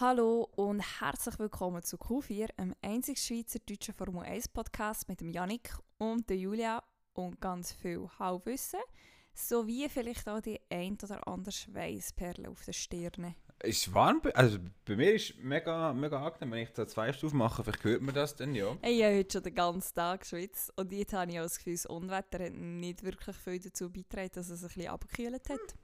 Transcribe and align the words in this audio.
Hallo 0.00 0.48
und 0.56 0.80
herzlich 1.00 1.38
willkommen 1.38 1.80
zu 1.84 1.96
Q4, 1.96 2.48
einem 2.56 2.74
einzigen 2.82 3.16
schweizerdeutschen 3.16 3.94
Formel 3.94 4.24
1 4.24 4.48
Podcast 4.48 5.08
mit 5.08 5.20
dem 5.20 5.30
Yannick 5.30 5.70
und 5.98 6.28
der 6.28 6.36
Julia 6.36 6.82
und 7.12 7.40
ganz 7.40 7.70
viel 7.70 8.08
Halbwissen, 8.18 8.80
sowie 9.34 9.88
vielleicht 9.88 10.28
auch 10.28 10.40
die 10.40 10.58
ein 10.68 10.98
oder 11.00 11.28
andere 11.28 11.52
Schweißperle 11.52 12.50
auf 12.50 12.64
den 12.64 12.74
Stirnen. 12.74 13.36
Ist 13.62 13.94
warm? 13.94 14.20
Also 14.34 14.58
bei 14.84 14.96
mir 14.96 15.14
ist 15.14 15.38
mega, 15.38 15.92
mega 15.92 16.26
angenehm, 16.26 16.50
wenn 16.50 16.62
ich 16.64 16.72
da 16.72 16.88
zwei 16.88 17.12
Stufen 17.12 17.38
mache, 17.38 17.62
vielleicht 17.62 17.84
hört 17.84 18.02
man 18.02 18.16
das 18.16 18.34
dann, 18.34 18.52
ja. 18.56 18.76
Ich 18.82 19.00
habe 19.00 19.18
heute 19.18 19.32
schon 19.32 19.42
den 19.44 19.54
ganzen 19.54 19.94
Tag 19.94 20.22
geschwitzt 20.22 20.72
und 20.76 20.90
jetzt 20.90 21.12
habe 21.12 21.30
ich 21.30 21.38
auch 21.38 21.44
das 21.44 21.58
Gefühl, 21.58 21.74
das 21.74 21.86
Unwetter 21.86 22.46
hat 22.46 22.52
nicht 22.52 23.04
wirklich 23.04 23.36
viel 23.36 23.60
dazu 23.60 23.92
beigetragen, 23.92 24.32
dass 24.32 24.50
es 24.50 24.64
ein 24.64 24.66
bisschen 24.66 24.88
abgekühlt 24.88 25.48
hat. 25.48 25.76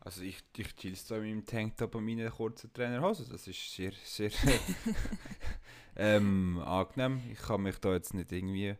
Also 0.00 0.22
ich, 0.22 0.38
ich 0.56 0.76
chill's 0.76 1.06
da 1.06 1.16
in 1.16 1.22
meinem 1.22 1.44
Tanktop 1.44 1.94
und 1.94 2.04
meinen 2.04 2.30
kurzen 2.30 2.72
Trainerhosen, 2.72 3.28
das 3.30 3.46
ist 3.46 3.72
sehr, 3.74 3.92
sehr 4.04 4.30
ähm, 5.96 6.58
angenehm. 6.60 7.20
Ich 7.30 7.38
kann 7.38 7.62
mich 7.62 7.78
da 7.78 7.92
jetzt 7.92 8.14
nicht 8.14 8.32
irgendwie 8.32 8.76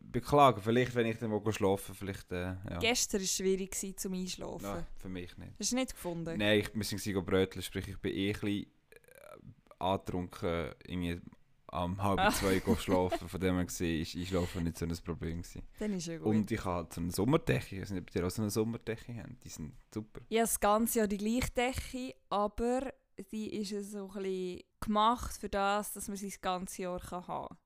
beklagen. 0.00 0.60
Vielleicht, 0.62 0.94
wenn 0.94 1.06
ich 1.06 1.18
dann 1.18 1.30
mal 1.30 1.52
schlafen 1.52 1.94
vielleicht, 1.94 2.30
äh, 2.32 2.54
ja. 2.70 2.78
Gestern 2.80 3.20
war 3.20 3.24
es 3.24 3.36
schwierig 3.36 3.98
zum 3.98 4.14
Einschlafen. 4.14 4.62
Nein, 4.62 4.86
für 4.96 5.08
mich 5.08 5.36
nicht. 5.36 5.52
Hast 5.58 5.72
du 5.72 5.76
nicht 5.76 5.92
gefunden? 5.92 6.38
Nein, 6.38 6.60
ich, 6.60 6.74
wir 6.74 6.98
sind 6.98 7.26
bröteln, 7.26 7.62
sprich 7.62 7.88
ich 7.88 7.98
bin 7.98 8.14
eh 8.14 8.28
ein 8.28 8.32
bisschen 8.32 8.66
äh, 8.90 9.78
angetrunken, 9.78 10.70
irgendwie 10.86 11.20
am 11.72 12.02
halb 12.02 12.18
Ah. 12.20 12.30
zwei 12.30 12.60
schlafen. 12.78 13.28
Von 13.28 13.40
dem 13.40 13.56
her 13.56 13.64
gesehen 13.64 14.02
ist 14.02 14.14
Einschlafen 14.14 14.64
nicht 14.64 14.76
so 14.78 14.84
ein 14.84 14.96
Problem 15.04 15.42
gewesen. 15.42 15.62
Dann 15.78 15.94
ist 15.94 16.06
ja 16.06 16.18
gut. 16.18 16.26
Und 16.26 16.50
ich 16.50 16.64
habe 16.64 16.76
halt 16.76 16.92
so 16.92 17.00
eine 17.00 17.10
Sommerdecke. 17.10 17.76
Ich 17.76 17.82
weiß 17.82 17.90
nicht, 17.90 18.02
ob 18.08 18.14
ihr 18.14 18.26
auch 18.26 18.30
so 18.30 18.42
eine 18.42 18.50
Sommerdecke 18.50 19.14
habt. 19.16 19.42
Die 19.44 19.48
sind 19.48 19.72
super. 19.92 20.20
Ich 20.28 20.36
habe 20.38 20.46
das 20.46 20.60
ganze 20.60 20.98
Jahr 21.00 21.08
die 21.08 21.16
gleiche 21.18 21.50
Decke, 21.50 22.14
aber 22.28 22.92
die 23.32 23.54
ist 23.56 23.70
ja 23.70 23.82
so 23.82 24.10
ein 24.14 24.22
bisschen 24.22 24.60
gemacht 24.80 25.36
für 25.38 25.48
das, 25.48 25.92
dass 25.92 26.08
man 26.08 26.16
sie 26.16 26.28
das 26.28 26.40
ganze 26.40 26.82
Jahr 26.82 27.00
kann 27.00 27.26
haben 27.26 27.56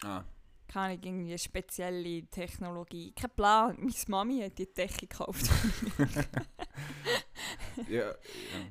kann. 0.00 0.10
Ah, 0.10 0.24
Keine 0.68 0.94
irgendwie 0.94 1.36
spezielle 1.38 2.26
Technologie. 2.26 3.12
Kein 3.12 3.30
Plan. 3.30 3.76
Meine 3.78 3.92
Mami 4.08 4.40
hat 4.40 4.58
die 4.58 4.72
Decke 4.72 5.06
gekauft. 5.06 5.50
ja, 7.88 8.08
ja. 8.08 8.14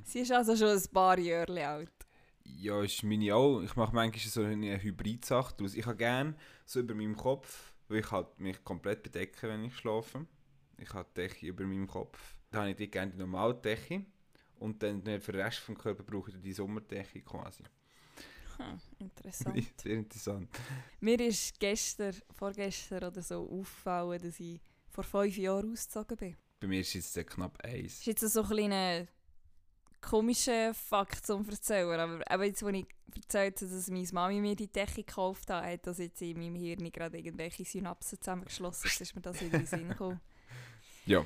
sie 0.04 0.20
ist 0.20 0.32
also 0.32 0.56
schon 0.56 0.76
ein 0.76 0.92
paar 0.92 1.18
Jahre 1.18 1.66
alt. 1.66 1.92
Ja, 2.56 2.82
ist 2.82 3.02
meine 3.02 3.34
auch. 3.34 3.60
Ich 3.60 3.76
mache 3.76 3.94
manchmal 3.94 4.20
so 4.20 4.42
eine 4.42 4.82
Hybrid-Sache 4.82 5.54
daraus. 5.56 5.74
Ich 5.74 5.86
habe 5.86 5.96
gerne 5.96 6.34
so 6.64 6.80
über 6.80 6.94
meinem 6.94 7.16
Kopf, 7.16 7.72
weil 7.88 8.00
ich 8.00 8.10
halt 8.10 8.38
mich 8.38 8.62
komplett 8.64 9.02
bedecke, 9.02 9.48
wenn 9.48 9.64
ich 9.64 9.76
schlafe. 9.76 10.26
Ich 10.78 10.92
habe 10.92 11.08
die 11.16 11.22
Decke 11.22 11.46
über 11.46 11.64
meinem 11.64 11.86
Kopf. 11.86 12.36
Dann 12.50 12.70
habe 12.70 12.82
ich 12.82 12.90
gerne 12.90 13.12
die 13.12 13.18
normale 13.18 13.54
Decke. 13.54 14.04
Und 14.58 14.82
dann 14.82 15.02
für 15.20 15.32
den 15.32 15.40
Rest 15.42 15.58
vom 15.58 15.76
Körper 15.76 16.02
brauche 16.02 16.30
ich 16.30 16.40
die 16.40 16.52
Sommerdecke 16.52 17.20
quasi. 17.20 17.62
Hm, 18.56 18.80
interessant. 18.98 19.64
Sehr 19.82 19.96
interessant. 19.96 20.48
Mir 21.00 21.20
ist 21.20 21.58
gestern, 21.60 22.14
vorgestern 22.34 23.04
oder 23.04 23.22
so 23.22 23.48
aufgefallen, 23.48 24.22
dass 24.22 24.40
ich 24.40 24.60
vor 24.88 25.04
fünf 25.04 25.36
Jahren 25.36 25.72
ausgezogen 25.72 26.16
bin. 26.16 26.36
Bei 26.58 26.66
mir 26.66 26.80
ist 26.80 26.94
es 26.94 27.14
jetzt 27.14 27.30
knapp 27.30 27.62
eins. 27.62 27.98
ist 27.98 28.06
jetzt 28.06 28.20
so 28.20 28.42
ein 28.42 28.48
kleiner 28.48 29.06
komischer 30.08 30.72
Fakt 30.74 31.26
zum 31.26 31.48
Erzählen. 31.48 31.98
Aber 31.98 32.20
eben 32.30 32.42
jetzt, 32.44 32.62
als 32.62 32.74
ich 32.76 32.86
erzählt 33.14 33.60
habe, 33.60 33.70
dass 33.70 33.90
meine 33.90 34.08
Mami 34.12 34.40
mir 34.40 34.56
die 34.56 34.70
Decke 34.70 35.02
gekauft 35.02 35.50
hat, 35.50 35.64
hat 35.64 35.86
das 35.86 35.98
jetzt 35.98 36.22
in 36.22 36.38
meinem 36.38 36.54
Hirn 36.54 36.90
gerade 36.92 37.18
irgendwelche 37.18 37.64
Synapsen 37.64 38.20
zusammengeschlossen. 38.20 38.88
Jetzt 38.88 39.00
ist 39.00 39.14
mir 39.14 39.22
das 39.22 39.42
in 39.42 39.50
den 39.50 39.66
Sinn 39.66 39.88
gekommen. 39.88 40.20
Ja. 41.08 41.24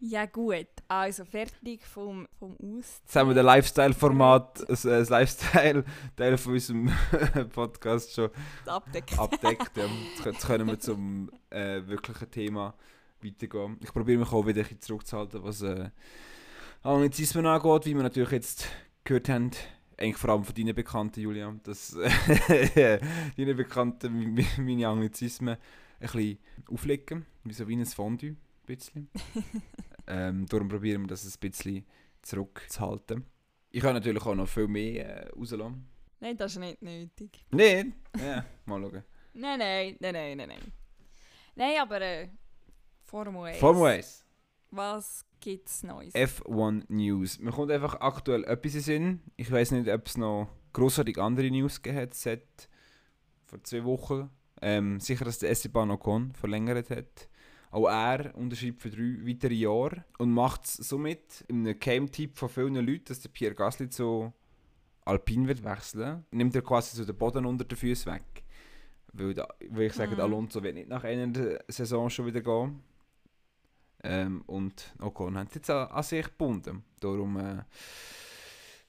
Ja 0.00 0.26
gut, 0.26 0.66
also 0.86 1.24
fertig 1.24 1.82
vom, 1.86 2.28
vom 2.38 2.52
Aus. 2.58 3.00
Jetzt 3.04 3.16
haben 3.16 3.28
wir 3.28 3.34
das 3.34 3.44
Lifestyle-Format, 3.44 4.68
das, 4.68 4.82
das 4.82 5.08
Lifestyle-Teil 5.08 6.36
von 6.36 6.52
unserem 6.52 6.92
Podcast 7.54 8.12
schon 8.12 8.28
abdeckt. 8.66 9.18
abdeckt. 9.18 9.74
Ja. 9.78 9.86
Jetzt 10.26 10.46
können 10.46 10.66
wir 10.66 10.78
zum 10.78 11.30
äh, 11.48 11.80
wirklichen 11.86 12.30
Thema 12.30 12.74
weitergehen. 13.22 13.78
Ich 13.82 13.94
probiere 13.94 14.18
mich 14.18 14.30
auch 14.30 14.46
wieder 14.46 14.60
ein 14.60 14.64
bisschen 14.64 14.82
zurückzuhalten, 14.82 15.42
was 15.42 15.62
äh, 15.62 15.88
Anglizismen 16.84 17.46
angeht, 17.46 17.86
wie 17.86 17.94
wir 17.94 18.02
natürlich 18.02 18.30
jetzt 18.30 18.68
gehört 19.04 19.30
haben. 19.30 19.50
Eigentlich 19.96 20.18
vor 20.18 20.28
allem 20.28 20.44
von 20.44 20.54
deinen 20.54 20.74
Bekannten, 20.74 21.20
Julia, 21.20 21.54
dass 21.62 21.92
deine 22.46 23.54
Bekannten 23.54 24.38
meine 24.58 24.88
Anglizismen 24.88 25.56
ein 25.56 25.58
bisschen 26.00 26.38
auflegen, 26.68 27.24
wie 27.44 27.54
so 27.54 27.66
wie 27.66 27.76
ein 27.76 27.86
Fondue. 27.86 28.30
Ein 28.32 28.36
bisschen. 28.66 29.08
ähm, 30.06 30.44
darum 30.46 30.68
probieren 30.68 31.02
wir 31.02 31.08
das 31.08 31.24
ein 31.24 31.40
bisschen 31.40 31.86
zurückzuhalten. 32.20 33.24
Ich 33.70 33.80
kann 33.80 33.94
natürlich 33.94 34.22
auch 34.26 34.34
noch 34.34 34.48
viel 34.48 34.68
mehr 34.68 35.06
äh, 35.06 35.28
rauslassen. 35.30 35.88
Nein, 36.20 36.36
das 36.36 36.52
ist 36.52 36.58
nicht 36.58 36.82
nötig. 36.82 37.46
Nein, 37.50 37.94
ja, 38.18 38.44
mal 38.66 38.82
schauen. 38.82 39.04
Nein, 39.32 39.58
nein, 39.58 39.96
nein, 40.00 40.12
nein, 40.12 40.36
nein, 40.36 40.48
nein. 40.48 40.72
Nein, 41.54 41.80
aber 41.80 42.00
äh, 42.02 42.28
Formel 43.04 43.52
1. 43.52 43.58
Formel 43.58 43.86
1. 43.86 44.24
Was 44.76 45.24
gibt's 45.40 45.84
Neues? 45.84 46.12
F1 46.14 46.84
News. 46.88 47.38
Mir 47.38 47.52
kommt 47.52 47.70
einfach 47.70 48.00
aktuell 48.00 48.42
etwas 48.44 48.74
in 48.74 48.80
Sinn. 48.80 49.20
Ich 49.36 49.50
weiß 49.50 49.70
nicht, 49.70 49.88
ob 49.88 50.06
es 50.06 50.16
noch 50.16 50.48
grossartig 50.72 51.16
andere 51.18 51.48
News 51.50 51.80
gegeben 51.80 52.02
hat 52.02 52.14
seit 52.14 52.68
vor 53.46 53.62
zwei 53.62 53.84
Wochen. 53.84 54.30
Ähm, 54.60 54.98
sicher, 54.98 55.24
dass 55.24 55.38
der 55.38 55.50
Esteban 55.50 55.92
Ocon 55.92 56.32
verlängert 56.34 56.90
hat. 56.90 57.28
Auch 57.70 57.88
er 57.88 58.34
unterschreibt 58.34 58.82
für 58.82 58.90
drei 58.90 59.18
weitere 59.24 59.54
Jahre 59.54 60.04
und 60.18 60.32
macht 60.32 60.64
es 60.64 60.74
somit 60.74 61.44
in 61.46 61.66
einem 61.66 61.78
Game-Tipp 61.78 62.36
von 62.36 62.48
vielen 62.48 62.74
Leuten, 62.74 63.04
dass 63.06 63.20
der 63.20 63.28
Pierre 63.28 63.54
Gasly 63.54 63.88
zu 63.88 64.32
Alpine 65.04 65.46
wird 65.46 65.62
wechseln. 65.62 66.24
Nimmt 66.32 66.54
er 66.56 66.62
quasi 66.62 66.96
so 66.96 67.04
den 67.04 67.16
Boden 67.16 67.46
unter 67.46 67.64
den 67.64 67.76
Füßen 67.76 68.12
weg. 68.12 68.42
Weil, 69.12 69.34
da, 69.34 69.46
weil 69.70 69.86
ich 69.86 69.92
sage, 69.92 70.14
Mhm. 70.16 70.20
Alonso 70.20 70.60
wird 70.62 70.74
nicht 70.74 70.88
nach 70.88 71.04
einer 71.04 71.60
Saison 71.68 72.10
schon 72.10 72.26
wieder 72.26 72.40
gehen. 72.40 72.82
Ähm, 74.04 74.42
und 74.46 74.94
Ocon 75.00 75.38
hat 75.38 75.54
jetzt 75.54 75.70
an, 75.70 75.88
an 75.88 76.02
sich 76.02 76.26
gebunden. 76.26 76.84
Darum 77.00 77.36
äh, 77.38 77.62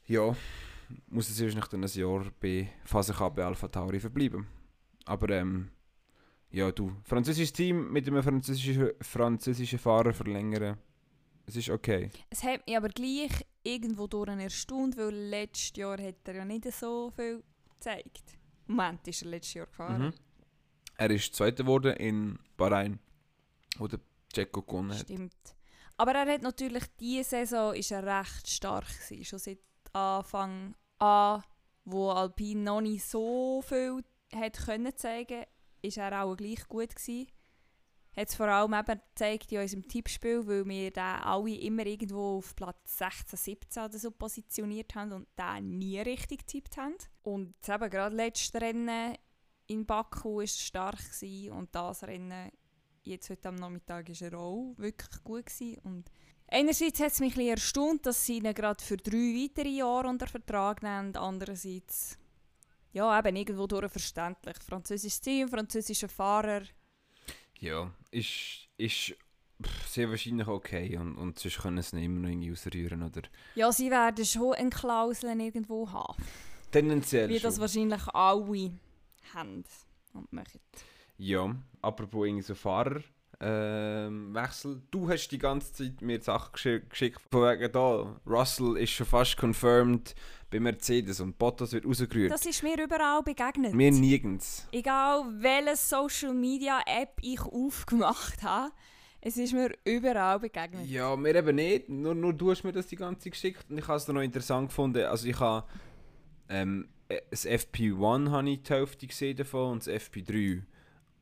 ja, 0.07 0.35
muss 1.07 1.29
es 1.29 1.41
wahrscheinlich 1.41 1.67
dann 1.67 1.83
ein 1.83 1.89
Jahr 1.89 2.25
bei 2.39 2.69
Faserka 2.83 3.29
bei 3.29 3.45
Alpha 3.45 3.67
Tauri 3.67 3.99
verbleiben. 3.99 4.45
Aber 5.05 5.29
ähm, 5.29 5.69
ja, 6.51 6.71
du, 6.71 6.91
französisches 7.03 7.53
Team 7.53 7.91
mit 7.91 8.07
einem 8.07 8.21
französischen, 8.21 8.91
französischen 9.01 9.79
Fahrer 9.79 10.13
verlängern, 10.13 10.77
es 11.45 11.55
ist 11.55 11.69
okay. 11.69 12.09
Es 12.29 12.43
hat 12.43 12.65
mich 12.65 12.75
aber 12.75 12.89
gleich 12.89 13.45
irgendwo 13.63 14.07
durch 14.07 14.29
erstaunt, 14.29 14.97
weil 14.97 15.13
letztes 15.13 15.75
Jahr 15.77 16.01
hat 16.01 16.15
er 16.25 16.35
ja 16.35 16.45
nicht 16.45 16.71
so 16.73 17.11
viel 17.15 17.43
gezeigt. 17.69 18.37
Moment, 18.67 19.07
ist 19.07 19.21
er 19.21 19.29
letztes 19.29 19.53
Jahr 19.53 19.65
gefahren. 19.67 20.01
Mhm. 20.01 20.13
Er 20.97 21.11
ist 21.11 21.35
Zweiter 21.35 21.63
geworden 21.63 21.95
in 21.97 22.39
Bahrain, 22.57 22.99
wo 23.77 23.87
der 23.87 23.99
Checo 24.35 24.61
gewonnen 24.61 24.93
hat. 24.93 25.01
Stimmt. 25.01 25.55
Aber 25.97 26.13
er 26.13 26.33
hat 26.33 26.41
natürlich 26.41 26.83
diese 26.99 27.23
Saison 27.23 27.73
ist 27.73 27.91
er 27.91 28.03
recht 28.03 28.49
stark 28.49 28.87
gewesen. 28.87 29.25
Schon 29.25 29.39
seit 29.39 29.59
Anfang 29.93 30.75
an, 30.99 31.43
wo 31.85 32.09
Alpine 32.09 32.61
noch 32.61 32.81
nicht 32.81 33.05
so 33.05 33.61
viel 33.61 34.03
hat 34.33 34.57
können 34.65 34.95
zeigen, 34.97 35.45
ist 35.81 35.97
er 35.97 36.23
auch 36.23 36.35
gleich 36.35 36.67
gut 36.67 36.95
gewesen. 36.95 37.27
Hat 38.15 38.29
es 38.29 38.35
vor 38.35 38.47
allem 38.47 38.73
eben 38.73 39.01
gezeigt 39.09 39.51
in 39.51 39.59
unserem 39.59 39.87
Tippspiel, 39.87 40.47
weil 40.47 40.65
wir 40.65 40.91
den 40.91 41.03
alle 41.03 41.55
immer 41.57 41.85
irgendwo 41.85 42.37
auf 42.37 42.55
Platz 42.55 42.97
16, 42.97 43.37
17 43.37 43.83
oder 43.83 43.99
so 43.99 44.11
positioniert 44.11 44.95
haben 44.95 45.11
und 45.11 45.27
den 45.37 45.77
nie 45.77 45.99
richtig 45.99 46.45
getippt 46.45 46.77
haben. 46.77 46.95
Und 47.23 47.55
jetzt 47.55 47.69
eben 47.69 47.89
gerade 47.89 48.15
letztes 48.15 48.61
Rennen 48.61 49.17
in 49.67 49.85
Baku 49.85 50.39
war 50.39 50.47
stark 50.47 50.97
gewesen 50.97 51.51
und 51.51 51.75
das 51.75 52.03
Rennen 52.03 52.51
jetzt 53.05 53.29
heute 53.29 53.49
am 53.49 53.55
Nachmittag 53.55 54.09
war 54.09 54.27
er 54.27 54.37
auch 54.37 54.73
wirklich 54.77 55.23
gut. 55.23 55.45
Gewesen. 55.45 55.79
Und 55.83 56.11
einerseits 56.47 56.99
hat 56.99 57.11
es 57.11 57.19
mich 57.19 57.37
ein 57.37 57.47
erstaunt, 57.47 58.05
dass 58.05 58.25
sie 58.25 58.37
ihn 58.37 58.53
gerade 58.53 58.83
für 58.83 58.97
drei 58.97 59.17
weitere 59.17 59.69
Jahre 59.69 60.07
unter 60.07 60.27
Vertrag 60.27 60.83
nehmen. 60.83 61.15
Andererseits, 61.15 62.17
ja, 62.91 63.17
eben 63.17 63.35
irgendwo 63.35 63.67
durch 63.67 63.91
verständlich. 63.91 64.57
Französisches 64.67 65.21
Team, 65.21 65.47
französischer 65.47 66.09
Fahrer. 66.09 66.63
Ja, 67.59 67.91
ist, 68.11 68.67
ist 68.77 69.15
sehr 69.87 70.09
wahrscheinlich 70.09 70.47
okay 70.47 70.97
und, 70.97 71.17
und 71.17 71.39
sonst 71.39 71.59
können 71.59 71.81
sie 71.81 71.97
ihn 71.97 72.03
immer 72.03 72.19
noch 72.21 72.29
irgendwie 72.29 72.51
ausrühren, 72.51 73.03
oder? 73.03 73.21
Ja, 73.55 73.71
sie 73.71 73.89
werden 73.89 74.25
schon 74.25 74.53
eine 74.53 74.69
Klausel 74.69 75.39
irgendwo 75.39 75.89
haben. 75.89 76.21
Tendenziell 76.71 77.29
Wie 77.29 77.39
das 77.39 77.55
schon. 77.55 77.61
wahrscheinlich 77.61 78.07
alle 78.09 78.71
haben 79.33 79.63
und 80.13 80.33
machen. 80.33 80.59
Ja, 81.17 81.55
apropos 81.81 82.25
irgendwie 82.27 82.43
so 82.43 82.55
Fahrer. 82.55 83.01
Ähm, 83.39 84.33
Wechsel. 84.33 84.81
Du 84.91 85.09
hast 85.09 85.27
die 85.27 85.37
ganze 85.37 85.73
Zeit 85.73 86.01
mir 86.01 86.21
Sachen 86.21 86.53
geschi 86.53 86.81
geschickt, 86.87 87.21
von 87.29 87.41
wegen 87.41 87.71
da, 87.71 88.15
Russell 88.25 88.77
ist 88.77 88.91
schon 88.91 89.05
fast 89.05 89.35
confirmed 89.37 90.15
bei 90.49 90.59
Mercedes 90.59 91.19
und 91.19 91.37
Bottas 91.37 91.73
wird 91.73 91.85
rausgerührt. 91.85 92.31
Das 92.31 92.45
ist 92.45 92.63
mir 92.63 92.81
überall 92.81 93.23
begegnet. 93.23 93.73
Mir 93.73 93.91
nirgends. 93.91 94.67
Egal 94.71 95.25
welche 95.39 95.75
Social 95.75 96.33
Media 96.33 96.79
App 96.85 97.17
ich 97.21 97.41
aufgemacht 97.41 98.41
habe, 98.41 98.71
es 99.19 99.35
ist 99.35 99.53
mir 99.53 99.71
überall 99.83 100.39
begegnet. 100.39 100.85
Ja, 100.87 101.13
mir 101.17 101.35
eben 101.35 101.55
nicht. 101.55 101.89
Nur, 101.89 102.15
nur 102.15 102.31
du 102.33 102.51
hast 102.51 102.63
mir 102.63 102.71
das 102.71 102.87
die 102.87 102.95
ganze 102.95 103.23
Zeit 103.23 103.33
geschickt 103.33 103.65
und 103.69 103.77
ich 103.77 103.87
habe 103.87 103.97
es 103.97 104.07
noch 104.07 104.21
interessant 104.21 104.69
gefunden. 104.69 105.03
Also 105.05 105.27
ich 105.27 105.39
habe 105.39 105.67
Ähm, 106.47 106.87
äh, 107.09 107.21
das 107.31 107.45
FP1 107.45 108.29
habe 108.29 108.49
ich 108.49 108.63
die 108.63 108.73
Hälfte 108.73 109.07
gesehen 109.07 109.35
davon 109.35 109.73
und 109.73 109.85
das 109.87 109.93
FP3. 109.93 110.61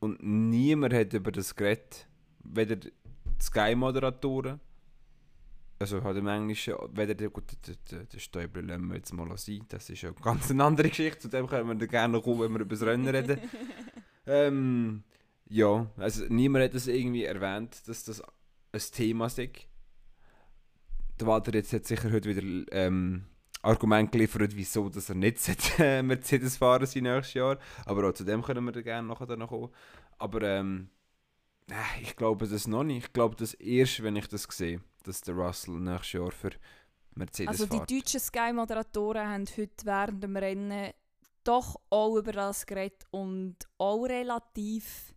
Und 0.04 0.22
niemand 0.22 0.92
hat 0.92 1.14
über 1.14 1.32
das 1.32 1.56
geredet. 1.56 2.06
Weder 2.40 2.76
die 2.76 2.92
Sky-Moderatoren, 3.40 4.60
also 5.78 6.02
halt 6.02 6.18
im 6.18 6.26
Englischen, 6.26 6.74
weder 6.92 7.14
der, 7.14 7.30
gut, 7.30 7.44
der, 7.66 7.76
der, 7.90 8.04
der 8.04 8.18
Stäubler 8.18 8.60
lassen 8.60 8.88
wir 8.88 8.96
jetzt 8.96 9.14
mal 9.14 9.34
sein, 9.38 9.64
das 9.70 9.88
ist 9.88 10.02
ja 10.02 10.10
eine 10.10 10.20
ganz 10.20 10.50
andere 10.50 10.90
Geschichte, 10.90 11.20
zu 11.20 11.28
dem 11.28 11.46
können 11.46 11.80
wir 11.80 11.86
gerne 11.86 12.20
kommen, 12.20 12.40
wenn 12.40 12.52
wir 12.52 12.60
über 12.60 12.74
das 12.74 12.82
Rennen 12.82 13.08
reden. 13.08 13.40
ähm, 14.26 15.04
ja, 15.48 15.86
also 15.96 16.26
niemand 16.28 16.64
hat 16.66 16.74
das 16.74 16.86
irgendwie 16.86 17.24
erwähnt, 17.24 17.88
dass 17.88 18.04
das 18.04 18.20
ein 18.20 18.80
Thema 18.92 19.26
ist. 19.28 19.38
Der 19.38 21.26
Walter 21.26 21.54
jetzt 21.54 21.72
hat 21.72 21.86
sicher 21.86 22.12
heute 22.12 22.28
wieder 22.28 22.66
ähm, 22.72 23.24
Argument 23.64 24.12
geliefert, 24.12 24.54
wieso 24.54 24.88
dass 24.88 25.08
er 25.08 25.14
nicht 25.14 25.38
äh, 25.78 26.02
Mercedes 26.02 26.56
fahren 26.56 26.86
sein 26.86 27.04
nächstes 27.04 27.34
Jahr. 27.34 27.58
Aber 27.86 28.08
auch 28.08 28.12
zu 28.12 28.24
dem 28.24 28.42
können 28.42 28.64
wir 28.64 28.82
gerne 28.82 29.08
nachher 29.08 29.36
noch 29.36 29.48
kommen. 29.48 29.70
Aber 30.18 30.42
ähm, 30.42 30.90
äh, 31.70 32.02
ich 32.02 32.16
glaube 32.16 32.46
das 32.46 32.66
noch 32.66 32.84
nicht. 32.84 33.06
Ich 33.06 33.12
glaube 33.12 33.36
das 33.36 33.54
erst, 33.54 34.02
wenn 34.02 34.16
ich 34.16 34.28
das 34.28 34.44
sehe, 34.50 34.80
dass 35.02 35.20
der 35.22 35.34
Russell 35.34 35.74
nächstes 35.80 36.12
Jahr 36.12 36.30
für 36.30 36.50
Mercedes 37.14 37.48
Also 37.48 37.66
die 37.66 37.76
fährt. 37.76 37.90
deutschen 37.90 38.20
Sky-Moderatoren 38.20 39.28
haben 39.28 39.46
heute 39.56 39.84
während 39.84 40.22
dem 40.22 40.36
Rennen 40.36 40.92
doch 41.42 41.80
auch 41.90 42.16
über 42.16 42.32
das 42.32 42.66
geredet 42.66 43.04
und 43.10 43.56
auch 43.78 44.04
relativ 44.04 45.14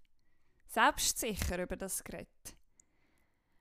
selbstsicher 0.68 1.64
über 1.64 1.76
das 1.76 2.04
geredet. 2.04 2.56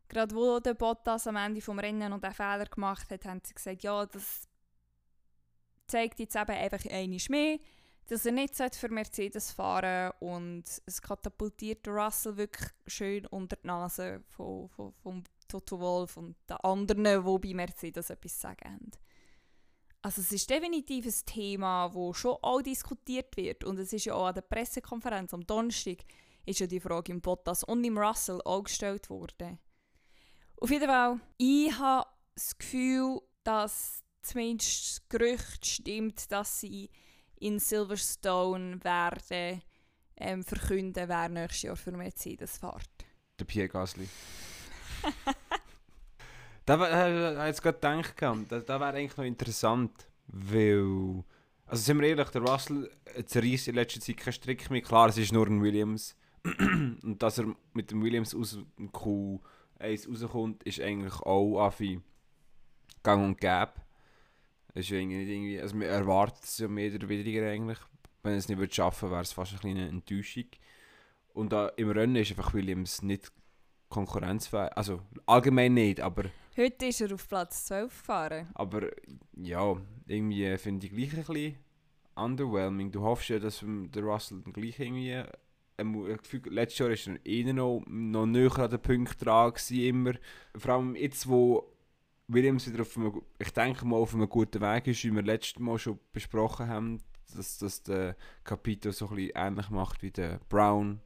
Gerade 0.08 0.34
wo 0.34 0.60
der 0.60 0.74
Bottas 0.74 1.26
am 1.26 1.36
Ende 1.36 1.60
vom 1.60 1.78
Rennen 1.78 2.10
noch 2.10 2.20
den 2.20 2.32
Fehler 2.32 2.66
gemacht 2.66 3.10
hat, 3.10 3.24
haben 3.24 3.40
sie 3.44 3.54
gesagt, 3.54 3.82
ja, 3.82 4.04
das 4.06 4.48
zeigt 5.86 6.18
jetzt 6.20 6.36
eben 6.36 6.50
einfach 6.50 6.84
einmal 6.86 7.20
mehr, 7.28 7.58
dass 8.08 8.24
er 8.24 8.32
nicht 8.32 8.56
für 8.56 8.88
Mercedes 8.88 9.50
fahren 9.50 10.12
sollte 10.20 10.24
und 10.24 10.64
es 10.86 11.02
katapultiert 11.02 11.86
Russell 11.88 12.36
wirklich 12.36 12.70
schön 12.86 13.26
unter 13.26 13.56
die 13.56 13.66
Nase 13.66 14.22
von, 14.28 14.68
von, 14.68 14.92
von 14.92 15.24
Toto 15.48 15.80
Wolff 15.80 16.16
und 16.16 16.36
den 16.48 16.56
anderen, 16.58 17.02
die 17.04 17.48
bei 17.48 17.54
Mercedes 17.54 18.10
etwas 18.10 18.40
sagen 18.40 18.70
haben. 18.70 18.90
Also 20.02 20.20
es 20.20 20.30
ist 20.30 20.48
definitiv 20.48 21.06
ein 21.06 21.26
Thema, 21.26 21.90
das 21.92 22.16
schon 22.16 22.36
auch 22.42 22.62
diskutiert 22.62 23.36
wird 23.36 23.64
und 23.64 23.78
es 23.78 23.92
ist 23.92 24.04
ja 24.04 24.14
auch 24.14 24.26
an 24.26 24.34
der 24.34 24.42
Pressekonferenz 24.42 25.34
am 25.34 25.44
Donnerstag 25.44 26.04
ist 26.46 26.60
ja 26.60 26.66
die 26.68 26.80
Frage 26.80 27.10
im 27.10 27.20
Bottas 27.20 27.64
und 27.64 27.82
im 27.82 27.98
Russell 27.98 28.40
auch 28.44 28.62
gestellt 28.62 29.10
worden. 29.10 29.58
Auf 30.60 30.70
jeden 30.70 30.86
Fall, 30.86 31.20
ich 31.36 31.76
habe 31.76 32.08
das 32.34 32.56
Gefühl, 32.56 33.20
dass 33.42 34.04
zumindest 34.26 35.00
das 35.00 35.08
Gerücht 35.08 35.66
stimmt, 35.66 36.30
dass 36.30 36.60
sie 36.60 36.90
in 37.38 37.58
Silverstone 37.58 38.82
werden 38.82 39.62
ähm, 40.16 40.42
verkünden, 40.42 41.08
wer 41.08 41.28
nächstes 41.28 41.62
Jahr 41.62 41.76
für 41.76 41.92
Mercedes 41.92 42.58
fährt. 42.58 42.88
Der 43.38 43.44
Pierre 43.44 43.68
Gasly. 43.68 44.08
da 46.64 46.74
äh, 46.74 47.32
ich 47.32 47.36
habe 47.36 47.46
jetzt 47.46 47.62
gerade 47.62 47.78
gedacht, 47.78 48.52
da, 48.52 48.60
da 48.60 48.80
wäre 48.80 48.94
eigentlich 48.94 49.16
noch 49.16 49.24
interessant, 49.24 50.08
weil... 50.26 51.24
Also 51.68 51.82
sind 51.82 52.00
wir 52.00 52.08
ehrlich, 52.08 52.28
der 52.28 52.42
Russell 52.42 52.90
zerreißt 53.24 53.68
in 53.68 53.74
letzter 53.74 54.00
Zeit 54.00 54.18
keinen 54.18 54.32
Strick 54.32 54.70
mehr. 54.70 54.82
Klar, 54.82 55.08
es 55.08 55.18
ist 55.18 55.32
nur 55.32 55.48
ein 55.48 55.60
Williams. 55.60 56.16
Und 56.44 57.16
dass 57.18 57.38
er 57.38 57.56
mit 57.72 57.90
dem 57.90 58.04
Williams 58.04 58.36
aus 58.36 58.52
dem 58.78 58.92
Q1 58.92 60.08
rauskommt, 60.08 60.62
ist 60.62 60.80
eigentlich 60.80 61.14
auch 61.22 61.66
Affi 61.66 62.00
gang 63.02 63.24
und 63.24 63.40
gäbe. 63.40 63.72
Es 64.76 64.84
ist 64.84 64.90
ja 64.90 64.98
irgendwie 64.98 65.16
nicht 65.16 65.28
irgendwie... 65.30 65.60
Also 65.60 65.76
man 65.76 65.88
erwartet 65.88 66.44
es 66.44 66.58
ja 66.58 66.68
mehr 66.68 66.94
oder 66.94 67.08
weniger 67.08 67.48
eigentlich. 67.48 67.78
Wenn 68.22 68.34
es 68.34 68.48
nicht 68.48 68.58
würde 68.58 68.74
schaffen 68.74 69.10
wäre 69.10 69.22
es 69.22 69.32
fast 69.32 69.52
eine 69.52 69.60
kleine 69.60 69.88
Enttäuschung. 69.88 70.46
Und 71.32 71.52
da, 71.52 71.68
im 71.76 71.90
Rennen 71.90 72.16
ist 72.16 72.30
einfach 72.30 72.52
Williams 72.52 73.02
nicht 73.02 73.32
konkurrenzfähig. 73.88 74.76
Also 74.76 75.00
allgemein 75.24 75.74
nicht, 75.74 76.00
aber, 76.00 76.24
Heute 76.56 76.86
ist 76.86 77.00
er 77.00 77.12
auf 77.12 77.28
Platz 77.28 77.66
12 77.66 77.98
gefahren. 77.98 78.48
aber 78.54 78.88
ja, 79.34 79.76
irgendwie 80.06 80.56
finde 80.56 80.86
ich 80.86 80.92
gleich 80.92 81.12
ein 81.12 81.24
bisschen 81.24 81.56
underwhelming. 82.14 82.90
Du 82.90 83.02
hoffst 83.02 83.28
ja, 83.28 83.38
dass 83.38 83.62
der 83.62 84.02
Russell 84.02 84.40
dann 84.42 84.52
gleich 84.52 84.78
irgendwie. 84.80 85.22
Ähm, 85.78 86.16
Gefühl, 86.16 86.40
letztes 86.48 86.78
Jahr 86.78 86.88
war 86.88 87.20
er 87.22 87.26
eher 87.26 87.52
noch, 87.52 87.84
noch 87.86 88.24
näher 88.24 88.58
an 88.58 88.70
den 88.70 88.80
Punkten 88.80 89.22
dran. 89.22 89.52
Gewesen, 89.52 89.80
immer. 89.80 90.12
Vor 90.56 90.74
allem 90.74 90.96
jetzt, 90.96 91.28
wo 91.28 91.75
Williams 92.28 92.66
wieder 92.66 92.82
auf 92.82 92.96
einem, 92.96 93.22
ich 93.38 93.50
denke 93.52 93.86
mal, 93.86 93.96
auf 93.96 94.14
einem 94.14 94.28
guten 94.28 94.60
Weg 94.60 94.88
ist, 94.88 95.04
wie 95.04 95.14
wir 95.14 95.22
letztes 95.22 95.60
Mal 95.60 95.78
schon 95.78 95.98
besprochen 96.12 96.68
haben, 96.68 96.98
dass, 97.34 97.58
dass 97.58 97.82
der 97.82 98.16
Capito 98.44 98.90
so 98.90 99.08
ein 99.08 99.30
ähnlich 99.34 99.70
macht 99.70 100.02
wie 100.02 100.10
der 100.10 100.40
Brown. 100.48 101.00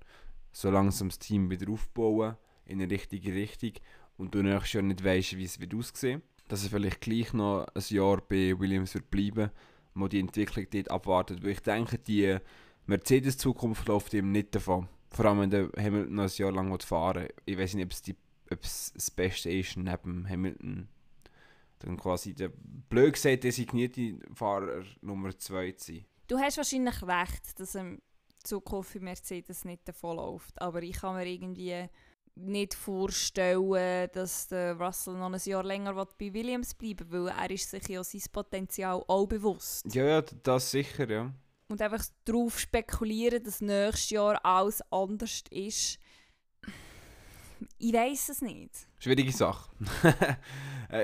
So 0.53 0.71
langsam 0.71 1.09
das 1.09 1.19
Team 1.19 1.51
wieder 1.51 1.71
aufbauen 1.71 2.37
in 2.65 2.81
eine 2.81 2.91
richtige 2.91 3.35
Richtung 3.35 3.73
und 4.17 4.35
du 4.35 4.43
nächstes 4.43 4.73
Jahr 4.75 4.83
nicht 4.83 5.05
weißt, 5.05 5.37
wie 5.37 5.45
es 5.45 5.61
wird 5.61 5.75
aussehen. 5.75 6.23
Dass 6.49 6.65
er 6.65 6.71
vielleicht 6.71 7.01
gleich 7.01 7.33
noch 7.33 7.67
ein 7.75 7.83
Jahr 7.89 8.21
bei 8.21 8.59
Williams 8.59 8.95
wird 8.95 9.11
bleiben, 9.11 9.51
mal 9.95 10.09
die 10.09 10.21
Entwicklung 10.21 10.67
dort 10.71 10.91
abwartet. 10.91 11.43
Weil 11.43 11.51
ich 11.51 11.61
denke, 11.61 11.99
die 11.99 12.39
Mercedes-Zukunft 12.87 13.87
läuft 13.87 14.15
ihm 14.15 14.33
nicht 14.33 14.55
davon. 14.55 14.89
Vor 15.11 15.27
allem, 15.27 15.41
wenn 15.41 15.51
der 15.51 15.71
Hamilton 15.77 16.15
noch 16.15 16.25
ein 16.25 16.31
Jahr 16.35 16.53
lang 16.53 16.71
will 16.73 16.79
fahren 16.81 17.29
Ich 17.45 17.59
weiß 17.59 17.75
nicht, 17.75 17.85
ob 17.85 17.93
es, 17.93 18.03
die, 18.03 18.17
ob 18.51 18.63
es 18.63 18.93
das 18.95 19.11
Beste 19.11 19.51
ist, 19.51 19.77
neben 19.77 20.29
Hamilton 20.29 20.89
dann 21.81 21.97
quasi 21.97 22.35
der 22.35 22.51
blöd 22.89 23.15
gesagt 23.15 23.45
designierte 23.45 24.19
Fahrer 24.35 24.85
Nummer 25.01 25.37
2 25.37 25.73
zu 25.73 25.93
sein. 25.93 26.05
Du 26.29 26.39
hast 26.39 26.57
wahrscheinlich 26.57 27.03
recht, 27.03 27.59
dass 27.59 27.73
die 27.73 27.99
Zukunft 28.45 28.93
für 28.93 29.01
Mercedes 29.01 29.65
nicht 29.65 29.87
davon 29.89 30.17
läuft. 30.17 30.61
Aber 30.61 30.83
ich 30.83 30.97
kann 30.97 31.17
mir 31.17 31.27
irgendwie 31.27 31.87
nicht 32.37 32.75
vorstellen, 32.75 34.09
dass 34.13 34.49
der 34.49 34.79
Russell 34.79 35.15
noch 35.15 35.33
ein 35.33 35.41
Jahr 35.45 35.65
länger 35.65 35.95
bei 35.95 36.33
Williams 36.33 36.75
bleiben 36.75 37.11
will, 37.11 37.25
weil 37.25 37.37
er 37.37 37.51
ist 37.51 37.71
sich 37.71 37.89
ja 37.89 38.05
sein 38.05 38.23
Potenzial 38.33 39.03
auch 39.09 39.27
bewusst. 39.27 39.93
Ja, 39.93 40.05
ja, 40.05 40.23
das 40.23 40.71
sicher, 40.71 41.11
ja. 41.11 41.33
Und 41.69 41.83
einfach 41.83 42.05
darauf 42.25 42.59
spekulieren, 42.59 43.43
dass 43.43 43.61
nächstes 43.61 44.11
Jahr 44.11 44.45
alles 44.45 44.83
anders 44.91 45.43
ist, 45.51 45.99
ich 47.79 47.93
weiß 47.93 48.31
es 48.31 48.43
nicht. 48.43 48.71
Schwierige 48.99 49.33
Sache. 49.33 49.71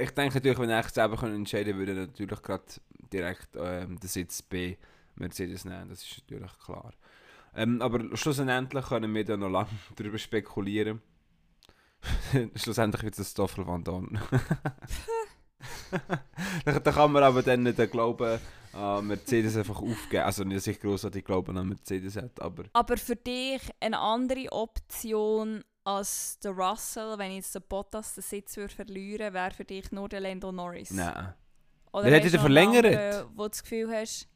Ich 0.00 0.10
denke 0.10 0.34
natürlich, 0.34 0.58
wenn 0.58 0.70
echt 0.70 0.94
selber 0.94 1.22
entscheiden 1.22 1.78
würde, 1.78 1.94
natürlich 1.94 2.42
gerade 2.42 2.64
direkt 3.12 3.50
ähm, 3.56 4.00
den 4.00 4.08
Sitz 4.08 4.42
bei 4.42 4.76
Mercedes 5.14 5.64
nehmen. 5.64 5.88
Das 5.88 6.02
ist 6.02 6.22
natürlich 6.28 6.58
klar. 6.58 6.92
Ähm, 7.54 7.80
aber 7.80 8.16
schlussendlich 8.16 8.84
können 8.86 9.14
wir 9.14 9.24
da 9.24 9.36
noch 9.36 9.48
lange 9.48 9.70
darüber 9.94 10.18
spekulieren. 10.26 11.00
schlussendlich 12.54 13.02
wird 13.02 13.18
es 13.18 13.30
Stoffel 13.30 13.66
van 13.66 13.82
Dorn. 13.82 14.20
da, 16.64 16.78
da 16.78 16.92
kann 16.92 17.12
man 17.12 17.22
aber 17.22 17.42
dann 17.42 17.62
nicht 17.62 17.78
den 17.78 17.90
Glauben 17.90 18.38
an 18.72 19.06
Mercedes 19.06 19.56
einfach 19.56 19.80
aufgeben. 19.80 20.24
Also 20.24 20.44
nicht, 20.44 20.58
dass 20.58 20.66
ich 20.66 20.80
grossartig 20.80 21.24
Glauben 21.24 21.56
an 21.56 21.68
Mercedes 21.68 22.16
hat, 22.16 22.40
aber 22.40 22.64
Aber 22.74 22.96
für 22.96 23.16
dich 23.16 23.62
eine 23.80 23.98
andere 23.98 24.52
Option 24.52 25.64
als 25.86 26.38
der 26.40 26.50
Russell, 26.52 27.16
wenn 27.18 27.32
jetzt 27.32 27.54
der 27.54 27.60
Bottas 27.60 28.14
den 28.14 28.22
Sitz 28.22 28.56
würde 28.56 28.74
verlieren 28.74 29.32
wäre 29.32 29.50
für 29.52 29.64
dich 29.64 29.90
nur 29.92 30.08
der 30.08 30.20
Lando 30.20 30.50
Norris? 30.52 30.90
nein. 30.90 31.34
Oder 31.92 32.10
du 32.10 32.16
noch 32.26 32.32
einen 32.32 32.40
verlängert? 32.40 32.84
anderen, 32.86 33.36
Wo 33.36 33.42
du 33.44 33.48
das 33.48 33.62
Gefühl 33.62 33.90
hast, 33.96 34.28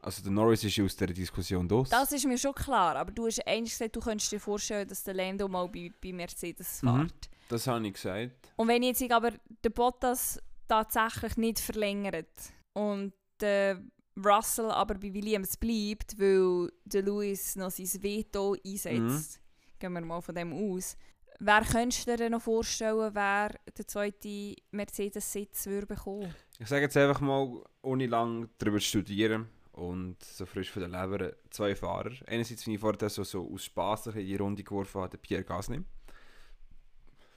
Also 0.00 0.22
der 0.22 0.32
Norris 0.32 0.64
ist 0.64 0.80
aus 0.80 0.96
dieser 0.96 1.12
Diskussion 1.12 1.68
durch. 1.68 1.88
das 1.90 2.10
ist 2.12 2.24
mir 2.24 2.38
schon 2.38 2.54
klar, 2.54 2.96
aber 2.96 3.12
du 3.12 3.26
hast 3.26 3.46
eigentlich 3.46 3.72
gesagt, 3.72 3.94
du 3.96 4.00
könntest 4.00 4.32
dir 4.32 4.40
vorstellen, 4.40 4.88
dass 4.88 5.04
der 5.04 5.14
Lando 5.14 5.46
mal 5.46 5.68
bei, 5.68 5.92
bei 6.02 6.12
Mercedes 6.12 6.82
Mhm. 6.82 7.08
fährt. 7.08 7.30
Das 7.48 7.66
habe 7.66 7.86
ich 7.86 7.94
gesagt. 7.94 8.52
Und 8.56 8.68
wenn 8.68 8.82
jetzt 8.82 9.02
aber 9.12 9.32
der 9.62 9.70
Bottas 9.70 10.40
tatsächlich 10.66 11.36
nicht 11.36 11.60
verlängert 11.60 12.28
und 12.74 13.12
der 13.40 13.80
Russell 14.16 14.70
aber 14.70 14.94
bei 14.96 15.12
Williams 15.14 15.56
bleibt, 15.56 16.18
weil 16.18 16.70
der 16.84 17.02
Lewis 17.02 17.54
noch 17.56 17.70
sein 17.70 18.02
Veto 18.02 18.56
einsetzt, 18.66 19.40
gehen 19.78 19.92
wir 19.92 20.00
mal 20.00 20.20
von 20.20 20.34
dem 20.34 20.52
aus, 20.52 20.96
wer 21.38 21.62
könntest 21.62 22.06
du 22.06 22.16
dir 22.16 22.30
noch 22.30 22.42
vorstellen, 22.42 23.14
wer 23.14 23.54
den 23.76 23.86
zweiten 23.86 24.54
Mercedes-Sitz 24.70 25.66
würde 25.66 25.86
bekommen? 25.86 26.34
Ich 26.58 26.68
sage 26.68 26.82
jetzt 26.82 26.96
einfach 26.96 27.20
mal, 27.20 27.62
ohne 27.82 28.06
lang 28.06 28.48
darüber 28.58 28.78
zu 28.78 28.86
studieren 28.86 29.48
und 29.72 30.22
so 30.22 30.44
frisch 30.46 30.70
von 30.70 30.80
der 30.80 30.88
Leber, 30.88 31.32
zwei 31.50 31.74
Fahrer. 31.74 32.12
Einerseits 32.26 32.64
finde 32.64 32.76
ich 32.76 32.80
vorher 32.80 33.08
so, 33.08 33.22
so 33.22 33.48
aus 33.52 33.64
Spaß 33.64 34.08
in 34.08 34.26
die 34.26 34.36
Runde 34.36 34.64
geworfen 34.64 35.00
hat, 35.00 35.20
Pierre 35.22 35.44
Gasly. 35.44 35.82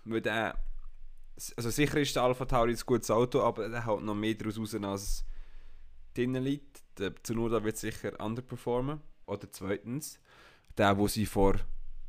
Weil 0.05 0.21
der, 0.21 0.57
also 1.55 1.69
sicher 1.69 1.99
ist 1.99 2.15
der 2.15 2.23
Alpha 2.23 2.45
Tauri 2.45 2.71
ein 2.71 2.79
gutes 2.85 3.11
Auto, 3.11 3.41
aber 3.41 3.69
der 3.69 3.85
haut 3.85 4.03
noch 4.03 4.15
mehr 4.15 4.33
daraus 4.33 4.57
raus, 4.57 4.73
als 4.73 5.23
drinnen 6.15 6.43
liegt. 6.43 6.81
Der 6.97 7.13
Tsunoda 7.21 7.63
wird 7.63 7.77
sicher 7.77 8.19
underperformen. 8.19 9.01
Oder 9.27 9.51
zweitens, 9.51 10.19
der, 10.77 10.97
wo 10.97 11.07
sie 11.07 11.25
vor 11.27 11.55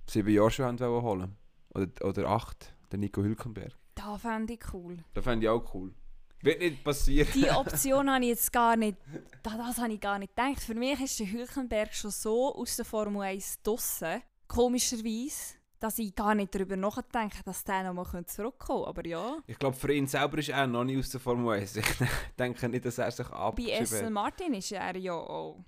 sieben 0.07 0.31
Jahren 0.31 0.51
schon 0.51 0.67
haben 0.67 0.79
wollen 0.79 1.03
holen 1.03 1.37
Oder, 1.75 2.07
oder 2.07 2.29
acht, 2.29 2.75
der 2.91 2.99
Nico 2.99 3.23
Hülkenberg. 3.23 3.73
Da 3.95 4.17
fände 4.19 4.55
ich 4.55 4.61
cool. 4.73 4.99
Das 5.15 5.25
fände 5.25 5.47
ich 5.47 5.51
auch 5.51 5.75
cool. 5.75 5.95
Wird 6.43 6.61
nicht 6.61 6.83
passieren. 6.83 7.29
Die 7.35 7.49
Option 7.51 8.11
habe 8.11 8.25
ich 8.25 8.31
jetzt 8.31 8.53
gar 8.53 8.77
nicht, 8.77 8.99
das, 9.43 9.57
das 9.57 9.79
habe 9.79 9.93
ich 9.93 10.01
gar 10.01 10.19
nicht 10.19 10.35
gedacht. 10.35 10.61
Für 10.61 10.75
mich 10.75 11.01
ist 11.01 11.21
der 11.21 11.31
Hülkenberg 11.31 11.95
schon 11.95 12.11
so 12.11 12.55
aus 12.55 12.77
der 12.77 12.85
Formel 12.85 13.23
1 13.23 13.63
draussen, 13.63 14.23
komischerweise, 14.49 15.55
dass 15.79 15.99
ich 15.99 16.15
gar 16.15 16.35
nicht 16.35 16.55
darüber 16.55 16.77
nachdenke, 16.77 17.43
dass 17.45 17.63
der 17.63 17.93
nochmal 17.93 18.27
zurückkommen 18.27 18.85
könnte. 18.85 18.89
Aber 18.89 19.07
ja. 19.07 19.39
Ich 19.47 19.59
glaube, 19.59 19.77
für 19.77 19.93
ihn 19.93 20.09
selber 20.09 20.39
ist 20.39 20.49
er 20.49 20.67
noch 20.67 20.85
nicht 20.85 20.99
aus 20.99 21.11
der 21.11 21.21
Formel 21.21 21.61
1. 21.61 21.77
Ich 21.77 21.87
denke 22.39 22.69
nicht, 22.69 22.85
dass 22.85 22.99
er 22.99 23.11
sich 23.11 23.29
Bei 23.29 23.37
abgeschrieben 23.37 23.83
Aston 23.83 24.07
hat. 24.07 24.13
Martin 24.13 24.55
ist 24.55 24.73
er 24.73 24.97
ja 24.97 25.15
auch 25.15 25.65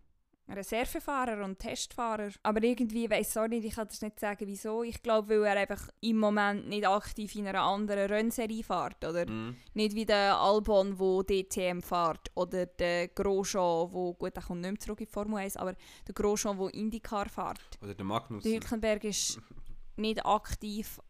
Reservefahrer 0.48 1.42
und 1.44 1.58
Testfahrer. 1.58 2.30
Aber 2.42 2.62
irgendwie 2.62 3.08
weiß 3.08 3.30
ich 3.30 3.38
auch 3.38 3.48
nicht, 3.48 3.64
ich 3.64 3.74
kann 3.74 3.88
das 3.88 4.02
nicht 4.02 4.20
sagen, 4.20 4.46
wieso. 4.46 4.82
Ich 4.82 5.02
glaube, 5.02 5.40
weil 5.40 5.44
er 5.56 5.60
einfach 5.60 5.88
im 6.00 6.18
Moment 6.18 6.68
nicht 6.68 6.86
aktiv 6.86 7.34
in 7.34 7.46
einer 7.46 7.62
anderen 7.62 8.10
Rennserie 8.10 8.62
fährt. 8.62 9.04
Oder 9.04 9.28
Mhm. 9.28 9.56
nicht 9.74 9.94
wie 9.94 10.04
der 10.04 10.36
Albon, 10.38 10.98
wo 10.98 11.22
DTM 11.22 11.80
fährt. 11.80 12.30
Oder 12.34 12.66
der 12.66 13.08
Grosjean, 13.08 13.90
wo 13.92 14.14
gut, 14.14 14.36
der 14.36 14.42
kommt 14.42 14.60
nicht 14.60 14.70
mehr 14.72 14.80
zurück 14.80 15.00
in 15.00 15.06
die 15.06 15.12
Formel 15.12 15.38
1, 15.38 15.56
aber 15.56 15.74
der 16.06 16.14
Grosjean, 16.14 16.58
wo 16.58 16.68
Indycar 16.68 17.28
fährt. 17.28 17.60
Oder 17.82 17.94
der 17.94 18.04
Magnus. 18.04 18.42
Der 18.42 18.52
Hülkenberg 18.52 19.04
ist 19.04 19.40
nicht 19.96 20.24
aktiv 20.26 21.00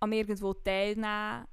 am 0.00 0.12
irgendwo 0.12 0.52
teilnehmen 0.54 1.46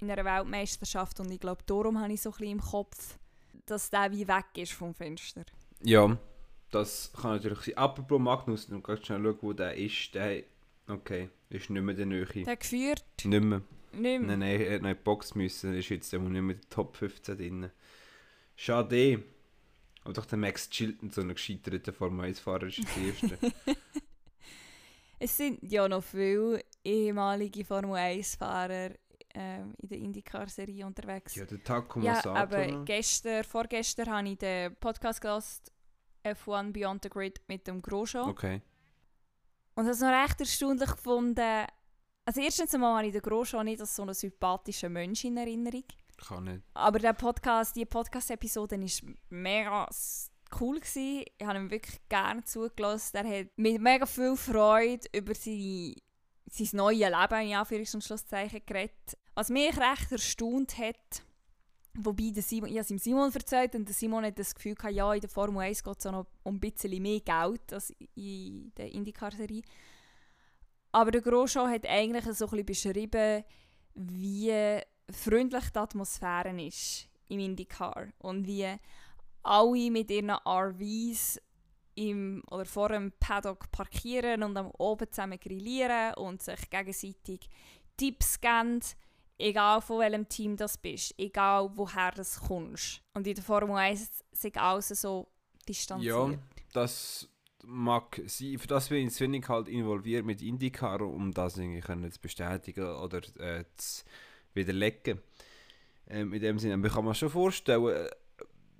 in 0.00 0.10
einer 0.10 0.24
Weltmeisterschaft 0.24 1.20
und 1.20 1.30
ich 1.30 1.40
glaube, 1.40 1.62
darum 1.66 2.00
habe 2.00 2.12
ich 2.12 2.22
so 2.22 2.30
ein 2.30 2.36
bisschen 2.38 2.52
im 2.52 2.60
Kopf, 2.60 3.18
dass 3.66 3.90
der 3.90 4.10
wie 4.12 4.26
weg 4.26 4.46
ist 4.56 4.72
vom 4.72 4.94
Fenster. 4.94 5.42
Ja, 5.82 6.16
das 6.70 7.12
kann 7.20 7.32
natürlich 7.32 7.60
sein. 7.60 7.76
Apropos 7.76 8.20
Magnus, 8.20 8.66
du 8.66 8.80
kannst 8.80 9.06
schnell 9.06 9.22
schauen, 9.22 9.38
wo 9.40 9.52
der 9.52 9.74
ist. 9.76 10.14
Der, 10.14 10.42
okay, 10.88 11.28
ist 11.48 11.70
nicht 11.70 11.82
mehr 11.82 11.94
der 11.94 12.06
Nähe. 12.06 12.24
Der 12.26 12.56
geführt, 12.56 13.04
Nicht 13.24 13.42
mehr. 13.42 13.62
nicht 13.92 14.02
mehr. 14.02 14.20
Nein, 14.20 14.38
nein, 14.40 14.60
er 14.60 14.74
hat 14.74 14.82
noch 14.82 14.90
in 14.90 14.96
die 14.96 15.02
Box 15.02 15.34
müssen. 15.34 15.72
Er 15.72 15.78
ist 15.78 15.88
jetzt 15.88 16.12
nicht 16.12 16.22
mehr 16.22 16.40
in 16.40 16.48
der 16.48 16.60
Top 16.70 16.96
15 16.96 17.36
drin. 17.36 17.70
Schade. 18.56 19.22
Aber 20.04 20.14
doch 20.14 20.24
der 20.26 20.38
Max 20.38 20.70
Chilton, 20.70 21.10
so 21.10 21.20
ein 21.20 21.28
gescheiterter 21.28 21.92
Formel 21.92 22.30
1-Fahrer, 22.30 22.66
ist 22.68 22.78
der 22.78 23.02
Erste. 23.04 23.52
Es 25.22 25.36
sind 25.36 25.58
ja 25.70 25.86
noch 25.86 26.02
viele 26.02 26.64
ehemalige 26.82 27.62
Formel 27.64 27.96
1-Fahrer 27.96 28.92
ähm, 29.34 29.74
in 29.82 29.88
der 29.88 29.98
IndyCar-Serie 29.98 30.86
unterwegs. 30.86 31.34
ja, 31.34 31.44
der 31.44 31.62
Takuma 31.62 32.06
Ja, 32.06 32.24
aber 32.24 32.84
gestern, 32.86 33.44
vorgestern 33.44 34.08
habe 34.08 34.28
ich 34.30 34.38
den 34.38 34.74
Podcast 34.76 35.20
gehört, 35.20 35.44
F1 36.24 36.72
Beyond 36.72 37.02
the 37.04 37.08
Grid 37.10 37.40
mit 37.48 37.66
dem 37.66 37.82
Grosjean. 37.82 38.28
Okay. 38.28 38.62
Und 39.74 39.86
das 39.86 40.00
noch 40.00 40.08
recht 40.08 40.40
erstaunlich 40.40 40.90
gefunden. 40.90 41.66
Also 42.24 42.40
erstens 42.40 42.74
einmal 42.74 42.98
habe 42.98 43.06
ich 43.06 43.12
den 43.12 43.22
Grosjean 43.22 43.64
nicht 43.64 43.80
als 43.80 43.96
so 43.96 44.02
einen 44.02 44.14
sympathischen 44.14 44.92
Mensch 44.92 45.24
in 45.24 45.36
Erinnerung. 45.36 45.84
Kann 46.16 46.44
nicht. 46.44 46.62
Aber 46.74 46.98
der 46.98 47.14
Podcast, 47.14 47.74
die 47.76 47.86
Podcast-Episode 47.86 48.78
war 48.78 49.14
mega 49.30 49.88
cool. 50.60 50.80
Gewesen. 50.80 51.24
Ich 51.38 51.46
habe 51.46 51.58
ihm 51.58 51.70
wirklich 51.70 52.00
gerne 52.08 52.44
zugelassen. 52.44 53.16
Er 53.16 53.40
hat 53.40 53.46
mit 53.56 53.80
mega 53.80 54.06
viel 54.06 54.36
Freude 54.36 55.06
über 55.14 55.34
seine, 55.34 55.94
sein 56.50 56.68
neues 56.72 56.98
Leben 56.98 57.48
in 57.48 57.56
Anführungs- 57.56 57.94
und 57.94 58.04
Schlusszeichen 58.04 58.62
geredet. 58.66 59.16
Was 59.34 59.48
mich 59.48 59.76
recht 59.76 60.12
erstaunt 60.12 60.76
hat, 60.78 61.22
wobei 62.04 62.30
der 62.30 62.42
Simon, 62.42 62.68
ich 62.68 62.74
habe 62.76 62.82
es 62.82 62.90
ihm 62.90 62.98
Simon 62.98 63.32
erzählt 63.32 63.74
und 63.74 63.86
der 63.86 63.94
Simon 63.94 64.24
hat 64.24 64.38
das 64.38 64.54
Gefühl 64.54 64.74
gehabt, 64.74 64.94
ja, 64.94 65.12
in 65.14 65.20
der 65.20 65.30
Formel 65.30 65.62
1 65.62 65.82
geht 65.82 65.98
es 65.98 66.06
auch 66.06 66.12
noch 66.12 66.26
um 66.42 66.56
ein 66.56 66.60
bisschen 66.60 67.02
mehr 67.02 67.20
Geld 67.20 67.72
als 67.72 67.94
in 68.14 68.72
der 68.76 68.92
IndyCar-Serie. 68.92 69.62
Aber 70.92 71.10
der 71.10 71.20
Grosjean 71.20 71.70
hat 71.70 71.86
eigentlich 71.86 72.24
so 72.24 72.46
ein 72.46 72.64
bisschen 72.64 72.66
beschrieben, 72.66 73.44
wie 73.94 74.80
freundlich 75.10 75.70
die 75.70 75.78
Atmosphäre 75.78 76.62
ist 76.62 77.08
im 77.28 77.40
IndyCar 77.40 78.08
und 78.18 78.46
wie 78.46 78.66
alle 79.42 79.90
mit 79.90 80.10
ihren 80.10 80.30
RVs 80.30 81.40
im, 81.94 82.42
oder 82.50 82.64
vor 82.64 82.88
dem 82.90 83.12
Paddock 83.18 83.70
parkieren 83.70 84.42
und 84.42 84.56
am 84.56 84.70
oben 84.78 85.10
zusammen 85.10 85.38
grillieren 85.38 86.14
und 86.14 86.42
sich 86.42 86.70
gegenseitig 86.70 87.48
Tipps 87.96 88.40
geben, 88.40 88.80
egal 89.40 89.80
von 89.80 89.98
welchem 90.00 90.28
Team 90.28 90.56
das 90.56 90.76
bist, 90.78 91.14
egal 91.18 91.70
woher 91.74 92.10
das 92.12 92.40
kommst. 92.40 93.02
Und 93.14 93.26
in 93.26 93.34
der 93.34 93.44
Formel 93.44 93.76
1 93.76 94.10
sind 94.32 94.56
alles 94.56 94.88
so 94.88 95.28
distanziert. 95.68 96.14
Ja, 96.16 96.38
das 96.72 97.28
mag 97.64 98.20
sein. 98.26 98.58
Für 98.58 98.66
das 98.68 98.88
bin 98.88 99.06
ich 99.06 99.12
zu 99.14 99.24
wenig 99.24 99.48
halt 99.48 99.68
involviert 99.68 100.24
mit 100.24 100.40
IndyCar, 100.42 101.00
um 101.02 101.32
das 101.32 101.56
irgendwie 101.58 102.10
zu 102.10 102.20
bestätigen 102.20 102.86
oder 102.96 103.18
äh, 103.38 103.64
zu 103.76 104.04
widerlegen. 104.54 105.20
Ähm, 106.08 106.32
in 106.32 106.40
dem 106.40 106.58
Sinne, 106.58 106.84
ich 106.86 106.92
kann 106.92 107.04
mir 107.04 107.14
schon 107.14 107.30
vorstellen, 107.30 107.86
äh, 107.88 108.08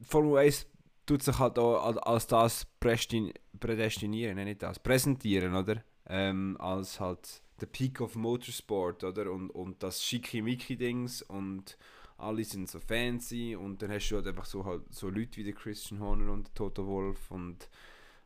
Formel 0.02 0.38
1 0.38 0.66
tut 1.06 1.22
sich 1.22 1.38
halt 1.38 1.58
auch 1.58 1.96
als- 2.06 2.26
das 2.26 2.66
prädestinieren, 2.80 4.36
nicht 4.44 4.62
das, 4.62 4.78
präsentieren, 4.78 5.54
oder? 5.54 5.82
Ähm, 6.06 6.56
als 6.58 6.98
halt 6.98 7.42
der 7.60 7.66
Peak 7.66 8.00
of 8.00 8.16
Motorsport, 8.16 9.04
oder? 9.04 9.30
Und, 9.32 9.50
und 9.50 9.82
das 9.82 10.02
Schickimicki-Dings 10.04 11.22
und 11.22 11.76
alle 12.18 12.44
sind 12.44 12.68
so 12.68 12.80
fancy 12.80 13.56
und 13.56 13.80
dann 13.82 13.90
hast 13.90 14.10
du 14.10 14.16
halt 14.16 14.26
einfach 14.26 14.44
so, 14.44 14.64
halt, 14.64 14.82
so 14.90 15.08
Leute 15.08 15.38
wie 15.38 15.44
der 15.44 15.54
Christian 15.54 16.00
Horner 16.00 16.32
und 16.32 16.54
Toto 16.54 16.86
Wolf 16.86 17.30
und 17.30 17.68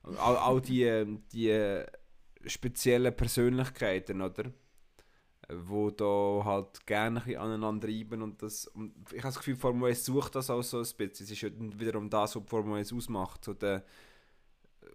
und 0.05 0.19
all, 0.19 0.37
all 0.37 0.61
die, 0.61 0.83
ähm, 0.83 1.23
die 1.33 1.83
speziellen 2.47 3.17
Persönlichkeiten, 3.17 4.21
oder? 4.21 4.53
Wo 5.49 5.91
da 5.91 6.45
halt 6.45 6.87
gerne 6.87 7.23
ein 7.25 7.37
aneinander 7.37 7.89
reiben 7.89 8.23
und 8.23 8.43
das, 8.43 8.67
und 8.67 8.95
ich 9.11 9.19
habe 9.19 9.29
das 9.29 9.39
Gefühl, 9.39 9.57
Formel 9.57 9.91
1 9.91 10.05
sucht 10.05 10.35
das 10.35 10.51
auch 10.51 10.63
so 10.63 10.79
ein 10.79 10.83
bisschen. 10.83 11.25
Es 11.25 11.31
ist 11.31 11.41
ja 11.41 11.51
wiederum 11.51 12.09
das, 12.09 12.37
was 12.37 12.43
Formel 12.47 12.79
1 12.79 12.93
ausmacht. 12.93 13.45
So 13.45 13.55
der, 13.55 13.85
äh, 14.83 14.87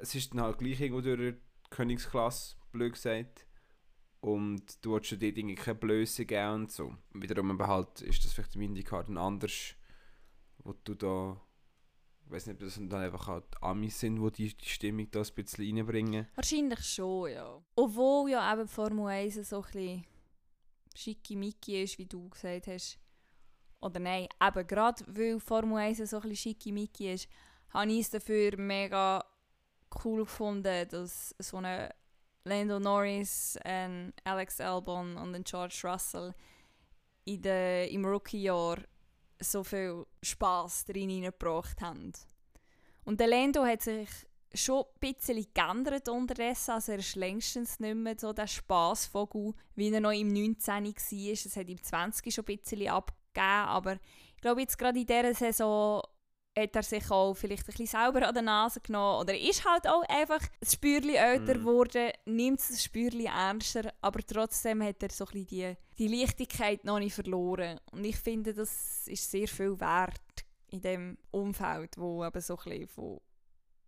es 0.00 0.14
ist 0.14 0.32
dann 0.32 0.42
halt 0.42 0.58
gleich 0.58 0.80
irgendwo 0.80 1.00
durch 1.00 1.34
die 1.34 1.40
Königsklasse, 1.70 2.56
blöd 2.72 2.94
gesagt. 2.94 3.46
Und 4.22 4.84
du 4.84 4.92
willst 4.92 5.10
dir 5.10 5.18
dort 5.18 5.36
irgendwie 5.36 5.56
keine 5.56 5.74
Blöße 5.74 6.24
geben 6.24 6.54
und 6.54 6.70
so. 6.70 6.94
Wiederum 7.12 7.50
aber 7.50 7.66
halt 7.66 8.02
ist 8.02 8.24
das 8.24 8.32
vielleicht 8.32 8.54
im 8.54 8.62
IndyCar 8.62 9.02
dann 9.02 9.18
anders, 9.18 9.74
wo 10.58 10.72
du 10.84 10.94
da 10.94 11.40
ich 12.24 12.30
weiß 12.30 12.46
nicht, 12.46 12.54
ob 12.54 12.60
das 12.60 12.74
dann 12.76 12.94
einfach 12.94 13.40
die 13.40 13.62
Amis 13.62 13.98
sind, 13.98 14.22
die 14.22 14.30
die, 14.30 14.56
die 14.56 14.68
Stimmung 14.68 15.10
da 15.10 15.20
ein 15.20 15.34
bisschen 15.34 15.76
reinbringen. 15.76 16.28
Wahrscheinlich 16.36 16.84
schon, 16.84 17.32
ja. 17.32 17.62
Obwohl 17.74 18.30
ja 18.30 18.52
eben 18.52 18.62
die 18.62 18.72
Formel 18.72 19.08
1 19.08 19.48
so 19.48 19.56
ein 19.56 19.62
bisschen 19.62 20.06
schickimicki 20.94 21.82
ist, 21.82 21.98
wie 21.98 22.06
du 22.06 22.28
gesagt 22.30 22.68
hast. 22.68 22.98
Oder 23.80 23.98
nein, 23.98 24.28
eben 24.40 24.66
gerade 24.66 25.04
weil 25.08 25.40
Formel 25.40 25.78
1 25.78 25.98
so 25.98 26.16
ein 26.16 26.22
bisschen 26.22 26.36
schickimicki 26.36 27.12
ist, 27.12 27.28
habe 27.70 27.90
ich 27.90 28.00
es 28.00 28.10
dafür 28.10 28.56
mega 28.56 29.24
cool 30.04 30.20
gefunden, 30.20 30.88
dass 30.88 31.34
so 31.38 31.56
eine 31.56 31.92
Lando 32.44 32.80
Norris, 32.80 33.56
ein 33.64 34.12
Alex 34.24 34.60
Albon 34.60 35.16
und 35.16 35.34
ein 35.34 35.44
George 35.44 35.80
Russell 35.84 36.34
in 37.24 37.42
der, 37.42 37.90
im 37.90 38.04
Rookie-Jahr 38.04 38.78
so 39.40 39.62
viel 39.62 40.04
Spass 40.22 40.84
drin 40.84 41.10
hineingebracht 41.10 41.80
haben. 41.80 42.12
Und 43.04 43.20
der 43.20 43.28
Lando 43.28 43.64
hat 43.64 43.82
sich 43.82 44.08
schon 44.54 44.84
ein 44.84 45.14
bisschen 45.14 45.46
geändert 45.54 46.08
unterdessen. 46.08 46.72
Also 46.72 46.92
er 46.92 46.98
ist 46.98 47.16
längstens 47.16 47.80
nicht 47.80 47.94
mehr 47.94 48.16
so 48.18 48.32
der 48.32 48.46
Spassvogel, 48.46 49.54
wie 49.74 49.92
er 49.92 50.00
noch 50.00 50.12
im 50.12 50.28
19. 50.28 50.66
war. 50.66 51.32
Es 51.32 51.56
hat 51.56 51.68
im 51.68 51.82
20. 51.82 52.34
schon 52.34 52.44
ein 52.44 52.56
bisschen 52.56 52.88
abgegeben, 52.88 53.46
aber 53.46 53.98
ich 54.34 54.40
glaube 54.40 54.60
jetzt 54.60 54.78
gerade 54.78 54.98
in 54.98 55.06
dieser 55.06 55.34
Saison 55.34 56.02
hat 56.58 56.76
er 56.76 56.82
sich 56.82 57.10
auch 57.10 57.34
vielleicht 57.34 57.62
ein 57.62 57.66
bisschen 57.66 57.86
selber 57.86 58.26
an 58.28 58.34
der 58.34 58.42
Nase 58.42 58.80
genommen 58.80 59.20
oder 59.20 59.38
ist 59.38 59.64
halt 59.64 59.86
auch 59.88 60.02
einfach 60.08 60.40
ein 60.40 60.68
Spürchen 60.68 61.14
älter 61.14 61.54
Mhm. 61.54 61.60
geworden, 61.60 62.10
nimmt 62.26 62.60
das 62.60 62.82
Spürchen 62.82 63.26
ernster, 63.26 63.92
aber 64.00 64.20
trotzdem 64.26 64.82
hat 64.82 65.02
er 65.02 65.10
so 65.10 65.24
ein 65.24 65.32
bisschen 65.44 65.76
die, 65.96 66.08
die 66.08 66.20
Leichtigkeit 66.20 66.84
noch 66.84 66.98
nicht 66.98 67.14
verloren. 67.14 67.80
Und 67.90 68.04
ich 68.04 68.16
finde, 68.16 68.52
das 68.52 69.06
ist 69.06 69.30
sehr 69.30 69.48
viel 69.48 69.78
wert 69.80 70.20
in 70.70 70.80
dem 70.80 71.18
Umfeld, 71.30 71.96
wo 71.98 72.24
eben 72.24 72.40
so 72.40 72.56
ein 72.58 72.64
bisschen 72.64 72.88
von 72.88 73.20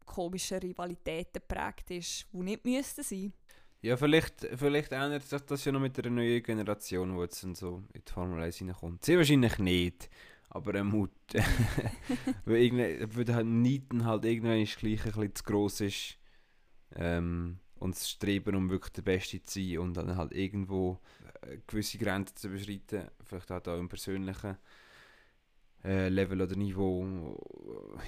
komischen 0.06 0.58
Rivalitäten 0.58 1.32
geprägt 1.40 1.90
ist, 1.90 2.26
die 2.32 2.36
nicht 2.42 2.64
müssten 2.64 3.02
sein. 3.02 3.32
Ja, 3.80 3.96
vielleicht, 3.98 4.46
vielleicht 4.56 4.92
ändert 4.92 5.24
sich 5.24 5.40
das 5.42 5.64
ja 5.64 5.72
noch 5.72 5.80
mit 5.80 5.96
der 5.98 6.10
neuen 6.10 6.42
Generation, 6.42 7.14
die 7.16 7.20
jetzt 7.22 7.42
dann 7.42 7.54
so 7.54 7.82
in 7.92 8.02
die 8.06 8.12
Formel 8.12 8.42
1 8.42 8.60
reinkommt. 8.62 9.04
Sehr 9.04 9.18
wahrscheinlich 9.18 9.58
nicht, 9.58 10.08
aber 10.54 10.74
er 10.74 10.84
Mut. 10.84 11.10
weil 12.44 13.24
der 13.24 13.42
Nieten 13.42 14.04
halt 14.04 14.24
irgendwann 14.24 14.60
ist 14.60 14.78
gleich 14.78 15.04
ein 15.04 15.12
bisschen 15.12 15.34
zu 15.34 15.44
gross 15.44 15.80
ist. 15.80 16.16
Ähm, 16.94 17.58
und 17.74 17.96
das 17.96 18.08
Streben, 18.08 18.54
um 18.54 18.70
wirklich 18.70 18.92
der 18.92 19.02
Beste 19.02 19.42
zu 19.42 19.60
sein 19.60 19.78
und 19.78 19.94
dann 19.94 20.16
halt 20.16 20.32
irgendwo 20.32 21.00
äh, 21.42 21.58
gewisse 21.66 21.98
Grenzen 21.98 22.36
zu 22.36 22.48
überschreiten, 22.48 23.10
vielleicht 23.24 23.50
halt 23.50 23.66
auch 23.66 23.78
im 23.78 23.88
persönlichen 23.88 24.56
äh, 25.82 26.08
Level 26.08 26.40
oder 26.40 26.54
Niveau, 26.54 27.04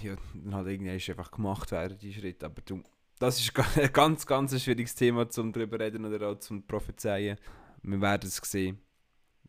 ja, 0.02 0.14
dann 0.34 0.54
halt 0.54 0.68
irgendwann 0.68 0.96
ist 0.96 1.10
einfach 1.10 1.32
gemacht 1.32 1.72
werden, 1.72 1.98
die 1.98 2.14
Schritte. 2.14 2.46
Aber 2.46 2.62
du, 2.62 2.80
das 3.18 3.40
ist 3.40 3.52
ein 3.76 3.92
ganz, 3.92 4.24
ganz 4.24 4.52
ein 4.52 4.60
schwieriges 4.60 4.94
Thema 4.94 5.28
zum 5.28 5.52
drüber 5.52 5.80
reden 5.80 6.04
oder 6.04 6.28
auch 6.28 6.38
zum 6.38 6.64
prophezeien. 6.64 7.38
Wir 7.82 8.00
werden 8.00 8.28
es 8.28 8.36
sehen, 8.36 8.78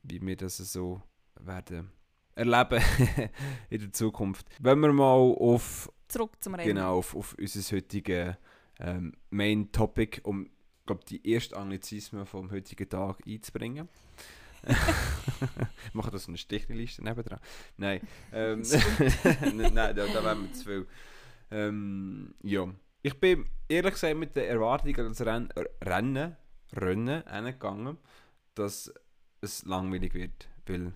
wie 0.01 0.19
wir 0.19 0.35
das 0.35 0.57
so 0.57 1.03
werden 1.39 1.91
erleben 2.37 2.81
in 3.69 3.79
der 3.81 3.91
Zukunft. 3.91 4.47
Wenn 4.59 4.79
wir 4.79 4.93
mal 4.93 5.13
auf, 5.13 5.91
Zurück 6.07 6.31
zum 6.39 6.55
Rennen. 6.55 6.67
genau, 6.67 6.99
auf, 6.99 7.15
auf 7.15 7.35
unser 7.39 7.75
heutiges 7.75 8.35
ähm, 8.79 9.13
Main 9.29 9.71
Topic, 9.71 10.21
um 10.23 10.49
glaub, 10.85 11.05
die 11.05 11.33
ersten 11.33 11.55
Anglizismen 11.55 12.25
vom 12.25 12.51
heutigen 12.51 12.87
Tag 12.87 13.19
einzubringen. 13.27 13.89
ich 14.67 15.93
mache 15.93 16.11
das 16.11 16.27
eine 16.27 16.37
Stichliste 16.37 17.03
nebendran. 17.03 17.39
Nein, 17.77 18.01
ähm, 18.31 18.61
nein, 19.55 19.73
da, 19.73 19.93
da 19.93 20.23
wären 20.23 20.43
wir 20.43 20.53
zu 20.53 20.63
viel. 20.63 20.87
Ähm, 21.51 22.33
ja. 22.43 22.67
Ich 23.03 23.19
bin 23.19 23.45
ehrlich 23.69 23.93
gesagt 23.93 24.17
mit 24.17 24.35
der 24.35 24.49
Erwartung 24.49 24.95
an 24.97 25.09
das 25.09 25.21
Renn, 25.21 25.49
äh, 25.51 25.63
Rennen, 25.83 26.35
Rennen 26.73 27.23
hingegangen, 27.31 27.97
dass 28.55 28.91
es 29.41 29.63
langweilig 29.65 30.13
wird. 30.13 30.49
Weil 30.65 30.93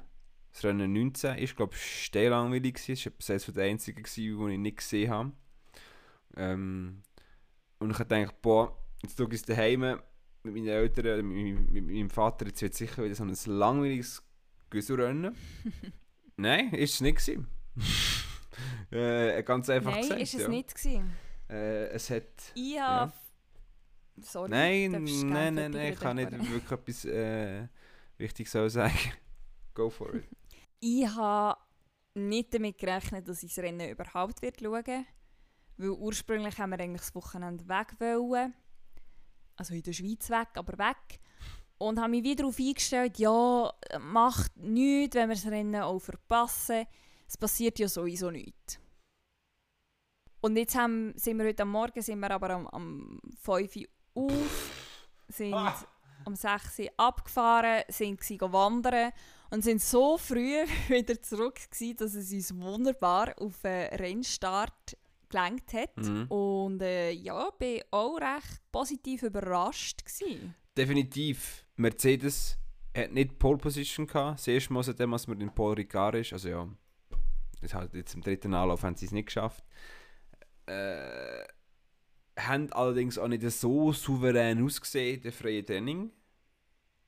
das 0.53 0.63
Rennen 0.65 0.91
19 0.93 1.37
ist, 1.37 1.55
glaube 1.55 1.73
ich, 1.75 2.05
steil 2.05 2.29
langweilig. 2.29 2.77
Es 2.89 3.05
war 3.05 3.13
eines 3.29 3.45
der 3.45 3.63
einzigen, 3.63 4.03
gewesen, 4.03 4.47
die 4.47 4.53
ich 4.53 4.59
nicht 4.59 4.77
gesehen 4.77 5.09
habe. 5.09 5.31
Ähm, 6.35 7.03
und 7.79 7.91
ich 7.91 7.99
habe 7.99 8.15
gedacht, 8.15 8.41
boah, 8.41 8.77
jetzt 9.01 9.17
schaue 9.17 9.33
ich 9.33 9.41
daheim 9.43 9.79
mit 10.43 10.53
meinen 10.53 10.67
Eltern, 10.67 11.25
mit, 11.27 11.37
meinem- 11.45 11.71
mit 11.71 11.85
meinem 11.85 12.09
Vater, 12.09 12.47
jetzt 12.47 12.61
wird 12.61 12.73
sicher 12.73 13.03
wieder 13.03 13.15
so 13.15 13.23
ein 13.23 13.35
langweiliges 13.45 14.23
Güsselrennen. 14.69 15.35
Nein, 16.37 16.73
ist 16.73 16.95
es 16.95 17.01
nicht 17.01 17.17
gewesen. 17.17 17.47
äh, 18.91 19.43
ganz 19.43 19.69
einfach 19.69 19.91
Nein, 19.91 20.01
gesagt. 20.01 20.21
ist 20.21 20.33
es 20.33 20.41
ja. 20.41 20.47
nicht 20.47 20.75
gewesen. 20.75 21.11
Äh, 21.49 21.87
es 21.89 22.09
hat... 22.09 22.23
Ich 22.55 22.79
habe... 22.79 23.13
Sorry, 24.23 24.49
Nein, 24.49 24.91
nein, 24.91 25.53
nein, 25.55 25.71
nein, 25.71 25.93
ich 25.93 25.99
kann 25.99 26.17
nicht 26.17 26.31
wirklich 26.31 26.71
etwas 26.71 27.05
äh, 27.05 27.67
Wichtiges 28.17 28.51
so 28.51 28.67
sagen. 28.67 28.93
Go 29.73 29.89
for 29.89 30.13
it. 30.13 30.25
Ich 30.83 31.07
habe 31.07 31.59
nicht 32.15 32.53
damit 32.53 32.77
gerechnet, 32.77 33.27
dass 33.27 33.43
ich 33.43 33.53
das 33.53 33.63
Rennen 33.63 33.91
überhaupt 33.91 34.41
wird 34.41 34.59
schauen 34.59 35.05
Weil 35.77 35.89
ursprünglich 35.91 36.57
haben 36.57 36.71
wir 36.71 36.79
eigentlich 36.79 37.01
das 37.01 37.15
Wochenende 37.15 37.67
weg 37.67 37.93
wollen. 37.99 38.53
Also 39.55 39.75
in 39.75 39.83
der 39.83 39.93
Schweiz 39.93 40.29
weg, 40.29 40.49
aber 40.55 40.77
weg. 40.79 41.19
Und 41.77 41.99
habe 41.99 42.09
mich 42.09 42.23
wieder 42.23 42.43
darauf 42.43 42.59
eingestellt, 42.59 43.19
ja, 43.19 43.71
macht 43.99 44.57
nichts, 44.57 45.15
wenn 45.15 45.29
wir 45.29 45.35
das 45.35 45.45
Rennen 45.45 45.81
auch 45.81 45.99
verpassen. 45.99 46.85
Es 47.27 47.37
passiert 47.37 47.77
ja 47.77 47.87
sowieso 47.87 48.31
nichts. 48.31 48.79
Und 50.41 50.57
jetzt 50.57 50.75
haben, 50.75 51.13
sind 51.15 51.37
wir 51.37 51.45
heute 51.45 51.61
am 51.63 51.69
Morgen 51.69 52.01
sind 52.01 52.19
wir 52.19 52.31
aber 52.31 52.49
am, 52.49 52.67
am 52.67 53.21
5 53.39 53.75
Uhr 53.75 53.87
auf, 54.31 54.71
sind 55.27 55.53
Ah. 55.53 55.79
um 56.25 56.35
6 56.35 56.79
Uhr 56.79 56.89
abgefahren, 56.97 57.83
sind 57.87 58.19
wandern 58.41 59.11
und 59.51 59.63
sind 59.63 59.81
so 59.81 60.17
früh 60.17 60.55
wieder 60.87 61.21
zurück 61.21 61.59
gewesen, 61.69 61.97
dass 61.97 62.15
es 62.15 62.31
uns 62.31 62.55
wunderbar 62.57 63.33
auf 63.39 63.63
einen 63.63 63.93
Rennstart 63.95 64.97
gelenkt 65.29 65.73
hat. 65.73 65.97
Mhm. 65.97 66.25
Und 66.29 66.81
äh, 66.81 67.11
ja, 67.11 67.49
bin 67.57 67.81
auch 67.91 68.17
recht 68.17 68.61
positiv 68.71 69.23
überrascht 69.23 70.03
gewesen. 70.05 70.55
Definitiv. 70.75 71.65
Mercedes 71.75 72.57
hat 72.95 73.11
nicht 73.11 73.39
Pole 73.39 73.57
Position 73.57 74.07
gehabt. 74.07 74.39
Das 74.39 74.47
erste 74.47 74.73
Mal 74.73 74.83
seitdem, 74.83 75.13
als 75.13 75.27
man 75.27 75.39
in 75.41 75.53
Paul 75.53 75.73
Ricard 75.73 76.15
ist. 76.15 76.33
Also 76.33 76.49
ja, 76.49 76.67
das 77.61 77.73
halt 77.73 77.93
jetzt 77.93 78.13
im 78.13 78.21
dritten 78.21 78.53
Anlauf 78.53 78.83
haben 78.83 78.95
sie 78.95 79.05
es 79.05 79.11
nicht 79.11 79.27
geschafft. 79.27 79.63
Äh, 80.65 81.43
haben 82.37 82.71
allerdings 82.71 83.17
auch 83.17 83.27
nicht 83.27 83.49
so 83.51 83.91
souverän 83.91 84.63
ausgesehen, 84.63 85.21
der 85.21 85.31
freie 85.31 85.63
Training. 85.63 86.11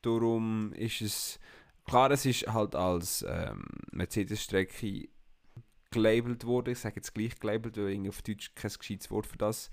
Darum 0.02 0.74
ist 0.74 1.02
es, 1.02 1.40
klar, 1.86 2.12
es 2.12 2.26
ist 2.26 2.48
halt 2.48 2.76
als 2.76 3.26
ähm, 3.28 3.66
Mercedes-Strecke 3.92 5.08
gelabelt 5.92 6.46
worden. 6.46 6.72
Ich 6.72 6.80
sage 6.80 6.96
jetzt 6.98 7.14
gleich 7.14 7.40
gelabelt, 7.40 7.78
weil 7.78 7.92
irgendwie 7.92 8.10
auf 8.10 8.22
Deutsch 8.22 8.52
kein 8.56 8.72
gescheites 8.72 9.12
Wort 9.12 9.28
für 9.28 9.38
das 9.38 9.70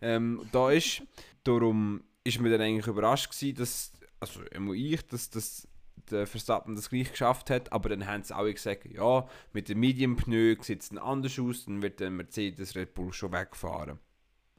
ähm, 0.00 0.46
da 0.52 0.70
ist. 0.70 1.02
Darum 1.44 2.02
ist 2.24 2.40
mir 2.40 2.50
dann 2.50 2.60
eigentlich 2.60 2.86
überrascht 2.86 3.30
gewesen, 3.30 3.56
dass, 3.56 3.92
also 4.20 4.40
ich, 4.72 5.06
dass, 5.06 5.30
dass 5.30 5.68
der 6.10 6.26
Verstappen 6.26 6.74
das 6.76 6.90
gleich 6.90 7.10
geschafft 7.10 7.50
hat, 7.50 7.72
aber 7.72 7.88
dann 7.88 8.06
haben 8.06 8.22
sie 8.22 8.34
alle 8.34 8.52
gesagt, 8.52 8.86
ja, 8.86 9.26
mit 9.52 9.68
dem 9.68 9.80
Medium-Pneu 9.80 10.56
sieht 10.60 10.82
es 10.82 10.96
anders 10.96 11.38
aus, 11.38 11.64
dann 11.64 11.82
wird 11.82 12.00
der 12.00 12.10
Mercedes 12.10 12.76
Red 12.76 12.94
Bull 12.94 13.12
schon 13.12 13.32
wegfahren. 13.32 13.98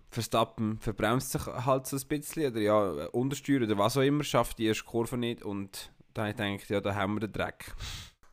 Verstappen 0.10 0.80
verbremst 0.80 1.32
sich 1.32 1.46
halt 1.46 1.86
so 1.86 1.98
ein 1.98 2.08
bisschen, 2.08 2.52
oder 2.52 2.62
ja, 2.62 3.08
untersteuern 3.08 3.64
oder 3.64 3.78
was 3.78 3.98
auch 3.98 4.02
immer, 4.02 4.24
schafft 4.24 4.58
die 4.58 4.66
erste 4.66 4.86
Kurve 4.86 5.18
nicht 5.18 5.44
und 5.44 5.92
da 6.18 6.24
habe 6.24 6.32
ich 6.32 6.62
gedacht, 6.62 6.70
ja, 6.70 6.82
da 6.82 6.96
haben 6.96 7.16
wir 7.16 7.22
den 7.22 7.32
Dreck. 7.34 7.74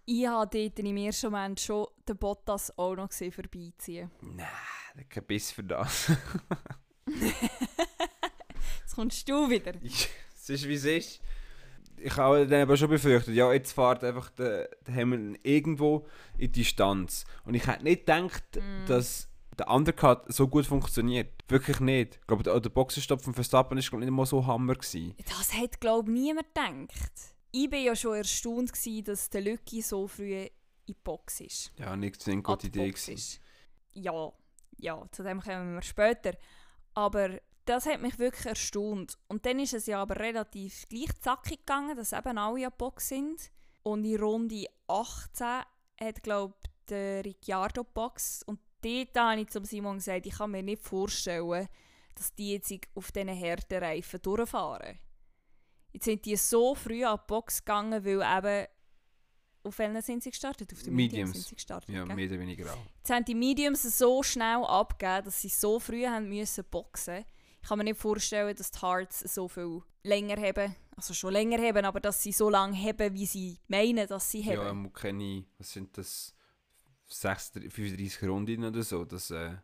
Ich 0.06 0.26
habe 0.26 0.50
dort 0.52 0.78
im 0.78 0.96
ersten 0.96 1.30
Moment 1.30 1.60
schon 1.60 1.86
den 2.08 2.16
Bottas 2.16 2.76
auch 2.78 2.94
noch 2.94 3.08
gesehen 3.08 3.32
vorbeiziehen. 3.32 4.10
Nein, 4.20 4.46
kein 5.08 5.24
Biss 5.24 5.50
für 5.50 5.64
das. 5.64 6.12
Jetzt 8.80 8.94
kommst 8.94 9.28
du 9.28 9.48
wieder. 9.48 9.72
es 9.82 10.48
ist 10.50 10.68
wie 10.68 10.74
es 10.74 10.84
ist. 10.84 11.20
Ich 11.96 12.16
habe 12.16 12.46
dann 12.46 12.62
aber 12.62 12.76
schon 12.76 12.90
befürchtet, 12.90 13.34
ja, 13.34 13.50
jetzt 13.52 13.72
fährt 13.72 14.04
einfach 14.04 14.28
der, 14.30 14.68
der 14.86 14.94
Hamilton 14.94 15.38
irgendwo 15.42 16.06
in 16.36 16.52
die 16.52 16.60
Distanz. 16.60 17.24
Und 17.44 17.54
ich 17.54 17.66
hätte 17.66 17.84
nicht 17.84 18.00
gedacht, 18.04 18.42
Mm. 18.56 18.86
dass 18.86 19.28
der 19.58 19.70
Undercut 19.70 20.24
so 20.32 20.48
gut 20.48 20.66
funktioniert. 20.66 21.32
Wirklich 21.48 21.80
nicht. 21.80 22.16
Ich 22.20 22.26
glaube, 22.26 22.42
der, 22.42 22.58
der 22.60 22.70
Boxenstopp 22.70 23.22
von 23.22 23.32
Verstappen 23.32 23.78
war 23.78 23.98
nicht 24.00 24.10
mal 24.10 24.26
so 24.26 24.44
Hammer. 24.46 24.74
Gewesen. 24.74 25.14
Das 25.24 25.54
hat, 25.54 25.80
glaube 25.80 26.10
ich, 26.10 26.18
niemand 26.18 26.48
gedacht. 26.54 27.33
Ich 27.56 27.70
war 27.70 27.78
ja 27.78 27.94
schon 27.94 28.16
erstaunt, 28.16 28.72
gewesen, 28.72 29.04
dass 29.04 29.30
der 29.30 29.42
Lücki 29.42 29.80
so 29.80 30.08
früh 30.08 30.34
in 30.34 30.50
die 30.88 30.94
Box 30.94 31.38
ist. 31.38 31.72
Ja, 31.78 31.94
nicht 31.94 32.26
eine 32.26 32.42
gute 32.42 32.66
Idee. 32.66 32.88
Ist. 32.88 33.40
Ja, 33.92 34.32
ja, 34.76 35.06
zu 35.12 35.22
dem 35.22 35.40
kommen 35.40 35.76
wir 35.76 35.82
später. 35.82 36.36
Aber 36.94 37.40
das 37.64 37.86
hat 37.86 38.02
mich 38.02 38.18
wirklich 38.18 38.46
erstaunt. 38.46 39.16
Und 39.28 39.46
dann 39.46 39.60
ist 39.60 39.72
es 39.72 39.86
ja 39.86 40.02
aber 40.02 40.16
relativ 40.16 40.88
gleich 40.88 41.14
zackig 41.20 41.60
gegangen, 41.60 41.96
dass 41.96 42.12
eben 42.12 42.38
alle 42.38 42.66
an 42.66 42.72
die 42.72 42.76
Box 42.76 43.10
sind. 43.10 43.52
Und 43.84 44.04
in 44.04 44.20
Runde 44.20 44.66
18 44.88 45.46
hat, 46.00 46.22
glaube 46.24 46.54
ich, 46.60 46.70
der 46.88 47.24
Ricciardo 47.24 47.84
Box. 47.84 48.42
Und 48.42 48.58
dort 48.80 49.16
habe 49.16 49.42
ich 49.42 49.50
zum 49.50 49.64
Simon 49.64 49.98
gesagt, 49.98 50.26
ich 50.26 50.38
kann 50.38 50.50
mir 50.50 50.64
nicht 50.64 50.82
vorstellen, 50.82 51.68
dass 52.16 52.34
die 52.34 52.54
jetzt 52.54 52.74
auf 52.96 53.12
diesen 53.12 53.28
harten 53.28 53.78
Reifen 53.78 54.20
durchfahren. 54.22 54.98
Jetzt 55.94 56.04
sind 56.04 56.24
die 56.26 56.37
so 56.37 56.74
früh 56.74 57.04
an 57.04 57.16
die 57.18 57.24
Box 57.26 57.64
gegangen, 57.64 58.04
weil 58.04 58.20
eben... 58.20 58.66
Auf 59.66 59.78
welchen 59.78 60.02
sind 60.02 60.22
sie 60.22 60.28
gestartet? 60.30 60.70
Auf 60.74 60.83
den 60.83 60.94
Mediums, 60.94 61.12
Mediums. 61.14 61.33
sind 61.38 61.46
sie 61.48 61.54
gestartet, 61.54 61.88
Ja, 61.94 62.04
gell? 62.04 62.14
mehr 62.14 62.26
oder 62.28 62.38
weniger 62.38 62.70
auch. 62.70 62.78
Jetzt 62.98 63.09
haben 63.11 63.24
die 63.24 63.35
Mediums 63.35 63.83
so 63.96 64.22
schnell 64.22 64.62
abgegeben, 64.62 65.24
dass 65.24 65.40
sie 65.40 65.48
so 65.48 65.80
früh 65.80 66.04
haben 66.04 66.28
müssen 66.28 66.64
boxen. 66.70 67.24
Ich 67.62 67.68
kann 67.68 67.78
mir 67.78 67.85
nicht 67.85 67.98
vorstellen, 67.98 68.54
dass 68.54 68.70
die 68.70 68.78
Hearts 68.83 69.20
so 69.20 69.48
viel 69.48 69.80
länger 70.02 70.37
haben. 70.37 70.76
Also 70.96 71.14
schon 71.14 71.33
länger 71.33 71.57
haben, 71.62 71.83
aber 71.87 71.98
dass 72.00 72.22
sie 72.22 72.33
so 72.33 72.50
lange 72.50 72.76
haben, 72.76 73.14
wie 73.14 73.24
sie 73.24 73.59
meinen, 73.68 74.07
dass 74.07 74.30
sie 74.30 74.42
Ja, 74.42 74.62
haben. 74.66 74.83
man 74.83 74.92
keine, 74.92 75.46
was 75.57 75.72
sind 75.72 75.96
das, 75.96 76.35
36, 77.07 77.72
35 77.72 78.28
Runden 78.28 78.64
oder 78.64 78.83
so. 78.83 79.07
Das, 79.07 79.30
äh, 79.30 79.54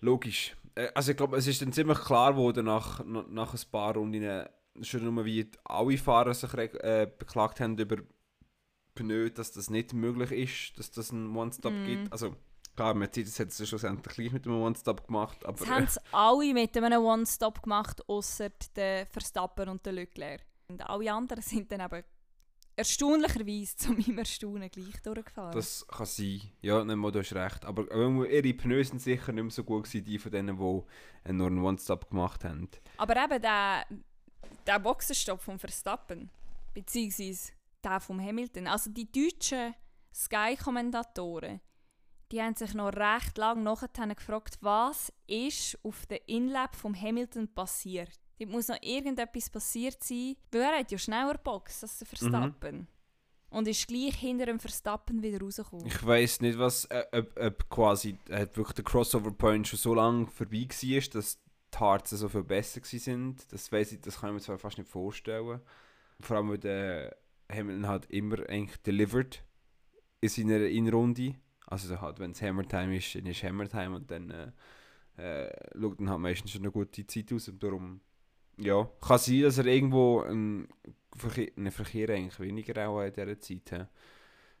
logisch. 0.00 0.56
Äh, 0.74 0.88
also 0.94 1.10
ich 1.10 1.16
glaube, 1.16 1.36
es 1.36 1.46
ist 1.46 1.60
dann 1.60 1.72
ziemlich 1.72 1.98
klar 1.98 2.32
geworden 2.32 2.64
nach, 2.66 3.04
nach, 3.04 3.26
nach 3.28 3.52
ein 3.54 3.60
paar 3.70 3.94
Runden, 3.94 4.46
schon 4.82 5.12
nur 5.14 5.24
wie 5.24 5.50
alle 5.64 5.98
Fahrer 5.98 6.34
sich 6.34 6.52
äh, 6.54 7.10
beklagt 7.18 7.60
haben 7.60 7.78
über 7.78 7.96
Pneu, 8.94 9.30
dass 9.30 9.52
das 9.52 9.70
nicht 9.70 9.92
möglich 9.92 10.32
ist, 10.32 10.78
dass 10.78 10.90
das 10.90 11.10
einen 11.10 11.34
One-Stop 11.36 11.72
Mhm. 11.72 11.84
gibt. 11.84 12.12
Also 12.12 12.34
klar, 12.74 12.94
Mercedes 12.94 13.38
hat 13.38 13.48
es 13.48 13.68
schlussendlich 13.68 14.14
gleich 14.14 14.32
mit 14.32 14.46
einem 14.46 14.60
One-Stop 14.62 15.06
gemacht, 15.06 15.44
aber 15.44 15.58
Jetzt 15.58 15.70
haben 15.70 15.84
es 15.84 15.98
alle 16.12 16.54
mit 16.54 16.76
einem 16.76 17.02
One-Stop 17.02 17.62
gemacht, 17.62 18.08
außer 18.08 18.50
der 18.74 19.06
Verstappen 19.06 19.68
und 19.68 19.84
der 19.84 19.92
Leclerc. 19.92 20.42
Und 20.68 20.82
alle 20.88 21.12
anderen 21.12 21.42
sind 21.42 21.70
dann 21.70 21.80
eben 21.82 22.02
erstaunlicherweise 22.78 23.76
zu 23.76 23.92
meinem 23.92 24.18
Erstaunen 24.18 24.70
gleich 24.70 25.00
durchgefahren. 25.02 25.52
Das 25.54 25.86
kann 25.88 26.06
sein. 26.06 26.42
Ja, 26.60 26.84
nein, 26.84 26.98
mal, 26.98 27.10
du 27.10 27.20
hast 27.20 27.32
recht. 27.34 27.64
Aber 27.64 27.90
äh, 27.90 28.36
ihre 28.38 28.54
Pneu 28.54 28.84
sind 28.84 29.00
sicher 29.00 29.32
nicht 29.32 29.42
mehr 29.44 29.50
so 29.50 29.64
gut 29.64 29.84
gewesen, 29.84 30.04
die 30.04 30.18
von 30.18 30.30
denen, 30.32 30.58
die 30.58 30.82
äh, 31.28 31.32
nur 31.32 31.46
einen 31.46 31.62
One-Stop 31.64 32.10
gemacht 32.10 32.44
haben. 32.44 32.68
Aber 32.98 33.16
eben 33.16 33.40
der, 33.40 33.86
der 34.66 34.78
Boxenstopp 34.78 35.40
vom 35.40 35.58
Verstappen, 35.58 36.30
beziehungsweise 36.74 37.52
der 37.82 38.00
vom 38.00 38.20
Hamilton, 38.20 38.66
also 38.66 38.90
die 38.90 39.10
deutschen 39.10 39.74
Sky-Kommentatoren, 40.14 41.60
die 42.32 42.42
haben 42.42 42.54
sich 42.54 42.74
noch 42.74 42.92
recht 42.92 43.38
lange 43.38 43.62
nachher 43.62 44.14
gefragt, 44.14 44.58
was 44.60 45.12
ist 45.26 45.78
auf 45.84 46.06
der 46.06 46.28
Inlap 46.28 46.74
vom 46.74 47.00
Hamilton 47.00 47.48
passiert. 47.48 48.10
Dort 48.38 48.50
muss 48.50 48.68
noch 48.68 48.82
irgendetwas 48.82 49.48
passiert 49.48 50.02
sein, 50.02 50.36
weil 50.50 50.60
er 50.62 50.78
hat 50.80 50.90
ja 50.90 50.98
schneller 50.98 51.38
Box 51.38 51.82
als 51.82 51.98
der 51.98 52.06
Verstappen. 52.06 52.88
Und 53.48 53.68
ist 53.68 53.86
gleich 53.86 54.16
hinter 54.16 54.46
dem 54.46 54.58
Verstappen 54.58 55.22
wieder 55.22 55.40
rausgekommen. 55.40 55.86
Ich 55.86 56.04
weiß 56.04 56.40
nicht, 56.40 56.58
was, 56.58 56.84
äh, 56.86 57.04
ob, 57.12 57.40
ob 57.40 57.70
quasi 57.70 58.18
äh, 58.28 58.46
wirklich 58.54 58.74
der 58.74 58.84
Crossover-Point 58.84 59.68
schon 59.68 59.78
so 59.78 59.94
lange 59.94 60.26
vorbei 60.26 60.66
war, 60.68 61.00
dass 61.12 61.38
die 61.76 61.80
Hearts 61.80 62.10
so 62.10 62.28
viel 62.28 62.44
besser 62.44 62.80
sind. 62.82 63.52
Das, 63.52 63.70
weiss 63.70 63.92
ich, 63.92 64.00
das 64.00 64.20
kann 64.20 64.30
ich 64.30 64.34
mir 64.34 64.40
zwar 64.40 64.58
fast 64.58 64.78
nicht 64.78 64.90
vorstellen. 64.90 65.60
Vor 66.20 66.36
allem, 66.36 66.50
weil 66.50 66.58
der 66.58 67.16
Hamilton 67.50 67.86
halt 67.86 68.06
immer 68.10 68.38
eigentlich 68.48 68.80
delivered 68.82 69.42
in 70.20 70.28
seiner 70.28 70.66
Innenrunde. 70.66 71.36
Also 71.66 72.00
halt, 72.00 72.18
wenn 72.20 72.30
es 72.30 72.42
Hammertime 72.42 72.96
ist, 72.96 73.14
dann 73.14 73.26
ist 73.26 73.42
Hammertime 73.42 73.96
und 73.96 74.10
dann 74.10 74.30
äh, 74.30 74.52
äh, 75.16 75.50
schaut 75.78 75.98
dann 75.98 76.10
halt 76.10 76.20
meistens 76.20 76.52
schon 76.52 76.62
eine 76.62 76.70
gute 76.70 77.06
Zeit 77.06 77.32
aus 77.32 77.48
und 77.48 77.62
darum, 77.62 78.00
ja, 78.58 78.88
kann 79.00 79.18
sein, 79.18 79.42
dass 79.42 79.58
er 79.58 79.66
irgendwo 79.66 80.20
einen 80.20 80.68
Verkehr, 81.14 81.48
einen 81.56 81.70
Verkehr 81.70 82.08
eigentlich 82.10 82.38
weniger 82.40 82.88
auch 82.88 83.02
in 83.02 83.12
dieser 83.12 83.40
Zeit 83.40 83.72
hat. 83.72 83.90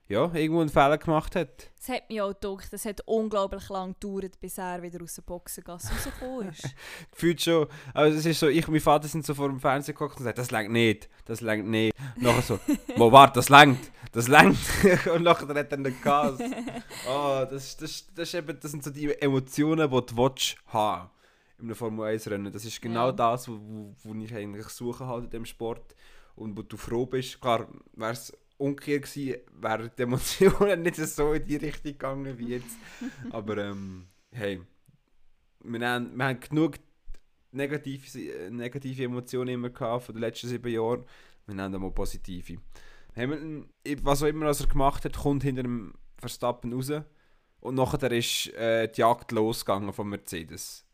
Ja, 0.08 0.32
irgendwo 0.34 0.60
einen 0.60 0.68
Fehler 0.70 0.98
gemacht 0.98 1.34
hat. 1.34 1.70
Es 1.80 1.88
hat 1.88 2.08
mich 2.08 2.20
auch 2.20 2.32
gedacht, 2.32 2.68
es 2.72 2.84
hat 2.84 3.00
unglaublich 3.06 3.68
lange 3.68 3.94
gedauert, 3.94 4.38
bis 4.40 4.56
er 4.56 4.80
wieder 4.80 5.02
aus 5.02 5.16
der 5.16 5.22
Boxengasse 5.22 5.92
rausgekommen 5.92 6.48
ist. 6.50 6.62
Gefühlt 7.10 7.42
schon. 7.42 7.66
Also 7.92 8.16
es 8.16 8.24
ist 8.24 8.38
so, 8.38 8.46
ich 8.46 8.64
und 8.68 8.72
mein 8.72 8.80
Vater 8.80 9.08
sind 9.08 9.26
so 9.26 9.34
vor 9.34 9.48
dem 9.48 9.58
Fernseher 9.58 9.94
geguckt 9.94 10.12
und 10.12 10.18
gesagt, 10.18 10.38
das 10.38 10.52
längt 10.52 10.70
nicht, 10.70 11.08
das 11.24 11.40
längt 11.40 11.66
nicht. 11.66 11.92
Nachher 12.16 12.42
so, 12.42 12.60
wo 12.96 13.10
warte, 13.10 13.40
das 13.40 13.48
längt, 13.48 13.90
das 14.12 14.28
längt. 14.28 14.58
und 15.12 15.22
nachher 15.24 15.48
hat 15.48 15.56
er 15.56 15.64
den 15.64 16.00
Gas. 16.00 16.38
Oh, 17.08 17.44
das, 17.50 17.76
das, 17.76 18.06
das, 18.14 18.28
ist 18.28 18.34
eben, 18.34 18.60
das 18.60 18.70
sind 18.70 18.84
so 18.84 18.90
die 18.90 19.12
Emotionen, 19.20 19.90
die 19.90 20.06
du 20.06 20.16
willst 20.16 20.56
haben 20.66 21.10
in 21.58 21.64
einem 21.64 21.74
Formel 21.74 22.06
1 22.06 22.30
Rennen. 22.30 22.52
Das 22.52 22.64
ist 22.64 22.80
genau 22.80 23.06
Ja. 23.06 23.12
das, 23.12 23.48
wo 23.48 24.14
ich 24.14 24.34
eigentlich 24.34 24.68
suche 24.68 25.06
halt 25.06 25.24
in 25.24 25.30
dem 25.30 25.44
Sport 25.44 25.96
und 26.36 26.56
wo 26.56 26.62
du 26.62 26.76
froh 26.76 27.06
bist. 27.06 27.40
Klar, 27.40 27.66
wäre 27.94 28.16
umgekehrt 28.58 29.04
gewesen, 29.04 29.40
wären 29.52 29.90
die 29.96 30.02
Emotionen 30.02 30.82
nicht 30.82 30.96
so 30.96 31.32
in 31.32 31.44
die 31.46 31.56
Richtung 31.56 31.92
gegangen 31.92 32.38
wie 32.38 32.48
jetzt. 32.48 32.76
Aber 33.30 33.58
ähm, 33.58 34.06
hey, 34.32 34.60
wir 35.62 35.88
haben, 35.88 36.16
wir 36.16 36.24
haben 36.24 36.40
genug 36.40 36.76
negative, 37.52 38.18
äh, 38.18 38.50
negative 38.50 39.04
Emotionen 39.04 39.54
immer 39.54 39.70
gehabt 39.70 40.04
von 40.04 40.14
den 40.14 40.20
letzten 40.20 40.48
sieben 40.48 40.72
Jahren. 40.72 41.04
Wir 41.46 41.62
haben 41.62 41.74
auch 41.74 41.80
mal 41.80 41.90
positive. 41.90 42.58
Hamilton, 43.14 43.68
was 44.02 44.22
auch 44.22 44.26
immer 44.26 44.46
was 44.46 44.60
er 44.60 44.66
gemacht 44.66 45.04
hat, 45.04 45.16
kommt 45.16 45.42
hinter 45.42 45.62
dem 45.62 45.94
Verstappen 46.18 46.72
raus. 46.72 46.92
Und 47.60 47.74
nachher 47.74 48.12
ist 48.12 48.52
äh, 48.54 48.88
die 48.88 49.00
Jagd 49.00 49.32
losgegangen 49.32 49.92
von 49.92 50.08
Mercedes. 50.08 50.84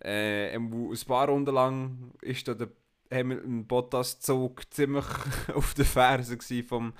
Äh, 0.00 0.54
ein 0.54 0.94
paar 1.06 1.28
Runden 1.28 1.54
lang 1.54 2.12
ist 2.20 2.46
da 2.46 2.54
der 2.54 2.70
Hamilton 3.12 3.66
Bottas 3.66 4.20
Zug 4.20 4.62
ziemlich 4.72 5.04
auf 5.54 5.74
der 5.74 5.84
Ferse 5.84 6.36
gsi 6.36 6.62
vom, 6.62 6.92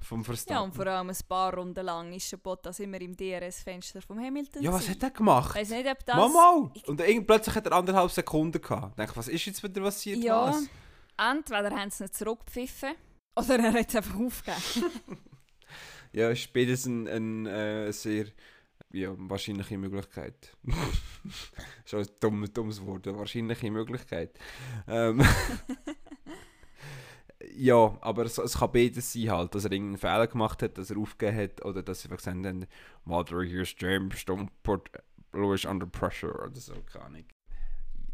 vom 0.00 0.20
ja, 0.20 0.24
Verstappen. 0.24 0.62
und 0.64 0.74
vor 0.74 0.86
allem 0.86 1.08
ein 1.08 1.16
paar 1.28 1.54
Runden 1.54 1.84
lang 1.84 2.12
ist 2.12 2.30
der 2.30 2.36
Bottas 2.38 2.80
immer 2.80 3.00
im 3.00 3.16
DRS-Fenster 3.16 4.02
vom 4.02 4.18
Hamilton. 4.18 4.62
Ja, 4.62 4.72
was 4.72 4.88
hat 4.88 5.02
er 5.02 5.10
gemacht? 5.10 5.50
Ich 5.54 5.62
weiß 5.62 5.70
nicht, 5.70 5.90
ob 5.90 6.04
das... 6.04 6.16
Mama! 6.16 6.70
Und 6.86 7.00
irgend 7.00 7.26
plötzlich 7.26 7.54
hat 7.54 7.66
er 7.66 7.72
anderthalb 7.72 8.10
Sekunden 8.10 8.60
gehabt. 8.60 8.90
Ich 8.90 8.96
denke, 8.96 9.16
was 9.16 9.28
ist 9.28 9.44
jetzt 9.46 9.62
wieder 9.62 9.82
passiert? 9.82 10.18
Ja, 10.18 10.48
Was? 10.48 10.68
entweder 11.16 11.70
haben 11.70 11.90
sie 11.90 12.04
ihn 12.04 12.12
zurückgepfiffen 12.12 12.94
oder 13.36 13.58
er 13.58 13.72
hat 13.72 13.88
es 13.88 13.96
einfach 13.96 14.18
aufgegeben. 14.18 15.18
Ja, 16.12 16.30
ist 16.30 16.52
beides 16.52 16.86
ein, 16.86 17.06
ein 17.06 17.46
äh, 17.46 17.92
sehr 17.92 18.26
ja, 18.92 19.14
wahrscheinliche 19.18 19.76
Möglichkeit. 19.78 20.56
Schon 21.84 22.00
ein 22.00 22.06
dummes, 22.20 22.52
dummes 22.52 22.84
Wort, 22.84 23.06
eine 23.06 23.18
wahrscheinliche 23.18 23.70
Möglichkeit. 23.70 24.38
Ähm, 24.86 25.22
ja, 27.56 27.96
aber 28.00 28.24
es, 28.24 28.38
es 28.38 28.58
kann 28.58 28.72
beides 28.72 29.12
sein, 29.12 29.30
halt, 29.30 29.54
dass 29.54 29.64
er 29.64 29.72
irgendeinen 29.72 29.98
Fehler 29.98 30.26
gemacht 30.26 30.62
hat, 30.62 30.76
dass 30.78 30.90
er 30.90 30.98
aufgegeben 30.98 31.38
hat 31.38 31.64
oder 31.64 31.82
dass 31.82 32.02
sie 32.02 32.08
gesagt 32.08 32.26
haben, 32.26 32.66
Mother, 33.04 33.42
here's 33.42 33.74
James, 33.78 34.26
don't 34.26 34.48
put 34.62 34.90
Lewis 35.32 35.64
under 35.64 35.86
pressure 35.86 36.34
oder 36.44 36.56
so, 36.58 36.74
keine 36.92 37.04
Ahnung. 37.04 37.24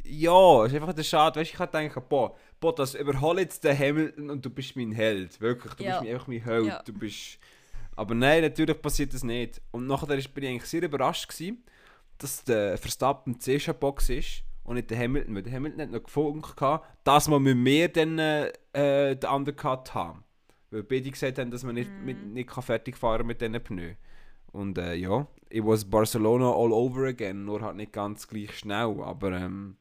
Ja, 0.06 0.64
es 0.66 0.72
ist 0.72 0.80
einfach 0.80 0.92
der 0.92 1.02
Schade, 1.02 1.40
weißt 1.40 1.52
ich 1.52 1.58
hatte 1.58 1.80
gedacht, 1.82 2.08
boah, 2.10 2.36
Bottas, 2.60 2.94
überhol 2.94 3.38
jetzt 3.38 3.64
den 3.64 3.78
Hamilton 3.78 4.28
und 4.28 4.44
du 4.44 4.50
bist 4.50 4.76
mein 4.76 4.92
Held, 4.92 5.40
wirklich, 5.40 5.72
du 5.74 5.84
Ja. 5.84 6.00
bist 6.00 6.12
einfach 6.12 6.26
mein 6.26 6.42
Held, 6.42 6.66
Ja. 6.66 6.82
du 6.82 6.92
bist... 6.92 7.38
Aber 7.96 8.14
nein, 8.14 8.42
natürlich 8.42 8.80
passiert 8.80 9.14
das 9.14 9.22
nicht. 9.22 9.60
Und 9.70 9.86
nachher 9.86 10.06
bin 10.08 10.18
ich 10.18 10.50
eigentlich 10.50 10.64
sehr 10.64 10.82
überrascht 10.82 11.28
gewesen, 11.28 11.64
dass 12.18 12.44
der 12.44 12.76
Verstappen 12.78 13.38
zuerst 13.40 13.68
an 13.68 13.78
Box 13.78 14.08
ist 14.08 14.42
und 14.64 14.76
nicht 14.76 14.90
der 14.90 14.98
Hamilton, 14.98 15.34
weil 15.34 15.42
der 15.42 15.52
Hamilton 15.52 15.80
hat 15.82 15.90
noch 15.90 16.02
gefunkt, 16.02 16.56
gehabt, 16.56 16.86
dass 17.04 17.28
wir 17.28 17.38
mit 17.40 17.56
mir 17.56 17.88
dann 17.88 18.18
äh, 18.18 18.52
den 19.16 19.30
Undercut 19.30 19.94
haben. 19.94 20.24
Weil 20.70 20.82
beide 20.82 21.10
gesagt 21.10 21.38
haben, 21.38 21.50
dass 21.50 21.62
man 21.62 21.74
nicht, 21.76 21.90
Mhm. 21.90 22.04
mit, 22.04 22.26
nicht 22.26 22.50
kann 22.50 22.62
fertig 22.64 22.96
fahren 22.96 23.26
mit 23.26 23.40
diesen 23.40 23.62
Pneu. 23.62 23.94
Und 24.52 24.78
äh, 24.78 24.94
ja, 24.94 25.26
it 25.50 25.64
was 25.64 25.84
Barcelona 25.84 26.46
all 26.46 26.72
over 26.72 27.06
again, 27.08 27.44
nur 27.44 27.60
halt 27.60 27.76
nicht 27.76 27.92
ganz 27.92 28.26
gleich 28.26 28.56
schnell, 28.58 29.00
aber 29.02 29.32
ähm, 29.32 29.76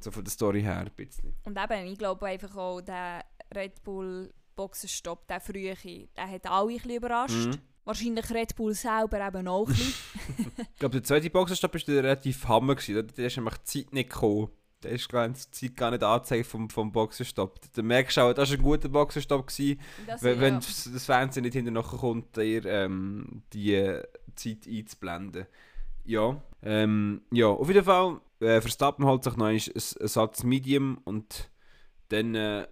so 0.00 0.10
von 0.10 0.24
der 0.24 0.30
Story 0.30 0.62
her 0.62 0.78
ein 0.78 0.90
bisschen. 0.96 1.34
Und 1.44 1.58
eben, 1.58 1.86
ich 1.86 1.98
glaube 1.98 2.26
einfach 2.26 2.56
auch, 2.56 2.80
der 2.80 3.24
Red 3.54 3.82
Bull 3.84 4.32
Boxenstopp, 4.58 5.28
der 5.28 5.40
frühe, 5.40 5.76
der 6.16 6.30
hat 6.30 6.46
alle 6.50 6.70
ein 6.70 6.76
bisschen 6.76 6.96
überrascht. 6.96 7.46
Mhm. 7.46 7.58
Wahrscheinlich 7.84 8.28
Red 8.30 8.56
Bull 8.56 8.74
selber 8.74 9.24
eben 9.24 9.46
auch 9.46 9.68
ein 9.68 9.72
bisschen. 9.72 9.94
Ich 10.58 10.78
glaube, 10.80 10.96
der 10.96 11.04
zweite 11.04 11.30
Boxenstopp 11.30 11.74
war 11.74 11.80
der 11.80 12.02
relativ 12.02 12.46
hammer. 12.48 12.74
Gewesen. 12.74 13.06
Da 13.16 13.22
ist 13.22 13.38
einfach 13.38 13.58
die 13.58 13.64
Zeit 13.64 13.92
nicht 13.92 14.10
gekommen. 14.10 14.48
Da 14.80 14.88
ist 14.88 15.08
gar 15.08 15.28
nicht, 15.28 15.46
die 15.46 15.68
Zeit 15.68 15.76
gar 15.76 15.90
nicht 15.92 16.02
angezeigt 16.02 16.46
vom, 16.46 16.68
vom 16.70 16.90
Boxenstopp. 16.90 17.60
Da 17.72 17.82
merkst 17.82 18.16
du 18.16 18.20
auch, 18.22 18.32
das 18.32 18.50
war 18.50 18.58
ein 18.58 18.62
guter 18.62 18.88
Boxenstopp. 18.88 19.46
Gewesen, 19.46 19.80
Das, 20.06 20.22
wenn, 20.22 20.40
wenn 20.40 20.54
ja. 20.54 20.60
das 20.60 20.90
das 20.92 21.04
Fernsehen 21.04 21.44
nicht 21.44 21.54
hinterher 21.54 21.82
kommt, 21.82 22.36
dir 22.36 22.64
ähm, 22.66 23.42
die 23.52 23.74
äh, 23.74 24.02
Zeit 24.34 24.66
einzublenden. 24.66 25.46
Ja, 26.04 26.42
ähm, 26.62 27.22
ja, 27.30 27.46
auf 27.46 27.68
jeden 27.68 27.84
Fall, 27.84 28.20
äh, 28.40 28.60
Verstappen 28.60 29.04
holt 29.04 29.22
sich 29.22 29.36
noch 29.36 29.46
einen 29.46 29.60
einen 29.60 30.08
Satz 30.08 30.42
Medium 30.42 30.98
und 31.04 31.48
dann 32.08 32.34
äh, 32.34 32.66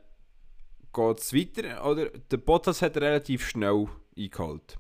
geht 0.97 1.21
es 1.21 1.33
weiter. 1.33 1.89
Oder? 1.89 2.11
Der 2.11 2.37
Bottas 2.39 2.83
hat 2.83 2.97
relativ 2.97 3.47
schnell 3.47 3.87
eingeholt. 4.17 4.79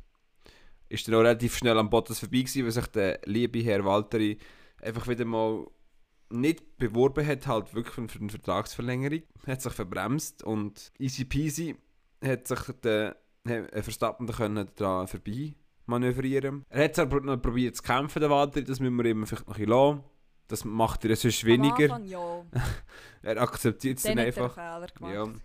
Ist 0.88 1.06
dann 1.06 1.16
auch 1.16 1.20
relativ 1.20 1.56
schnell 1.56 1.78
am 1.78 1.90
Bottas 1.90 2.20
vorbei 2.20 2.38
gewesen, 2.38 2.64
weil 2.64 2.70
sich 2.70 2.86
der 2.86 3.20
liebe 3.24 3.60
Herr 3.60 3.84
Valtteri 3.84 4.38
einfach 4.80 5.06
wieder 5.08 5.24
mal 5.24 5.66
nicht 6.30 6.78
beworben 6.78 7.26
hat, 7.26 7.46
halt 7.46 7.74
wirklich 7.74 8.10
für 8.10 8.18
eine 8.18 8.30
Vertragsverlängerung. 8.30 9.22
Hat 9.46 9.62
sich 9.62 9.72
verbremst 9.72 10.42
und 10.42 10.90
easy 10.98 11.24
peasy 11.24 11.76
hat 12.24 12.48
sich 12.48 12.60
der 12.82 13.16
Verstappen 13.44 14.26
können 14.26 14.68
daran 14.74 15.06
vorbei 15.06 15.54
manövrieren. 15.86 16.64
Er 16.68 16.84
hat 16.84 16.96
zwar 16.96 17.20
noch 17.20 17.40
probiert 17.40 17.76
zu 17.76 17.82
kämpfen, 17.82 18.20
der 18.20 18.30
Valtteri, 18.30 18.64
das 18.64 18.80
müssen 18.80 18.96
wir 18.96 19.04
ihm 19.04 19.26
vielleicht 19.26 19.46
noch 19.46 19.54
ein 19.54 19.66
bisschen 19.66 19.70
lassen. 19.70 20.04
Das 20.48 20.64
macht 20.64 21.04
er 21.04 21.16
sonst 21.16 21.44
weniger. 21.44 21.94
Anfang, 21.94 22.06
ja. 22.06 22.44
Er 23.22 23.42
akzeptiert 23.42 23.98
es 23.98 24.04
dann 24.04 24.16
Dann 24.16 24.26
hat 24.26 24.36
er 24.36 24.44
einfach. 24.44 24.54
Fehler 24.54 24.86
gemacht. 24.94 25.14
Ja. 25.14 25.40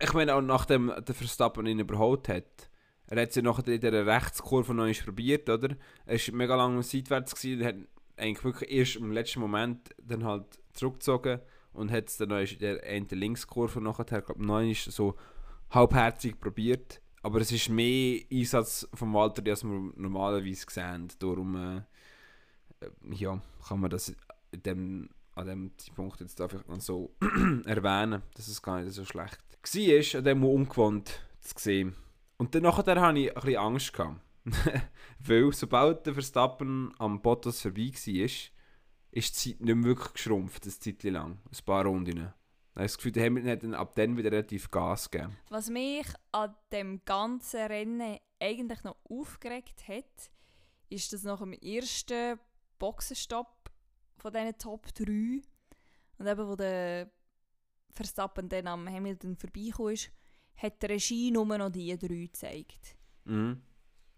Ich 0.00 0.12
meine, 0.12 0.34
auch 0.34 0.40
nachdem 0.40 0.92
der 1.06 1.14
Verstappen 1.14 1.66
ihn 1.66 1.80
überholt 1.80 2.28
hat, 2.28 2.70
er 3.06 3.20
hat 3.20 3.30
es 3.30 3.34
ja 3.34 3.42
nachher 3.42 3.66
in 3.68 3.80
dieser 3.80 4.06
Rechtskurve 4.06 4.72
noch 4.74 4.90
probiert, 5.04 5.50
oder? 5.50 5.76
Er 6.06 6.18
war 6.18 6.34
mega 6.34 6.56
lange 6.56 6.82
seitwärts 6.82 7.34
gewesen, 7.34 7.64
hat 7.64 7.76
eigentlich 8.16 8.44
wirklich 8.44 8.70
erst 8.70 8.96
im 8.96 9.12
letzten 9.12 9.40
Moment 9.40 9.94
dann 9.98 10.24
halt 10.24 10.46
zurückgezogen 10.72 11.40
und 11.72 11.90
hat 11.90 12.08
es 12.08 12.16
dann 12.16 12.30
noch 12.30 12.38
in 12.38 12.58
der 12.58 12.82
einen 12.84 13.08
Linkskurve 13.08 13.80
nachher, 13.80 14.22
glaube 14.22 14.44
noch 14.44 14.56
einmal 14.56 14.74
so 14.74 15.16
halbherzig 15.70 16.40
probiert. 16.40 17.00
Aber 17.22 17.40
es 17.40 17.52
ist 17.52 17.68
mehr 17.68 18.20
Einsatz 18.32 18.88
vom 18.94 19.14
Walter, 19.14 19.48
als 19.48 19.62
wir 19.62 19.92
normalerweise 19.96 20.66
sehen. 20.68 21.08
Darum 21.18 21.56
äh, 21.56 21.76
äh, 22.84 22.90
ja, 23.14 23.40
kann 23.66 23.80
man 23.80 23.90
das 23.90 24.14
in 24.50 24.62
dem, 24.62 25.08
an 25.34 25.46
dem 25.46 25.78
Zeitpunkt 25.78 26.20
jetzt 26.20 26.40
einfach 26.40 26.66
noch 26.66 26.80
so 26.80 27.14
erwähnen, 27.64 28.22
dass 28.34 28.48
es 28.48 28.62
gar 28.62 28.80
nicht 28.80 28.92
so 28.92 29.04
schlecht 29.04 29.38
war, 29.62 30.18
an 30.18 30.24
dem 30.24 30.44
ungewohnt 30.44 31.20
zu 31.40 31.54
sehen. 31.56 31.96
Und 32.36 32.54
dann 32.54 32.66
hatte 32.66 32.92
ich 32.92 33.00
ein 33.00 33.34
bisschen 33.34 33.56
Angst. 33.56 33.92
Gehabt. 33.92 34.20
Weil 35.20 35.52
sobald 35.52 36.06
der 36.06 36.14
Verstappen 36.14 36.92
am 36.98 37.22
Bottas 37.22 37.60
vorbei 37.60 37.92
war, 37.92 38.24
ist 38.24 38.52
die 39.12 39.52
Zeit 39.52 39.60
nicht 39.60 39.74
mehr 39.74 39.84
wirklich 39.84 40.14
geschrumpft, 40.14 40.64
eine 40.64 40.72
Zeit 40.72 41.02
lang, 41.04 41.38
ein 41.50 41.64
paar 41.64 41.84
Runden. 41.84 42.16
Ich 42.16 42.22
habe 42.76 42.86
das 42.86 42.96
Gefühl, 42.96 43.12
der 43.12 43.26
Hamilton 43.26 43.50
hat 43.50 43.62
dann 43.62 43.74
ab 43.74 43.94
dann 43.94 44.16
wieder 44.16 44.32
relativ 44.32 44.70
Gas 44.70 45.10
gegeben. 45.10 45.36
Was 45.50 45.68
mich 45.68 46.06
an 46.32 46.54
dem 46.72 47.04
ganzen 47.04 47.60
Rennen 47.60 48.18
eigentlich 48.40 48.82
noch 48.82 48.96
aufgeregt 49.08 49.86
hat, 49.88 50.30
ist, 50.88 51.12
dass 51.12 51.22
nach 51.22 51.40
dem 51.40 51.52
ersten 51.52 52.38
Boxenstopp 52.78 53.61
von 54.22 54.32
diesen 54.32 54.56
Top 54.56 54.94
3 54.94 55.42
und 56.18 56.26
eben 56.26 56.48
wo 56.48 56.54
der 56.54 57.10
Verstappen 57.90 58.48
dann 58.48 58.68
am 58.68 58.88
Hamilton 58.88 59.36
vorbeigekommen 59.36 59.94
ist, 59.94 60.10
hat 60.56 60.80
die 60.80 60.86
Regie 60.86 61.30
nur 61.30 61.44
noch 61.44 61.70
die 61.70 61.96
drei 61.98 62.26
gezeigt. 62.26 62.96
Mhm. 63.24 63.60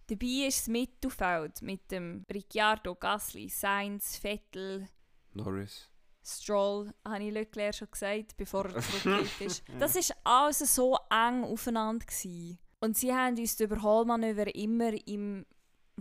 Dabei 0.06 0.46
ist 0.46 0.60
das 0.60 0.68
Mittelfeld 0.68 1.62
mit 1.62 1.90
dem 1.90 2.26
Ricciardo, 2.32 2.94
Gasly, 2.94 3.48
Sainz, 3.48 4.18
Vettel, 4.18 4.86
Norris. 5.32 5.88
Stroll, 6.22 6.92
habe 7.04 7.24
ich 7.24 7.32
Leclerc 7.32 7.74
schon 7.74 7.90
gesagt, 7.90 8.36
bevor 8.36 8.66
er 8.66 8.80
zurückgekommen 9.02 9.28
ist. 9.40 9.64
Das 9.78 9.94
war 9.94 10.16
alles 10.24 10.74
so 10.74 10.96
eng 11.10 11.44
aufeinander. 11.44 12.04
Gewesen. 12.04 12.58
Und 12.80 12.96
sie 12.96 13.12
haben 13.12 13.36
uns 13.38 13.56
die 13.56 13.64
Überholmanöver 13.64 14.54
immer 14.54 14.92
im 15.06 15.46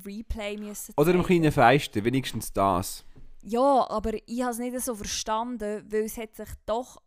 Replay 0.06 0.58
müssen 0.58 0.94
Oder 0.98 1.14
im 1.14 1.24
kleinen 1.24 1.52
Feisten, 1.52 2.04
wenigstens 2.04 2.52
das. 2.52 3.06
Ja, 3.44 3.90
aber 3.90 4.14
ich 4.26 4.42
habe 4.42 4.52
es 4.52 4.60
nicht 4.60 4.80
so 4.80 4.96
verstanden, 4.96 5.86
weil 5.90 6.04
es 6.04 6.18
hat 6.18 6.36
sich 6.36 6.50
doch... 6.66 7.02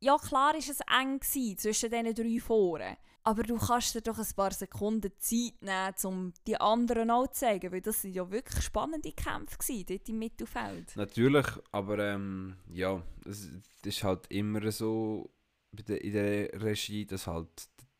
Ja, 0.00 0.16
klar 0.18 0.54
ist 0.54 0.68
es 0.68 0.80
eng 1.00 1.20
zwischen 1.22 1.90
diesen 1.90 2.14
drei 2.14 2.40
Foren. 2.40 2.96
aber 3.26 3.42
du 3.42 3.56
kannst 3.56 3.92
dir 3.92 4.02
doch 4.02 4.18
ein 4.18 4.34
paar 4.36 4.52
Sekunden 4.52 5.10
Zeit 5.18 5.60
nehmen, 5.60 5.94
um 6.04 6.32
die 6.46 6.60
anderen 6.60 7.10
auch 7.10 7.26
zu 7.26 7.40
zeigen, 7.40 7.72
weil 7.72 7.80
das 7.80 8.02
sind 8.02 8.14
ja 8.14 8.30
wirklich 8.30 8.62
spannende 8.62 9.10
Kämpfe 9.10 9.58
gewesen, 9.58 9.84
dort 9.88 10.08
im 10.08 10.18
Mittelfeld. 10.20 10.94
Natürlich, 10.94 11.46
aber 11.72 11.98
ähm, 11.98 12.54
ja, 12.72 13.02
es 13.24 13.50
ist 13.84 14.04
halt 14.04 14.28
immer 14.28 14.70
so 14.70 15.28
in 15.72 16.12
der 16.12 16.62
Regie, 16.62 17.04
dass 17.04 17.26
halt 17.26 17.48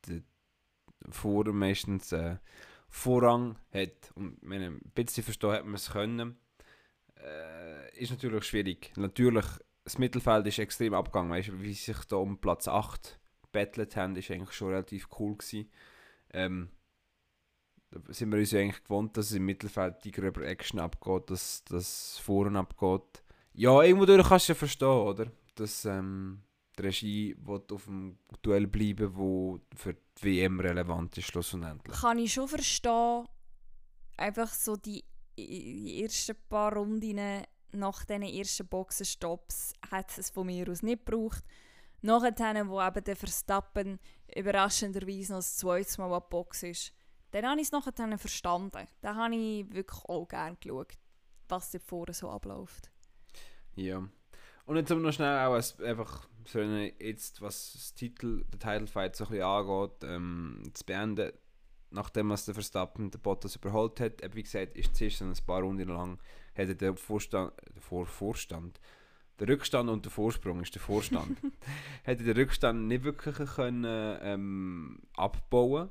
der 0.06 0.22
Vorder 1.10 1.52
meistens 1.52 2.12
äh, 2.12 2.36
Vorrang 2.88 3.58
hat. 3.74 4.12
Und 4.14 4.40
meine, 4.44 4.66
ein 4.66 4.92
bisschen 4.94 5.24
verstehen 5.24 5.50
hat 5.50 5.64
man 5.64 5.74
es 5.74 5.90
können. 5.90 6.38
Äh, 7.22 7.98
ist 7.98 8.10
natürlich 8.10 8.44
schwierig. 8.44 8.92
Natürlich, 8.96 9.46
das 9.84 9.98
Mittelfeld 9.98 10.46
ist 10.46 10.58
extrem 10.58 10.94
abgegangen, 10.94 11.30
weißt 11.30 11.60
wie 11.60 11.72
sie 11.72 11.92
sich 11.92 12.04
da 12.04 12.16
um 12.16 12.38
Platz 12.38 12.68
8 12.68 13.18
bettelt 13.52 13.96
haben, 13.96 14.16
ist 14.16 14.30
eigentlich 14.30 14.52
schon 14.52 14.68
relativ 14.68 15.08
cool 15.18 15.36
gewesen. 15.36 15.70
Ähm, 16.32 16.70
da 17.90 18.00
sind 18.12 18.30
wir 18.30 18.38
uns 18.38 18.50
ja 18.50 18.60
eigentlich 18.60 18.82
gewohnt, 18.82 19.16
dass 19.16 19.26
es 19.26 19.36
im 19.36 19.46
Mittelfeld 19.46 20.04
die 20.04 20.10
gröber 20.10 20.42
Action 20.42 20.80
abgeht, 20.80 21.30
dass 21.30 21.64
das 21.64 22.18
Foren 22.18 22.56
abgeht. 22.56 23.22
Ja, 23.54 23.82
irgendwo 23.82 24.06
kannst 24.22 24.48
du 24.48 24.52
ja 24.52 24.58
verstehen, 24.58 24.88
oder? 24.88 25.32
Dass 25.54 25.84
ähm, 25.86 26.42
die 26.78 26.82
Regie 26.82 27.36
auf 27.46 27.84
dem 27.84 28.18
Duell 28.42 28.66
bleiben 28.66 29.16
wo 29.16 29.60
für 29.74 29.94
die 29.94 30.24
WM 30.24 30.60
relevant 30.60 31.16
ist, 31.16 31.26
schlussendlich. 31.26 31.96
Kann 31.98 32.18
ich 32.18 32.32
schon 32.32 32.48
verstehen, 32.48 33.24
einfach 34.16 34.52
so 34.52 34.76
die, 34.76 35.04
die 35.36 36.02
ersten 36.02 36.36
paar 36.48 36.74
Runden 36.74 37.44
nach 37.72 38.04
diesen 38.04 38.22
ersten 38.22 38.66
Boxenstops 38.66 39.74
hat 39.90 40.16
es 40.18 40.30
von 40.30 40.46
mir 40.46 40.68
aus 40.68 40.82
nicht 40.82 41.04
gebraucht. 41.04 41.44
Nachher, 42.02 42.68
wo 42.68 42.80
eben 42.80 43.04
der 43.04 43.16
Verstappen 43.16 43.98
überraschenderweise 44.34 45.32
noch 45.32 45.38
das 45.38 45.56
zweite 45.56 46.00
Mal 46.00 46.12
an 46.12 46.22
die 46.24 46.30
Box 46.30 46.62
ist, 46.62 46.92
dann 47.32 47.46
habe 47.46 47.60
ich 47.60 47.66
es 47.66 47.72
nachher 47.72 48.18
verstanden. 48.18 48.86
Dann 49.00 49.16
habe 49.16 49.34
ich 49.34 49.72
wirklich 49.72 50.04
auch 50.04 50.28
gerne 50.28 50.56
geschaut, 50.56 50.94
was 51.48 51.70
da 51.70 51.78
vorne 51.78 52.14
so 52.14 52.30
abläuft. 52.30 52.90
Ja. 53.74 54.08
Und 54.66 54.76
jetzt 54.76 54.90
noch 54.90 55.12
schnell 55.12 55.46
auch 55.46 55.54
einfach 55.54 56.28
so 56.46 56.60
jetzt, 56.60 57.40
was 57.40 57.72
das 57.72 57.94
Titel, 57.94 58.44
der 58.44 58.58
Title 58.58 58.86
Fight 58.86 59.16
so 59.16 59.24
ein 59.24 59.30
bisschen 59.30 59.44
angeht, 59.44 60.02
ähm, 60.02 60.70
zu 60.74 60.84
beenden. 60.84 61.32
Nachdem 61.90 62.30
was 62.30 62.44
der 62.44 62.54
Verstappen 62.54 63.10
den 63.10 63.20
Bottas 63.20 63.56
überholt 63.56 64.00
hat, 64.00 64.34
wie 64.34 64.42
gesagt, 64.42 64.76
ist 64.76 64.96
zuerst 64.96 65.22
ein 65.22 65.32
paar 65.46 65.62
Runden 65.62 65.88
lang, 65.88 66.18
hat 66.56 66.68
er 66.68 66.74
den 66.74 66.96
Vorstand, 66.96 67.52
der 67.74 67.82
Vor 67.82 68.06
Vorstand, 68.06 68.80
der 69.38 69.48
Rückstand 69.48 69.90
und 69.90 70.04
der 70.04 70.12
Vorsprung 70.12 70.62
ist 70.62 70.74
der 70.74 70.82
Vorstand, 70.82 71.36
hätte 72.04 72.24
den 72.24 72.36
Rückstand 72.36 72.88
nicht 72.88 73.04
wirklich 73.04 73.36
können, 73.54 73.84
ähm, 74.22 75.00
abbauen. 75.14 75.90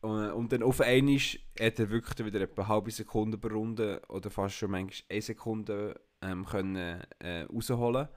Und, 0.00 0.30
und 0.30 0.52
dann 0.52 0.62
auf 0.62 0.80
einmal 0.80 1.18
hat 1.18 1.80
er 1.80 1.90
wirklich 1.90 2.24
wieder 2.24 2.40
etwa 2.40 2.62
eine 2.62 2.68
halbe 2.68 2.90
Sekunde 2.92 3.36
pro 3.36 3.48
Runde 3.48 4.00
oder 4.08 4.30
fast 4.30 4.54
schon 4.54 4.70
manchmal 4.70 5.06
eine 5.10 5.22
Sekunde 5.22 6.00
ähm, 6.22 6.44
können, 6.44 7.02
äh, 7.18 7.42
rausholen. 7.42 8.08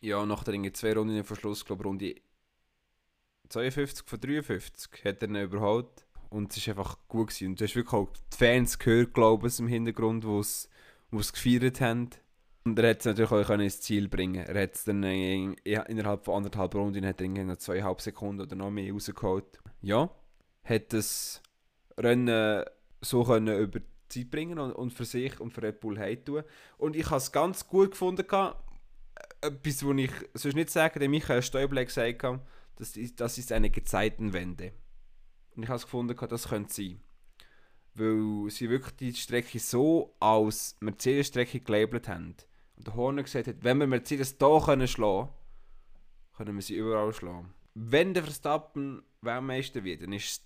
Ja, 0.00 0.24
nach 0.24 0.44
der 0.44 0.74
zwei 0.74 0.94
Runden 0.94 1.24
vor 1.24 1.36
Schluss, 1.36 1.64
glaube 1.64 1.82
ich, 1.82 1.86
Runde 1.86 2.14
52 3.48 4.06
von 4.06 4.20
53 4.20 5.04
hat 5.04 5.22
er 5.22 5.28
ihn 5.28 5.36
überholt 5.36 6.06
und 6.30 6.56
es 6.56 6.66
war 6.66 6.76
einfach 6.76 6.98
gut 7.08 7.28
gewesen. 7.28 7.48
Und 7.48 7.60
du 7.60 7.64
hast 7.64 7.76
wirklich 7.76 7.92
auch 7.92 8.08
die 8.32 8.36
Fans 8.36 8.78
gehört, 8.78 9.14
glaube 9.14 9.48
ich, 9.48 9.58
im 9.58 9.68
Hintergrund, 9.68 10.24
die 10.24 11.18
es 11.18 11.32
gefeiert 11.32 11.80
haben. 11.80 12.10
Und 12.64 12.78
er 12.78 12.90
hat 12.90 12.98
es 12.98 13.04
natürlich 13.04 13.30
auch 13.30 13.50
ins 13.50 13.80
Ziel 13.80 14.08
bringen. 14.08 14.44
Er 14.44 14.62
hat 14.62 14.74
es 14.74 14.84
dann 14.84 15.02
in, 15.04 15.54
innerhalb 15.64 16.24
von 16.24 16.34
anderthalb 16.38 16.74
Runden 16.74 17.06
hat 17.06 17.20
noch 17.20 17.56
zweieinhalb 17.56 18.00
Sekunden 18.00 18.42
oder 18.42 18.56
noch 18.56 18.70
mehr 18.70 18.92
rausgeholt. 18.92 19.60
Ja, 19.82 20.10
hat 20.64 20.92
das 20.92 21.40
Rennen 21.96 22.64
so 23.00 23.22
können 23.22 23.56
über 23.56 23.78
die 23.78 23.86
Zeit 24.08 24.30
bringen 24.30 24.58
und, 24.58 24.72
und 24.72 24.92
für 24.92 25.04
sich 25.04 25.38
und 25.38 25.52
für 25.52 25.62
Red 25.62 25.78
Bull 25.78 25.98
heimtun. 25.98 26.42
Und 26.76 26.96
ich 26.96 27.06
habe 27.06 27.18
es 27.18 27.30
ganz 27.30 27.68
gut 27.68 27.92
gefunden. 27.92 28.26
Etwas, 29.40 29.86
was 29.86 29.96
ich 29.96 30.10
sonst 30.34 30.54
nicht 30.56 30.70
sagen 30.70 30.98
der 30.98 31.08
Michael 31.08 31.42
Stäubler 31.42 31.84
gesagt 31.84 32.24
hat, 32.24 32.40
das 32.76 32.96
ist, 32.96 33.20
das 33.20 33.38
ist 33.38 33.52
eine 33.52 33.70
Gezeitenwende. 33.70 34.72
Und 35.54 35.62
ich 35.62 35.68
habe 35.68 35.76
es 35.76 35.84
gefunden, 35.84 36.16
das 36.28 36.48
könnte 36.48 36.72
sein 36.72 37.00
weil 37.98 38.50
sie 38.50 38.68
wirklich 38.68 38.96
die 38.96 39.14
Strecke 39.14 39.58
so 39.58 40.14
als 40.20 40.76
Mercedes-Strecke 40.80 41.60
gelabelt 41.60 42.08
haben. 42.08 42.34
Und 42.76 42.86
der 42.86 42.94
Horner 42.94 43.22
gesagt 43.22 43.46
hat, 43.48 43.56
wenn 43.60 43.78
wir 43.78 43.86
Mercedes 43.86 44.36
hier 44.38 44.60
können 44.64 44.86
schlagen 44.86 45.30
können 46.36 46.54
wir 46.54 46.62
sie 46.62 46.76
überall 46.76 47.12
schlagen. 47.14 47.54
Wenn 47.74 48.12
der 48.12 48.22
Verstappen 48.22 49.02
Weltmeister 49.22 49.84
wird, 49.84 50.02
dann 50.02 50.12
ist 50.12 50.44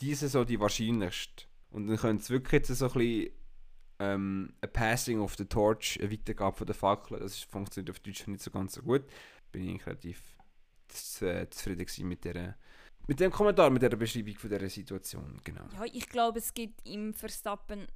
diese 0.00 0.28
so 0.28 0.44
die 0.44 0.60
wahrscheinlichste. 0.60 1.46
Und 1.70 1.88
dann 1.88 1.96
könnte 1.96 2.22
es 2.22 2.30
wirklich 2.30 2.52
jetzt 2.52 2.78
so 2.78 2.86
ein 2.86 2.92
bisschen 2.92 3.30
ähm, 3.98 4.54
ein 4.60 4.72
Passing 4.72 5.20
of 5.20 5.34
the 5.36 5.44
Torch, 5.44 5.98
eine 6.00 6.12
Weitergabe 6.12 6.56
von 6.56 6.66
der 6.66 6.76
Fackel, 6.76 7.18
das 7.18 7.40
funktioniert 7.40 7.90
auf 7.90 8.00
Deutsch 8.00 8.26
nicht 8.28 8.42
so 8.42 8.50
ganz 8.52 8.74
so 8.74 8.82
gut. 8.82 9.02
Bin 9.50 9.68
ich 9.68 9.86
relativ 9.86 10.33
zufrieden 10.88 12.08
mit 12.08 12.24
der 12.24 12.56
mit 13.06 13.20
dem 13.20 13.30
Kommentar, 13.30 13.68
mit 13.68 13.82
der 13.82 13.90
Beschreibung 13.90 14.34
von 14.36 14.48
dieser 14.48 14.68
Situation, 14.68 15.38
genau. 15.44 15.64
Ja, 15.74 15.84
ich 15.92 16.08
glaube, 16.08 16.38
es 16.38 16.54
gibt 16.54 16.86
im 16.88 17.12
Verstappen 17.12 17.86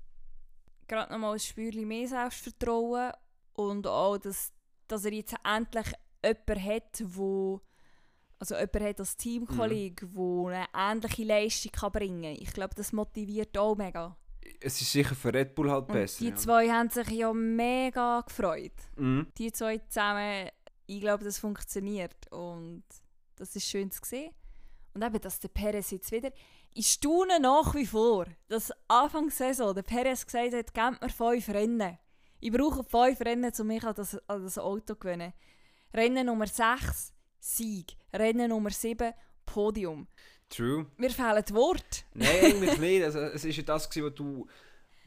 gerade 0.87 1.13
nochmal 1.13 1.35
ein 1.35 1.39
Spürchen 1.39 1.89
mehr 1.89 2.07
Selbstvertrauen 2.07 3.13
und 3.55 3.87
auch, 3.87 4.19
dass, 4.19 4.53
dass 4.87 5.05
er 5.07 5.13
jetzt 5.13 5.35
endlich 5.45 5.87
jemanden 6.23 6.65
hat, 6.65 7.03
wo 7.07 7.63
also 8.39 8.55
jemand 8.55 8.81
hat 8.81 9.01
als 9.01 9.17
Teamkollege, 9.17 10.07
mhm. 10.07 10.47
eine 10.47 10.67
ähnliche 10.75 11.25
Leistung 11.25 11.73
kann 11.73 11.93
bringen 11.93 12.35
kann. 12.35 12.43
Ich 12.43 12.53
glaube, 12.53 12.75
das 12.75 12.93
motiviert 12.93 13.57
auch 13.59 13.77
mega. 13.77 14.17
Es 14.61 14.81
ist 14.81 14.93
sicher 14.93 15.15
für 15.15 15.35
Red 15.35 15.55
Bull 15.55 15.71
halt 15.71 15.89
und 15.89 15.93
besser. 15.93 16.19
Die 16.21 16.31
ja. 16.31 16.37
zwei 16.37 16.69
haben 16.69 16.89
sich 16.89 17.09
ja 17.11 17.33
mega 17.33 18.21
gefreut. 18.23 18.73
Mhm. 18.97 19.27
Die 19.37 19.53
zwei 19.53 19.79
zusammen, 19.79 20.49
ich 20.89 21.01
glaube, 21.01 21.23
das 21.23 21.39
funktioniert. 21.39 22.17
Und 22.33 22.83
das 23.37 23.55
ist 23.55 23.69
schön 23.69 23.91
zu 23.91 24.01
sehen. 24.05 24.33
Und 24.95 25.05
eben, 25.05 25.21
dass 25.21 25.39
der 25.39 25.49
Perez 25.49 25.91
jetzt 25.91 26.11
wieder. 26.11 26.33
Ich 26.75 26.89
staune 26.89 27.39
nach 27.41 27.75
wie 27.75 27.87
vor, 27.87 28.27
dass 28.49 28.73
Anfang 28.89 29.29
der 29.29 29.37
Saison 29.37 29.75
der 29.75 29.83
Perez 29.83 30.25
gesagt 30.25 30.55
hat, 30.55 30.75
gebt 30.75 31.03
mir 31.03 31.09
fünf 31.11 31.49
Rennen. 31.51 31.99
Ich 32.41 32.51
brauche 32.51 32.83
fünf 32.83 33.21
Rennen, 33.21 33.53
um 33.59 33.67
mich 33.67 33.85
an 33.85 33.95
das, 33.95 34.17
an 34.29 34.43
das 34.43 34.59
Auto 34.59 34.95
zu 34.95 34.97
gewinnen. 34.97 35.33
Rennen 35.95 36.27
Nummer 36.27 36.47
6 36.47 37.13
Sieg. 37.39 37.97
Rennen 38.13 38.49
Nummer 38.49 38.71
7, 38.71 39.13
Podium. 39.45 40.09
True. 40.49 40.87
Mir 40.97 41.11
fehlen 41.11 41.45
die 41.47 41.55
Worte. 41.55 42.03
Nein, 42.15 42.29
eigentlich 42.43 42.79
nicht. 42.79 43.05
Also, 43.05 43.19
es 43.21 43.45
war 43.45 43.51
ja 43.51 43.63
das, 43.63 43.89
was 43.89 44.15
du... 44.15 44.47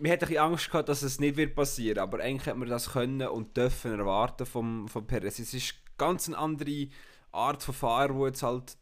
Wir 0.04 0.14
hatten 0.14 0.26
ein 0.26 0.38
Angst 0.38 0.72
gehabt, 0.72 0.90
dass 0.90 1.04
es 1.04 1.20
nicht 1.20 1.38
wird 1.38 1.54
passieren 1.54 2.00
aber 2.00 2.20
eigentlich 2.20 2.48
hätte 2.48 2.58
man 2.58 2.68
das 2.68 2.94
können 2.94 3.28
und 3.28 3.56
dürfen 3.56 4.00
erwarten 4.00 4.48
vom, 4.48 4.88
vom 4.88 5.06
Perez. 5.06 5.38
Es 5.38 5.54
ist 5.54 5.76
ganz 5.98 6.28
eine 6.28 6.40
andere 6.40 6.88
Art 7.32 7.62
von 7.62 7.76
Fahrer, 7.76 8.16
wo 8.16 8.26
jetzt 8.26 8.42
halt 8.42 8.78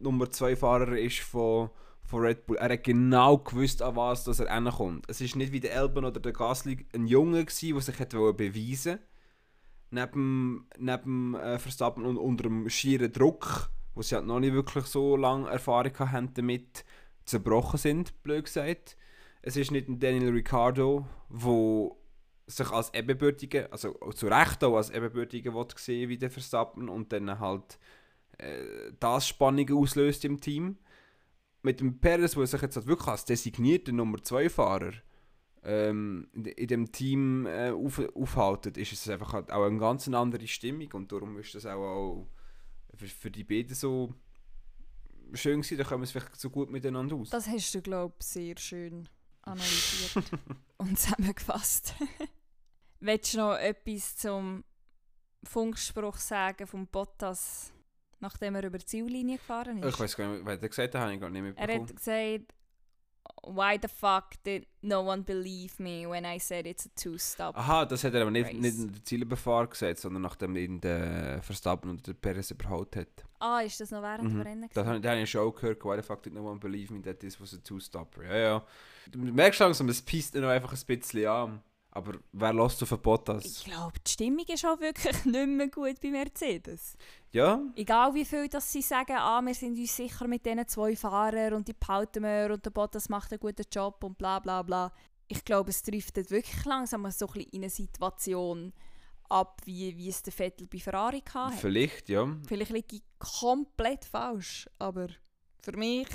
Nummer 0.00 0.30
2 0.30 0.56
Fahrer 0.56 0.96
ist 0.96 1.20
von, 1.20 1.68
von 2.04 2.20
Red 2.22 2.46
Bull. 2.46 2.56
Er 2.56 2.72
hat 2.72 2.84
genau 2.84 3.36
gewusst, 3.36 3.82
an 3.82 3.96
was 3.96 4.24
dass 4.24 4.40
er 4.40 4.52
hinkommt. 4.52 5.04
Es 5.08 5.20
ist 5.20 5.36
nicht 5.36 5.52
wie 5.52 5.60
der 5.60 5.74
Elben 5.74 6.06
oder 6.06 6.20
der 6.20 6.32
Gasly 6.32 6.86
ein 6.94 7.06
Junge 7.06 7.44
der 7.44 7.80
sich 7.80 7.98
hätte 7.98 8.32
beweisen 8.32 8.98
neben, 9.92 10.66
neben 10.78 11.34
äh, 11.34 11.58
Verstappen 11.58 12.04
und 12.04 12.16
unter 12.16 12.44
dem 12.44 12.68
schieren 12.68 13.12
Druck, 13.12 13.70
wo 13.94 14.02
sie 14.02 14.14
halt 14.14 14.26
noch 14.26 14.40
nicht 14.40 14.54
wirklich 14.54 14.86
so 14.86 15.16
lange 15.16 15.50
Erfahrung 15.50 15.98
haben 15.98 16.34
damit, 16.34 16.84
zerbrochen 17.24 17.78
sind, 17.78 18.22
blöd 18.22 18.46
gesagt. 18.46 18.96
Es 19.42 19.56
ist 19.56 19.72
nicht 19.72 19.88
ein 19.88 19.98
Daniel 19.98 20.30
Ricciardo, 20.30 21.06
wo 21.28 21.98
sich 22.46 22.70
als 22.70 22.92
ebenbürtige, 22.94 23.70
also 23.72 23.92
zu 24.14 24.28
Recht 24.28 24.62
auch 24.62 24.76
als 24.76 24.90
ebenbürtige 24.90 25.52
sehen 25.76 26.08
wie 26.08 26.18
der 26.18 26.30
Verstappen 26.30 26.88
und 26.88 27.12
dann 27.12 27.40
halt 27.40 27.78
äh, 28.38 28.92
das 29.00 29.26
Spannung 29.26 29.68
auslöst 29.76 30.24
im 30.24 30.40
Team. 30.40 30.78
Mit 31.62 31.80
dem 31.80 31.98
Perez, 31.98 32.36
wo 32.36 32.44
sich 32.44 32.60
jetzt 32.60 32.76
halt 32.76 32.86
wirklich 32.86 33.08
als 33.08 33.24
designierter 33.24 33.92
Nummer 33.92 34.22
2 34.22 34.48
Fahrer 34.48 34.92
ähm, 35.64 36.28
in, 36.32 36.44
in 36.44 36.66
dem 36.66 36.92
Team 36.92 37.46
äh, 37.46 37.70
auf, 37.70 38.00
aufhalten, 38.14 38.74
ist 38.74 38.92
es 38.92 39.08
einfach 39.08 39.32
halt 39.32 39.50
auch 39.50 39.64
eine 39.64 39.78
ganz 39.78 40.08
andere 40.08 40.46
Stimmung 40.46 40.90
und 40.92 41.12
darum 41.12 41.38
ist 41.38 41.54
das 41.54 41.66
auch, 41.66 41.82
auch 41.82 42.26
für, 42.94 43.06
für 43.06 43.30
die 43.30 43.44
beiden 43.44 43.74
so 43.74 44.14
schön 45.34 45.60
gewesen, 45.60 45.78
da 45.78 45.84
kommen 45.84 46.02
wir 46.02 46.08
vielleicht 46.08 46.40
so 46.40 46.50
gut 46.50 46.70
miteinander 46.70 47.16
aus. 47.16 47.30
Das 47.30 47.48
hast 47.48 47.74
du, 47.74 47.80
glaube 47.80 48.14
ich, 48.20 48.26
sehr 48.26 48.58
schön 48.58 49.08
analysiert 49.42 50.24
und 50.78 50.98
zusammengefasst. 50.98 51.94
Willst 53.00 53.34
du 53.34 53.38
noch 53.38 53.56
etwas 53.56 54.16
zum 54.16 54.64
Funkspruch 55.44 56.16
sagen 56.16 56.66
vom 56.66 56.86
Bottas, 56.86 57.72
nachdem 58.20 58.54
er 58.54 58.64
über 58.64 58.78
die 58.78 58.86
Ziellinie 58.86 59.38
gefahren 59.38 59.82
ist? 59.82 59.94
Ich 59.94 60.00
weiß 60.00 60.16
gar 60.16 60.28
nicht, 60.28 60.44
was 60.44 60.62
er 60.62 60.68
gesagt 60.68 60.94
hat, 60.94 61.00
habe 61.00 61.14
ich 61.14 61.20
gar 61.20 61.30
nicht 61.30 61.42
mitbekommen. 61.42 61.70
Er 61.70 61.80
hat 61.80 61.96
gesagt, 61.96 62.54
why 63.42 63.78
the 63.80 63.88
fuck 63.88 64.42
did 64.44 64.66
no 64.82 65.00
one 65.02 65.22
believe 65.22 65.82
me 65.82 66.08
when 66.08 66.24
I 66.24 66.38
said 66.38 66.66
it's 66.66 66.86
a 66.86 66.90
two-stop? 66.94 67.56
Aha, 67.56 67.84
das 67.84 68.04
hat 68.04 68.14
er 68.14 68.22
aber 68.22 68.30
nicht, 68.30 68.52
nicht 68.52 68.78
in 68.78 68.92
der 68.92 69.04
Zielbefahr 69.04 69.66
gesagt, 69.66 69.98
sondern 69.98 70.22
nachdem 70.22 70.56
ihn 70.56 70.80
der 70.80 71.42
Verstappen 71.42 71.90
und 71.90 72.06
der 72.06 72.14
Perez 72.14 72.50
überholt 72.50 72.94
hat. 72.96 73.24
Ah, 73.42 73.60
ist 73.60 73.80
das 73.80 73.90
noch 73.90 74.02
während 74.02 74.24
Mhm. 74.24 74.28
dem 74.38 74.40
Rennen? 74.42 74.70
Das 74.72 74.86
habe 74.86 75.00
das 75.00 75.10
habe 75.10 75.20
ich 75.22 75.30
schon 75.30 75.40
auch 75.48 75.52
gehört. 75.54 75.84
Why 75.84 75.96
the 75.96 76.02
fuck 76.02 76.22
did 76.22 76.32
no 76.32 76.42
one 76.48 76.58
believe 76.60 76.92
me 76.92 77.02
that 77.02 77.18
this 77.20 77.40
was 77.40 77.52
a 77.54 77.58
two-stopper? 77.58 78.24
Ja, 78.24 78.36
ja. 78.36 78.66
Du 79.10 79.18
merkst 79.18 79.60
langsam, 79.60 79.88
es 79.88 80.00
pisst 80.00 80.34
noch 80.34 80.48
einfach 80.48 80.72
ein 80.72 80.86
bisschen 80.98 81.26
an. 81.26 81.62
Aber 81.94 82.12
wer 82.32 82.54
lässt 82.54 82.82
auf 82.82 82.88
den 82.88 83.00
Bottas? 83.02 83.44
Ich 83.44 83.64
glaube, 83.64 83.92
die 84.06 84.10
Stimmung 84.10 84.46
ist 84.48 84.64
auch 84.64 84.80
wirklich 84.80 85.12
nicht 85.26 85.46
mehr 85.48 85.68
gut 85.68 86.00
bei 86.00 86.10
Mercedes. 86.10 86.96
Ja, 87.32 87.60
Egal 87.76 88.14
wie 88.14 88.24
viel 88.24 88.48
dass 88.48 88.72
sie 88.72 88.80
sagen, 88.80 89.16
ah, 89.18 89.42
wir 89.42 89.54
sind 89.54 89.76
uns 89.78 89.94
sicher 89.94 90.26
mit 90.26 90.46
diesen 90.46 90.66
zwei 90.68 90.96
Fahrern 90.96 91.52
und 91.54 91.68
die 91.68 91.74
behalten 91.74 92.22
wir 92.22 92.50
und 92.54 92.64
der 92.64 92.70
Bottas 92.70 93.08
macht 93.10 93.32
einen 93.32 93.40
guten 93.40 93.66
Job 93.70 94.02
und 94.04 94.16
bla 94.16 94.38
bla 94.38 94.62
bla. 94.62 94.90
Ich 95.28 95.44
glaube, 95.44 95.68
es 95.70 95.82
driftet 95.82 96.30
wirklich 96.30 96.64
langsam 96.64 97.10
so 97.10 97.26
ein 97.26 97.32
bisschen 97.34 97.50
in 97.52 97.62
eine 97.62 97.70
Situation 97.70 98.72
ab, 99.32 99.62
wie, 99.64 99.96
wie 99.96 100.08
es 100.08 100.22
der 100.22 100.32
Vettel 100.32 100.66
bei 100.66 100.78
Ferrari 100.78 101.22
hatte. 101.32 101.56
vielleicht, 101.56 102.08
ja. 102.08 102.36
Vielleicht 102.46 102.70
liege 102.70 102.96
ich 102.96 103.02
komplett 103.18 104.04
falsch, 104.04 104.68
aber 104.78 105.08
für 105.62 105.76
mich 105.76 106.08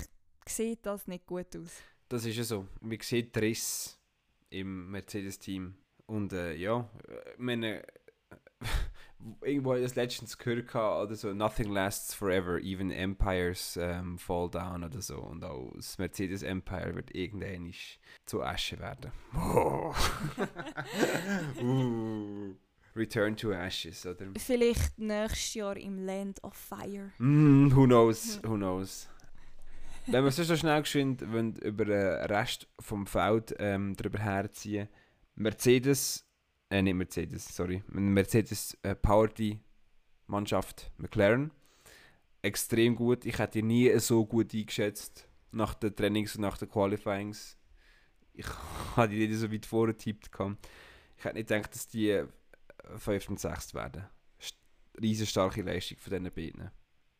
sieht 0.45 0.86
das 0.86 1.08
nicht 1.08 1.25
gut 1.25 1.56
aus. 1.56 1.82
Das 2.08 2.25
ist 2.25 2.38
ja 2.38 2.43
so. 2.43 2.67
Man 2.80 2.99
sieht 3.01 3.36
Riss 3.38 3.99
im 4.49 4.91
Mercedes-Team. 4.91 5.75
Und 6.06 6.32
äh, 6.32 6.53
ja, 6.53 6.89
ich 7.34 7.39
meine, 7.39 7.84
irgendwo 9.41 9.71
habe 9.71 9.80
ich 9.80 9.86
das 9.86 9.95
letztens 9.95 10.38
gehört 10.38 10.73
oder 10.73 11.15
so, 11.15 11.34
nothing 11.34 11.69
lasts 11.69 12.13
forever, 12.13 12.60
even 12.62 12.91
empires 12.91 13.77
ähm, 13.82 14.17
fall 14.17 14.49
down 14.49 14.84
oder 14.84 15.01
so. 15.01 15.17
Und 15.17 15.43
auch 15.43 15.73
das 15.75 15.97
Mercedes-Empire 15.97 16.95
wird 16.95 17.13
irgendwann 17.13 17.73
zu 18.25 18.41
Asche 18.41 18.80
werden. 18.80 19.12
Oh. 19.36 19.93
uh. 21.62 22.56
Return 22.98 23.36
to 23.38 23.52
Ashes, 23.52 24.06
oder? 24.06 24.28
Vielleicht 24.38 24.98
nächstes 24.98 25.54
Jahr 25.54 25.78
im 25.78 26.00
Land 26.06 26.44
of 26.44 26.56
Fire. 26.56 27.12
Mm, 27.20 27.72
who 27.74 27.86
knows, 27.86 28.40
who 28.44 28.56
knows. 28.56 29.08
Wenn 30.08 30.24
wir 30.24 30.32
so 30.32 30.56
schnell 30.56 30.82
geschwind 30.82 31.22
über 31.22 31.86
den 31.86 32.26
Rest 32.26 32.68
vom 32.80 33.06
Feld 33.06 33.54
ähm, 33.60 33.94
drüber 33.96 34.20
herziehen, 34.20 34.88
Mercedes, 35.36 36.26
äh, 36.70 36.82
nicht 36.82 36.96
Mercedes, 36.96 37.54
sorry, 37.54 37.84
Mercedes 37.88 38.78
äh, 38.84 38.96
Powered 38.96 39.60
Mannschaft 40.28 40.92
McLaren, 40.98 41.52
extrem 42.42 42.96
gut. 42.96 43.26
Ich 43.26 43.38
hätte 43.38 43.60
die 43.60 43.64
nie 43.64 44.00
so 44.00 44.26
gut 44.26 44.54
eingeschätzt 44.54 45.28
nach 45.52 45.74
den 45.74 45.96
Trainings 45.96 46.36
und 46.36 46.42
nach 46.42 46.58
den 46.58 46.70
Qualifyings. 46.70 47.58
Ich 48.34 48.48
hatte 48.96 49.14
die 49.14 49.28
nicht 49.28 49.40
so 49.40 49.52
weit 49.52 49.66
vorgetippt. 49.66 50.30
Ich 51.18 51.26
hätte 51.26 51.36
nicht 51.36 51.50
gedacht, 51.50 51.74
dass 51.74 51.88
die 51.88 52.24
5. 52.95 53.30
und 53.30 53.39
6. 53.39 53.73
werden. 53.73 54.08
Riesen 55.00 55.28
starke 55.28 55.62
Leistung 55.62 55.97
von 55.97 56.12
diesen 56.12 56.34
beiden. 56.34 56.71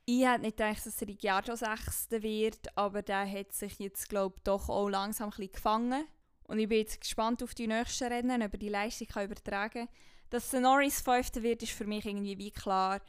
Ich 0.06 0.25
hätte 0.25 0.41
nicht 0.41 0.58
gedacht, 0.58 0.86
dass 0.86 1.01
Ricciardo 1.01 1.56
Sechster 1.56 2.23
wird, 2.23 2.77
aber 2.77 3.01
der 3.01 3.30
hat 3.30 3.51
sich 3.51 3.77
jetzt, 3.77 4.08
glaube 4.08 4.36
ich, 4.38 4.43
doch 4.43 4.69
auch 4.69 4.88
langsam 4.88 5.27
ein 5.27 5.30
bisschen 5.32 5.51
gefangen. 5.51 6.06
Und 6.45 6.60
ich 6.60 6.69
bin 6.69 6.80
jetzt 6.80 7.01
gespannt 7.01 7.43
auf 7.43 7.53
die 7.53 7.67
nächsten 7.67 8.08
Rennen, 8.08 8.41
ob 8.41 8.53
er 8.53 8.60
die 8.60 8.69
Leistung 8.69 9.08
kann 9.08 9.25
übertragen 9.25 9.88
kann. 9.88 9.95
Dass 10.30 10.49
der 10.49 10.62
Norris 10.62 11.01
Fünfter 11.01 11.43
wird, 11.43 11.62
ist 11.62 11.73
für 11.73 11.86
mich 11.86 12.06
irgendwie 12.06 12.38
wie 12.38 12.51
klar. 12.51 13.01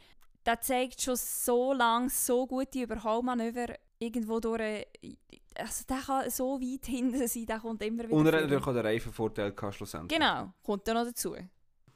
Der 0.45 0.61
zeigt 0.61 1.01
schon 1.01 1.17
so 1.17 1.73
lange 1.73 2.11
so 2.11 2.47
gute 2.47 2.83
Überholmanöver 2.83 3.75
irgendwo 3.99 4.41
durch. 4.41 4.85
Also 5.55 5.85
der 5.89 5.99
kann 5.99 6.31
so 6.31 6.61
weit 6.61 6.87
hinten 6.87 7.27
sein, 7.29 7.47
der 7.47 7.61
kommt 7.61 7.83
immer 7.83 8.05
wieder 8.05 8.13
Und 8.13 8.27
er 8.27 8.33
hat 8.35 8.43
natürlich 8.43 8.67
auch 8.67 8.73
den 8.73 8.87
Reifenvorteil 8.87 9.53
gehabt, 9.53 9.75
schlussendlich. 9.75 10.19
Genau, 10.19 10.53
kommt 10.63 10.87
dann 10.89 10.97
noch 10.97 11.05
dazu. 11.05 11.37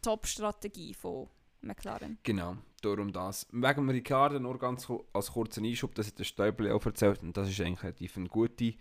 Top-Strategie 0.03 0.95
von 0.95 1.29
McLaren. 1.63 2.19
Genau, 2.23 2.57
darum 2.83 3.13
das. 3.13 3.47
Wegen 3.53 3.89
Ricardo 3.89 4.39
nur 4.39 4.59
ganz 4.59 4.91
als 5.13 5.33
kurzen 5.33 5.65
Einschub, 5.65 5.95
das 5.95 6.09
hat 6.09 6.19
der 6.19 6.25
Stäubli 6.25 6.71
auch 6.71 6.85
erzählt 6.85 7.23
und 7.23 7.37
das 7.37 7.49
ist 7.49 7.61
eigentlich 7.61 7.83
relativ 7.83 8.17
eine 8.17 8.29
gute 8.29 8.75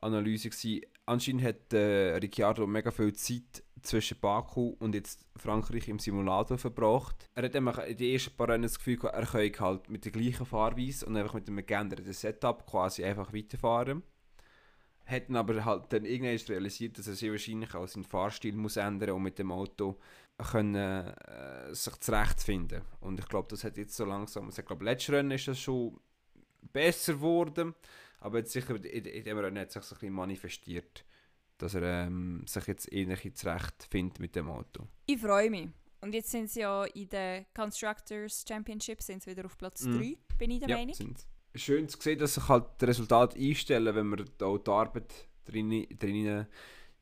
Analyse 0.00 0.50
gewesen. 0.50 0.82
Anscheinend 1.06 1.44
hat 1.44 1.72
äh, 1.72 2.16
Ricciardo 2.16 2.66
mega 2.66 2.90
viel 2.90 3.12
Zeit 3.12 3.62
zwischen 3.82 4.18
Baku 4.18 4.74
und 4.78 4.94
jetzt 4.94 5.26
Frankreich 5.36 5.88
im 5.88 5.98
Simulator 5.98 6.58
verbracht. 6.58 7.28
Er 7.34 7.44
hat 7.44 7.56
einfach 7.56 7.84
in 7.84 7.96
den 7.96 8.12
ersten 8.12 8.34
paar 8.34 8.48
Rennen 8.48 8.62
das 8.62 8.78
Gefühl 8.78 8.96
gehabt, 8.96 9.14
er 9.14 9.26
könne 9.26 9.58
halt 9.60 9.90
mit 9.90 10.04
der 10.04 10.12
gleichen 10.12 10.46
Fahrweise 10.46 11.06
und 11.06 11.16
einfach 11.16 11.34
mit 11.34 11.48
einem 11.48 11.64
geänderten 11.64 12.12
Setup 12.12 12.66
quasi 12.66 13.04
einfach 13.04 13.32
weiterfahren. 13.32 14.02
Dann 15.06 15.36
aber 15.36 15.64
halt 15.66 15.92
dann 15.92 16.06
irgendwann 16.06 16.38
realisiert, 16.48 16.98
dass 16.98 17.08
er 17.08 17.14
sehr 17.14 17.30
wahrscheinlich 17.30 17.74
auch 17.74 17.86
seinen 17.86 18.04
Fahrstil 18.04 18.56
muss 18.56 18.78
ändern 18.78 19.10
und 19.10 19.22
mit 19.22 19.38
dem 19.38 19.52
Auto 19.52 19.98
können, 20.38 20.74
äh, 20.74 21.74
sich 21.74 21.94
zurechtfinden. 22.00 22.82
Und 23.00 23.20
ich 23.20 23.28
glaube, 23.28 23.48
das 23.50 23.64
hat 23.64 23.76
jetzt 23.76 23.94
so 23.96 24.04
langsam, 24.04 24.48
ich 24.48 24.64
glaube, 24.64 24.84
letztes 24.84 25.14
Rennen 25.14 25.30
ist 25.30 25.48
das 25.48 25.58
schon 25.60 25.98
besser 26.72 27.14
geworden, 27.14 27.74
aber 28.20 28.38
jetzt 28.38 28.52
sicher 28.52 28.74
in, 28.76 29.04
in 29.04 29.24
dem 29.24 29.38
Rennen 29.38 29.58
hat 29.58 29.70
sich 29.70 29.82
so 29.82 29.94
ein 29.94 29.98
bisschen 30.00 30.14
manifestiert, 30.14 31.04
dass 31.58 31.74
er 31.74 32.06
ähm, 32.06 32.44
sich 32.46 32.66
jetzt 32.66 32.92
ähnlich 32.92 33.32
zurechtfindet 33.34 34.18
mit 34.18 34.34
dem 34.34 34.48
Auto. 34.50 34.88
Ich 35.06 35.18
freue 35.20 35.50
mich. 35.50 35.68
Und 36.00 36.14
jetzt 36.14 36.30
sind 36.30 36.50
sie 36.50 36.60
ja 36.60 36.84
in 36.84 37.08
der 37.08 37.46
Constructors 37.54 38.44
Championship 38.46 39.00
sind 39.02 39.22
sie 39.22 39.30
wieder 39.30 39.46
auf 39.46 39.56
Platz 39.56 39.82
3, 39.82 39.88
Mhm. 39.90 40.16
bin 40.36 40.50
ich 40.50 40.60
der 40.60 40.68
ja, 40.68 40.76
Meinung. 40.76 40.94
sind's. 40.94 41.26
Schön 41.54 41.88
zu 41.88 41.98
sehen, 42.00 42.18
dass 42.18 42.34
sich 42.34 42.48
halt 42.48 42.64
das 42.78 42.88
Resultat 42.90 43.36
einstellen, 43.36 43.94
wenn 43.94 44.08
man 44.08 44.28
da 44.38 44.46
auch 44.46 44.58
die 44.58 44.70
Arbeit 44.70 45.14
drin, 45.44 45.86
drin 45.98 46.46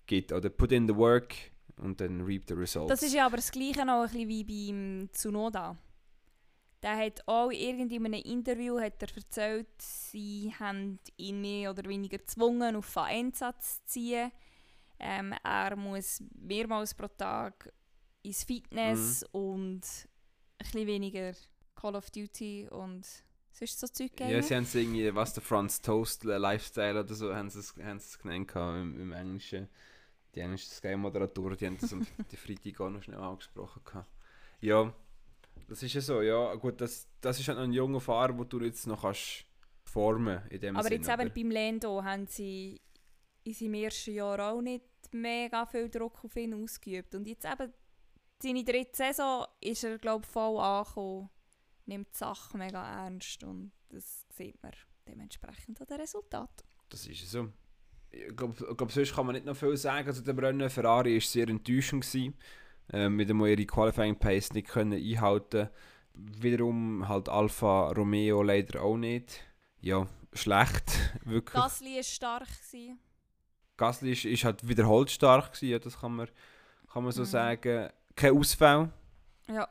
gibt. 0.06 0.30
Oder 0.32 0.50
put 0.50 0.70
in 0.72 0.86
the 0.86 0.94
work 0.94 1.34
und 1.76 2.00
dann 2.00 2.20
reap 2.22 2.44
the 2.48 2.54
results. 2.54 2.88
Das 2.88 3.02
ist 3.02 3.14
ja 3.14 3.26
aber 3.26 3.36
das 3.36 3.50
Gleiche 3.50 3.84
noch 3.84 4.02
ein 4.02 4.08
bisschen 4.10 4.28
wie 4.28 4.44
beim 4.44 5.08
Tsunoda. 5.12 5.76
Der 6.82 6.96
hat 6.96 7.22
auch 7.26 7.50
irgendwie 7.52 7.96
in 7.96 8.06
einem 8.06 8.22
Interview 8.24 8.80
hat 8.80 9.00
er 9.02 9.16
erzählt, 9.16 9.68
sie 9.80 10.52
haben 10.58 10.98
ihn 11.16 11.40
mehr 11.40 11.70
oder 11.70 11.88
weniger 11.88 12.18
gezwungen, 12.18 12.74
auf 12.74 12.96
einen 12.98 13.26
Einsatz 13.26 13.84
zu 13.84 13.92
ziehen. 13.92 14.32
Ähm, 14.98 15.32
er 15.44 15.76
muss 15.76 16.22
mehrmals 16.34 16.94
pro 16.94 17.06
Tag 17.08 17.72
ins 18.22 18.42
Fitness 18.44 19.24
und 19.32 19.80
ein 19.82 20.58
bisschen 20.58 20.86
weniger 20.86 21.32
Call 21.76 21.94
of 21.96 22.10
Duty 22.10 22.68
und 22.68 23.06
sonst 23.52 23.80
so 23.80 23.86
Zeug 23.86 24.12
Ja, 24.18 24.28
gamen. 24.28 24.42
sie 24.42 24.54
haben 24.56 24.62
es 24.64 24.74
irgendwie, 24.74 25.14
was 25.14 25.34
der 25.34 25.42
Franz 25.42 25.80
Toast 25.80 26.24
Lifestyle 26.24 27.00
oder 27.00 27.14
so, 27.14 27.34
haben 27.34 27.50
sie 27.50 27.60
es, 27.60 27.74
haben 27.82 27.98
sie 28.00 28.06
es 28.06 28.18
genannt 28.18 28.50
im, 28.56 29.00
im 29.00 29.12
Englischen. 29.12 29.68
Die 30.34 30.40
englischen 30.40 30.70
Sky-Moderatoren, 30.70 31.56
die 31.56 31.66
haben 31.66 31.78
das 31.78 31.92
am 31.92 32.06
die 32.30 32.36
Freitag 32.36 32.80
auch 32.80 32.90
noch 32.90 33.02
schnell 33.02 33.18
angesprochen 33.18 33.82
gehabt. 33.84 34.08
Ja, 34.60 34.92
das 35.68 35.82
ist 35.82 35.94
ja 35.94 36.00
so, 36.00 36.22
ja. 36.22 36.54
Gut, 36.54 36.80
das, 36.80 37.06
das 37.20 37.38
ist 37.38 37.48
halt 37.48 37.58
noch 37.58 37.64
ein 37.64 37.72
junger 37.72 38.00
Fahrer, 38.00 38.32
den 38.32 38.48
du 38.48 38.60
jetzt 38.60 38.86
noch 38.86 39.02
kannst 39.02 39.44
formen 39.84 40.40
in 40.48 40.60
dem 40.60 40.76
Aber 40.76 40.88
Sinn, 40.88 40.98
jetzt 40.98 41.08
eben 41.08 41.22
oder? 41.22 41.30
beim 41.30 41.50
Lando 41.50 42.02
haben 42.02 42.26
sie 42.26 42.80
in 43.44 43.54
seinem 43.54 43.74
ersten 43.74 44.14
Jahr 44.14 44.52
auch 44.52 44.60
nicht 44.60 44.84
mega 45.12 45.66
viel 45.66 45.88
Druck 45.90 46.24
auf 46.24 46.36
ihn 46.36 46.54
ausgeübt. 46.54 47.14
Und 47.14 47.26
jetzt 47.26 47.44
eben, 47.44 47.72
seine 48.42 48.64
dritte 48.64 48.96
Saison 48.96 49.46
ist 49.60 49.84
er, 49.84 49.98
glaube 49.98 50.24
ich, 50.24 50.30
voll 50.30 50.58
angekommen, 50.58 51.30
nimmt 51.86 52.12
die 52.12 52.18
Sache 52.18 52.56
mega 52.56 53.04
ernst 53.04 53.42
und 53.44 53.72
das 53.88 54.26
sieht 54.30 54.62
man 54.62 54.72
dementsprechend 55.06 55.80
an 55.80 55.86
den 55.86 56.00
Resultaten. 56.00 56.66
Das 56.88 57.06
ist 57.06 57.30
so. 57.30 57.48
Ich 58.12 58.36
glaube, 58.36 58.54
glaub, 58.76 58.92
sonst 58.92 59.14
kann 59.14 59.26
man 59.26 59.34
nicht 59.34 59.46
noch 59.46 59.56
viel 59.56 59.76
sagen 59.76 60.12
zu 60.12 60.22
dem 60.22 60.38
Rennen. 60.38 60.68
Ferrari 60.70 61.14
war 61.14 61.20
sehr 61.20 61.48
enttäuschend. 61.48 62.04
Gewesen. 62.04 62.34
Ähm, 62.92 63.16
mit 63.16 63.28
dem 63.28 63.44
ihre 63.44 63.64
Qualifying 63.64 64.18
Pace 64.18 64.52
nicht 64.52 64.68
können 64.68 64.92
einhalten 64.92 65.68
Wiederum 66.14 67.08
halt 67.08 67.28
Alfa 67.30 67.88
Romeo 67.92 68.42
leider 68.42 68.82
auch 68.82 68.98
nicht. 68.98 69.40
Ja, 69.80 70.06
schlecht. 70.34 70.92
Wirklich. 71.24 71.54
Gasly 71.54 71.96
war 71.96 72.02
stark. 72.02 72.48
Gewesen. 72.70 72.98
Gasly 73.78 74.12
ist, 74.12 74.24
ist 74.26 74.44
halt 74.44 74.68
wiederholt 74.68 75.10
stark 75.10 75.52
gewesen, 75.54 75.70
ja, 75.70 75.78
das 75.78 75.98
kann 75.98 76.14
man, 76.14 76.28
kann 76.92 77.02
man 77.04 77.12
so 77.12 77.22
Mhm. 77.22 77.26
sagen. 77.26 77.88
Kein 78.14 78.36
Ausfall. 78.36 78.92
Ja, 79.48 79.66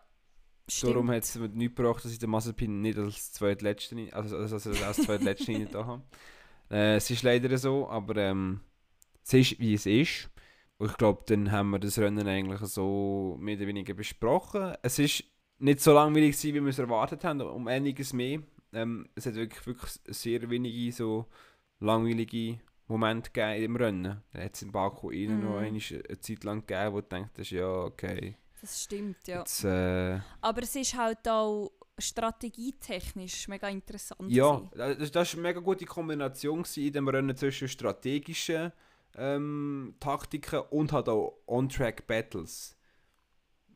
stimmt. 0.68 0.94
Darum 0.94 1.12
hat 1.12 1.24
es 1.24 1.36
mir 1.36 1.48
nichts 1.50 1.76
gebracht, 1.76 2.04
dass 2.04 2.12
ich 2.12 2.18
den 2.20 2.32
Mazepin 2.32 2.82
nicht 2.82 2.98
als 2.98 3.34
zweitletzten, 3.34 4.12
also, 4.12 4.38
also, 4.38 4.56
also 4.56 4.84
als 4.84 4.98
zweitletzten 4.98 5.70
da 5.72 5.86
habe. 5.86 6.02
Äh, 6.72 6.96
es 6.96 7.10
ist 7.12 7.24
leider 7.24 7.56
so, 7.58 7.88
aber 7.90 8.16
ähm, 8.18 8.62
es 9.24 9.34
ist, 9.34 9.60
wie 9.60 9.74
es 9.76 9.86
ist. 9.86 10.30
Und 10.78 10.90
ich 10.92 10.98
glaube, 10.98 11.24
dann 11.28 11.52
haben 11.52 11.70
wir 11.72 11.80
das 11.80 12.00
Rennen 12.00 12.28
eigentlich 12.28 12.62
so 12.62 13.38
mehr 13.40 13.58
oder 13.58 13.68
weniger 13.68 13.94
besprochen. 13.94 14.74
Es 14.82 14.98
ist 14.98 15.24
nicht 15.60 15.80
so 15.82 15.94
langweilig 15.94 16.36
gewesen, 16.38 16.56
wie 16.56 16.62
wir 16.62 16.70
es 16.70 16.80
erwartet 16.80 17.24
haben, 17.24 17.42
um 17.42 17.68
einiges 17.68 18.14
mehr. 18.14 18.40
Ähm, 18.74 19.08
es 19.16 19.26
hat 19.28 19.36
wirklich, 19.36 19.68
wirklich 19.68 19.92
sehr 20.08 20.50
wenige 20.50 20.92
so 20.92 21.28
langweilige 21.80 22.60
Momente 22.88 23.30
gegeben 23.32 23.64
im 23.66 23.76
Rennen. 23.76 24.22
Da 24.34 24.42
hat 24.44 24.56
es 24.56 24.62
in 24.64 24.72
Baku 24.72 25.12
innen 25.12 25.38
Mhm. 25.40 25.44
noch 25.46 25.58
einmal 25.58 25.82
eine 26.10 26.20
Zeit 26.20 26.44
lang 26.44 26.66
gegeben, 26.66 26.94
wo 26.94 27.02
du 27.02 27.08
denkst, 27.08 27.52
ja, 27.52 27.68
okay, 27.68 28.36
Das 28.60 28.84
stimmt, 28.84 29.28
ja. 29.28 29.40
jetzt... 29.40 29.64
Äh, 29.64 30.20
Aber 30.42 30.64
es 30.64 30.76
ist 30.76 30.98
halt 30.98 31.28
auch 31.28 31.72
strategietechnisch 32.02 33.48
mega 33.48 33.68
interessant. 33.70 34.32
Ja, 34.32 34.62
das, 34.76 35.12
das 35.12 35.34
war 35.34 35.40
eine 35.40 35.42
mega 35.50 35.60
gute 35.60 35.86
Kombination 35.86 36.66
in 36.76 36.94
dem 36.94 37.08
Rennen 37.08 37.36
zwischen 37.36 37.68
strategischen 37.68 38.72
ähm, 39.16 39.96
Taktiken 40.00 40.62
und 40.70 40.92
halt 40.92 41.10
auch 41.10 41.38
On-Track-Battles. 41.48 42.78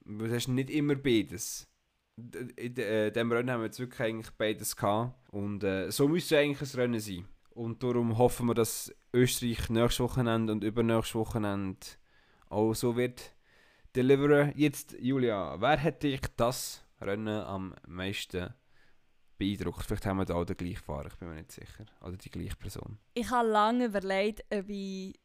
Du 0.05 0.29
hast 0.31 0.47
nicht 0.47 0.69
immer 0.69 0.95
beides. 0.95 1.67
in 2.15 2.73
de- 2.75 3.07
äh, 3.07 3.11
diesem 3.11 3.31
Rennen 3.31 3.51
haben 3.51 3.61
wir 3.61 3.65
jetzt 3.65 3.79
wirklich 3.79 3.99
eigentlich 4.01 4.31
beides 4.37 4.75
gehabt. 4.75 5.13
Und 5.31 5.63
äh, 5.63 5.91
so 5.91 6.07
müsste 6.07 6.37
eigentlich 6.37 6.73
ein 6.73 6.79
Rennen 6.79 6.99
sein. 6.99 7.25
Und 7.49 7.81
darum 7.83 8.17
hoffen 8.17 8.47
wir, 8.47 8.53
dass 8.53 8.93
Österreich 9.13 9.69
nächstes 9.69 9.99
Wochenende 10.01 10.53
und 10.53 10.63
übernächstes 10.63 11.15
Wochenende 11.15 11.79
auch 12.49 12.73
so 12.73 12.95
wird 12.95 13.33
deliveren. 13.95 14.53
Jetzt, 14.55 14.95
Julia, 14.99 15.59
wer 15.59 15.81
hat 15.81 16.03
dich 16.03 16.21
das 16.37 16.84
Rennen 17.05 17.43
am 17.43 17.75
meisten 17.87 18.53
beeindruckt? 19.37 19.85
Vielleicht 19.85 20.05
haben 20.05 20.17
wir 20.17 20.25
da 20.25 20.35
auch 20.35 20.45
den 20.45 20.57
gleichen 20.57 20.83
Fahrer, 20.83 21.07
ich 21.07 21.15
bin 21.15 21.29
mir 21.29 21.35
nicht 21.35 21.51
sicher. 21.51 21.85
Oder 22.01 22.17
die 22.17 22.29
gleiche 22.29 22.55
Person. 22.55 22.97
Ich 23.13 23.29
habe 23.29 23.47
lange 23.47 23.85
überlegt, 23.85 24.43
ob 24.51 24.69
ich 24.69 25.19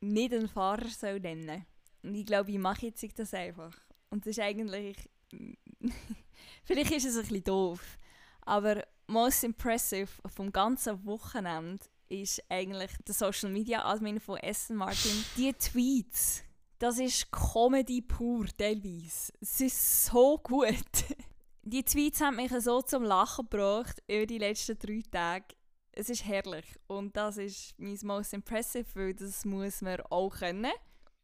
nicht 0.00 0.32
einen 0.32 0.48
Fahrer 0.48 0.88
soll 0.88 1.20
nennen 1.20 1.46
soll. 1.46 1.64
Und 2.02 2.14
ich 2.14 2.26
glaube, 2.26 2.50
ich 2.50 2.58
mache 2.58 2.86
jetzt 2.86 3.18
das 3.18 3.34
einfach. 3.34 3.74
Und 4.10 4.26
das 4.26 4.36
ist 4.36 4.40
eigentlich... 4.40 5.10
Vielleicht 6.64 6.92
ist 6.92 7.06
es 7.06 7.16
ein 7.16 7.22
bisschen 7.22 7.44
doof. 7.44 7.98
Aber 8.42 8.84
most 9.06 9.44
impressive 9.44 10.08
vom 10.26 10.52
ganzen 10.52 11.04
Wochenende 11.04 11.84
ist 12.08 12.42
eigentlich 12.48 12.90
der 13.06 13.14
Social 13.14 13.50
Media 13.50 13.84
Admin 13.84 14.20
von 14.20 14.38
Aston 14.42 14.76
Martin. 14.76 15.24
Die 15.36 15.52
Tweets, 15.52 16.42
das 16.78 16.98
ist 16.98 17.30
Comedy 17.30 18.02
pur 18.02 18.46
teilweise. 18.56 19.32
Es 19.40 19.60
ist 19.60 20.06
so 20.06 20.38
gut. 20.38 20.76
Die 21.66 21.82
Tweets 21.82 22.20
haben 22.20 22.36
mich 22.36 22.52
so 22.58 22.82
zum 22.82 23.04
Lachen 23.04 23.48
gebracht 23.48 24.02
über 24.06 24.26
die 24.26 24.36
letzten 24.36 24.78
drei 24.78 25.00
Tage. 25.10 25.46
Es 25.92 26.10
ist 26.10 26.26
herrlich 26.26 26.66
und 26.88 27.16
das 27.16 27.38
ist 27.38 27.74
mein 27.78 27.96
most 28.02 28.34
impressive, 28.34 28.84
weil 28.92 29.14
das 29.14 29.46
muss 29.46 29.80
man 29.80 30.02
auch 30.10 30.28
können. 30.28 30.72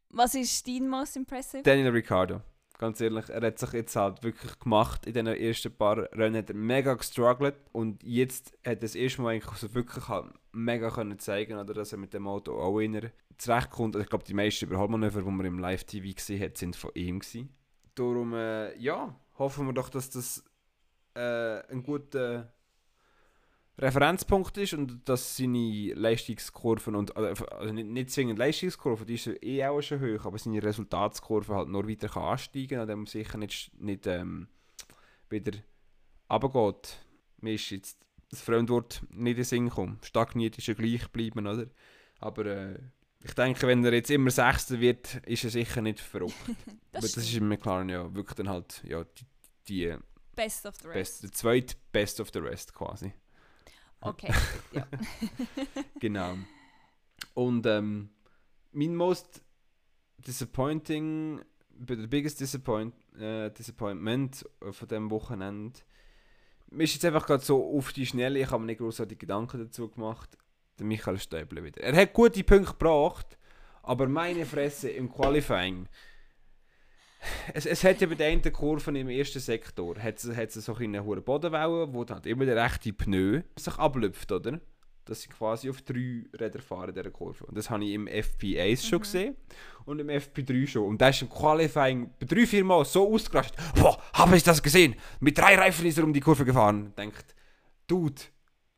Was 0.09 0.35
ist 0.35 0.67
dein 0.67 0.89
most 0.89 1.17
impressive? 1.17 1.63
Daniel 1.63 1.91
Ricciardo. 1.91 2.41
Ganz 2.79 3.03
ehrlich, 3.03 3.29
er 3.29 3.43
hat 3.43 3.59
sich 3.59 3.73
jetzt 3.75 3.95
halt 3.95 4.23
wirklich 4.23 4.59
gemacht. 4.59 5.05
In 5.05 5.13
den 5.13 5.27
ersten 5.27 5.77
paar 5.77 6.11
Rennen 6.15 6.37
hat 6.37 6.49
er 6.49 6.57
mega 6.57 6.95
gestruggelt. 6.95 7.57
Und 7.73 8.03
jetzt 8.03 8.53
hat 8.65 8.65
er 8.65 8.77
das 8.77 8.95
erste 8.95 9.21
Mal 9.21 9.35
eigentlich 9.35 9.59
so 9.59 9.75
wirklich 9.75 10.09
halt 10.09 10.33
mega 10.53 10.89
können 10.89 11.19
zeigen 11.19 11.59
oder 11.59 11.75
dass 11.75 11.93
er 11.93 11.99
mit 11.99 12.15
dem 12.15 12.27
Auto 12.27 12.59
auch 12.59 12.81
inner 12.81 13.11
zurechtkommt. 13.37 13.95
Also 13.95 14.05
ich 14.05 14.09
glaube, 14.09 14.25
die 14.25 14.33
meisten 14.33 14.65
Überholmanöver, 14.65 15.21
die 15.21 15.31
man 15.31 15.45
im 15.45 15.59
Live-TV 15.59 16.15
gesehen 16.15 16.43
hat, 16.43 16.57
sind 16.57 16.77
von 16.77 16.93
ihm 16.95 17.19
gewesen. 17.19 17.51
Darum, 17.95 18.33
äh, 18.33 18.75
ja, 18.79 19.15
hoffen 19.41 19.67
wir 19.67 19.73
doch, 19.73 19.89
dass 19.89 20.11
das 20.11 20.45
äh, 21.15 21.61
ein 21.73 21.83
guter 21.83 22.53
Referenzpunkt 23.79 24.59
ist 24.59 24.75
und 24.75 25.09
dass 25.09 25.37
seine 25.37 25.95
Leistungskurven 25.95 26.95
und 26.95 27.17
also 27.17 27.47
also 27.47 27.73
nicht, 27.73 27.89
nicht 27.89 28.11
zwingend 28.11 28.39
Leistungskurven, 28.39 29.07
die 29.07 29.15
ist 29.15 29.27
eh 29.43 29.65
auch 29.65 29.81
schon 29.81 30.01
hoch, 30.01 30.27
aber 30.27 30.39
seine 30.39 30.63
Resultatskurve 30.63 31.55
halt 31.55 31.69
nur 31.69 31.89
weiter 31.89 32.09
kann 32.09 32.25
ansteigen 32.25 32.79
kann, 32.79 32.89
dem 32.89 33.07
sicher 33.07 33.39
nicht, 33.39 33.73
nicht 33.81 34.07
ähm, 34.07 34.49
wieder 35.31 35.59
runtergeht. 36.31 36.99
Mir 37.41 37.55
ist 37.55 37.71
jetzt 37.71 37.99
das 38.29 38.43
Fremdwort 38.43 39.03
nicht 39.09 39.31
in 39.31 39.37
den 39.37 39.45
Sinn 39.45 39.69
gekommen. 39.71 39.99
Stagniert 40.03 40.59
ist 40.59 40.67
ja 40.67 40.75
gleich 40.75 41.05
geblieben, 41.05 41.47
oder? 41.47 41.67
Aber 42.21 42.45
äh, 42.45 42.79
ich 43.23 43.35
denke, 43.35 43.67
wenn 43.67 43.85
er 43.85 43.93
jetzt 43.93 44.11
immer 44.11 44.31
Sechster 44.31 44.81
wird, 44.81 45.17
ist 45.27 45.45
er 45.45 45.51
sicher 45.51 45.83
nicht 45.83 46.01
verrückt. 46.01 46.35
Aber 46.93 47.03
das 47.03 47.17
ist 47.17 47.35
im 47.35 47.49
McLaren 47.49 47.89
ja 47.89 48.15
wirklich 48.15 48.37
dann 48.37 48.49
halt 48.49 48.83
ja, 48.85 49.05
die, 49.05 49.27
die 49.69 49.97
Best 50.35 50.67
of 50.67 50.75
the 50.81 50.89
rest. 50.89 50.95
best, 50.95 51.23
der 51.23 51.33
zweite 51.33 51.77
Best 51.93 52.21
of 52.21 52.31
the 52.33 52.39
Rest 52.39 52.75
quasi. 52.75 53.13
Okay, 54.01 54.33
ja. 54.73 54.87
Genau. 56.01 56.39
Und 57.35 57.67
ähm, 57.67 58.11
mein 58.73 58.97
most 58.97 59.43
disappointing, 60.19 61.43
the 61.87 62.07
biggest 62.07 62.41
disappoint, 62.41 62.95
äh, 63.19 63.51
disappointment 63.51 64.47
von 64.71 64.89
dem 64.89 65.11
Wochenende 65.11 65.81
mir 66.71 66.85
ist 66.85 66.95
jetzt 66.95 67.05
einfach 67.05 67.27
gerade 67.27 67.45
so 67.45 67.77
auf 67.77 67.93
die 67.93 68.07
Schnelle, 68.07 68.39
ich 68.39 68.51
habe 68.51 68.61
mir 68.61 68.67
nicht 68.67 68.79
großartig 68.79 69.19
Gedanken 69.19 69.59
dazu 69.59 69.89
gemacht, 69.89 70.39
der 70.81 70.87
Michael 70.87 71.19
Stäubler 71.19 71.63
wieder. 71.63 71.81
Er 71.83 71.95
hat 71.95 72.13
gute 72.13 72.43
Punkte 72.43 72.73
gebracht, 72.73 73.39
aber 73.83 74.09
meine 74.09 74.45
Fresse 74.45 74.91
im 74.91 75.13
Qualifying. 75.13 75.87
Es, 77.53 77.67
es 77.67 77.85
hat 77.85 78.01
ja 78.01 78.07
bei 78.07 78.15
den 78.15 78.43
Kurven 78.53 78.97
im 78.97 79.11
ersten 79.11 79.41
Sektor 79.41 79.99
hat 79.99 80.17
es, 80.17 80.35
hat 80.35 80.51
so 80.53 80.75
eine 80.75 81.05
hohe 81.05 81.21
Bodenwelle, 81.21 81.93
wo 81.93 82.03
dann 82.05 82.23
immer 82.25 82.47
der 82.47 82.57
rechte 82.57 82.95
Pneu 82.95 83.43
sich 83.57 83.75
ablüpft, 83.77 84.33
oder? 84.33 84.59
Dass 85.05 85.23
sie 85.23 85.29
quasi 85.29 85.69
auf 85.69 85.83
drei 85.83 86.25
Räder 86.39 86.61
fahren 86.63 86.89
in 86.91 86.95
dieser 86.95 87.11
Kurve. 87.11 87.45
Und 87.45 87.59
das 87.59 87.69
habe 87.69 87.85
ich 87.85 87.93
im 87.93 88.07
FP1 88.07 88.89
schon 88.89 89.01
gesehen 89.01 89.37
und 89.85 89.99
im 89.99 90.09
FP3 90.09 90.67
schon. 90.67 90.87
Und 90.87 91.01
da 91.01 91.11
ist 91.11 91.21
im 91.21 91.29
Qualifying 91.29 92.11
bei 92.19 92.27
drei, 92.27 92.47
vier 92.47 92.65
Mal 92.65 92.87
so 92.87 93.13
ausgerastet. 93.13 93.59
Boah, 93.75 94.01
habe 94.15 94.37
ich 94.37 94.43
das 94.43 94.63
gesehen? 94.63 94.95
Mit 95.19 95.37
drei 95.37 95.57
Reifen 95.57 95.85
ist 95.85 95.99
er 95.99 96.05
um 96.05 96.15
die 96.15 96.21
Kurve 96.21 96.47
gefahren. 96.47 96.95
Denkt, 96.97 97.35
Dude, 97.87 98.23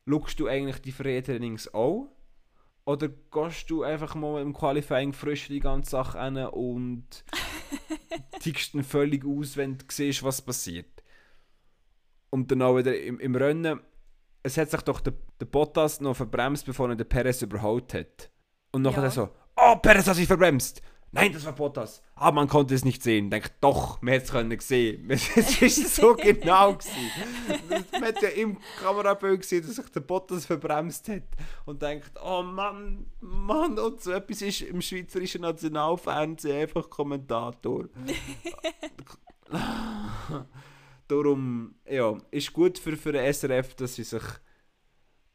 schaust 0.08 0.40
du 0.40 0.46
eigentlich 0.48 0.80
die 0.82 0.92
Freetrainings 0.92 1.72
auch? 1.74 2.08
Oder 2.84 3.08
gehst 3.08 3.70
du 3.70 3.84
einfach 3.84 4.14
mal 4.16 4.42
im 4.42 4.52
Qualifying 4.52 5.12
frisch 5.12 5.46
die 5.48 5.60
ganze 5.60 5.90
Sache 5.90 6.18
an 6.18 6.36
und 6.36 7.24
tickst 8.40 8.74
dann 8.74 8.82
völlig 8.82 9.24
aus, 9.24 9.56
wenn 9.56 9.78
du 9.78 9.84
siehst, 9.88 10.22
was 10.24 10.42
passiert? 10.42 11.02
Und 12.30 12.50
dann 12.50 12.62
auch 12.62 12.76
wieder 12.76 12.98
im, 12.98 13.20
im 13.20 13.36
Rennen, 13.36 13.80
es 14.42 14.56
hat 14.56 14.70
sich 14.70 14.80
doch 14.82 15.00
der, 15.00 15.12
der 15.38 15.46
Bottas 15.46 16.00
noch 16.00 16.16
verbremst, 16.16 16.66
bevor 16.66 16.88
er 16.88 16.96
den 16.96 17.08
Perez 17.08 17.42
überholt 17.42 17.94
hat. 17.94 18.30
Und 18.72 18.82
nachher 18.82 19.04
Ja. 19.04 19.10
so, 19.10 19.28
oh, 19.56 19.76
Perez 19.76 20.08
hat 20.08 20.16
sich 20.16 20.26
verbremst. 20.26 20.82
Nein, 21.14 21.30
das 21.30 21.44
war 21.44 21.52
Bottas. 21.52 22.02
Aber 22.14 22.36
man 22.36 22.48
konnte 22.48 22.74
es 22.74 22.86
nicht 22.86 23.02
sehen. 23.02 23.28
Denkt, 23.28 23.52
doch, 23.60 24.00
man 24.00 24.14
hätte 24.14 24.24
es 24.24 24.30
können 24.32 24.58
sehen. 24.60 25.10
Es 25.10 25.60
ist 25.60 25.94
so 25.94 26.14
genau 26.16 26.72
gewesen. 26.72 27.10
Man 27.92 28.04
hat 28.04 28.22
ja 28.22 28.30
im 28.30 28.56
Kamerabild 28.80 29.42
gesehen, 29.42 29.62
dass 29.66 29.76
sich 29.76 29.90
der 29.90 30.00
Bottas 30.00 30.46
verbremst 30.46 31.08
hat. 31.08 31.24
Und 31.66 31.82
denkt, 31.82 32.12
oh 32.24 32.42
Mann, 32.42 33.04
Mann. 33.20 33.78
Und 33.78 34.00
so 34.00 34.10
etwas 34.12 34.40
ist 34.40 34.62
im 34.62 34.80
schweizerischen 34.80 35.42
Nationalfernsehen 35.42 36.62
einfach 36.62 36.88
Kommentator. 36.88 37.90
Darum, 41.08 41.74
ja, 41.86 42.16
ist 42.30 42.54
gut 42.54 42.78
für, 42.78 42.96
für 42.96 43.12
den 43.12 43.30
SRF, 43.30 43.74
dass 43.74 43.96
sie 43.96 44.04
sich 44.04 44.22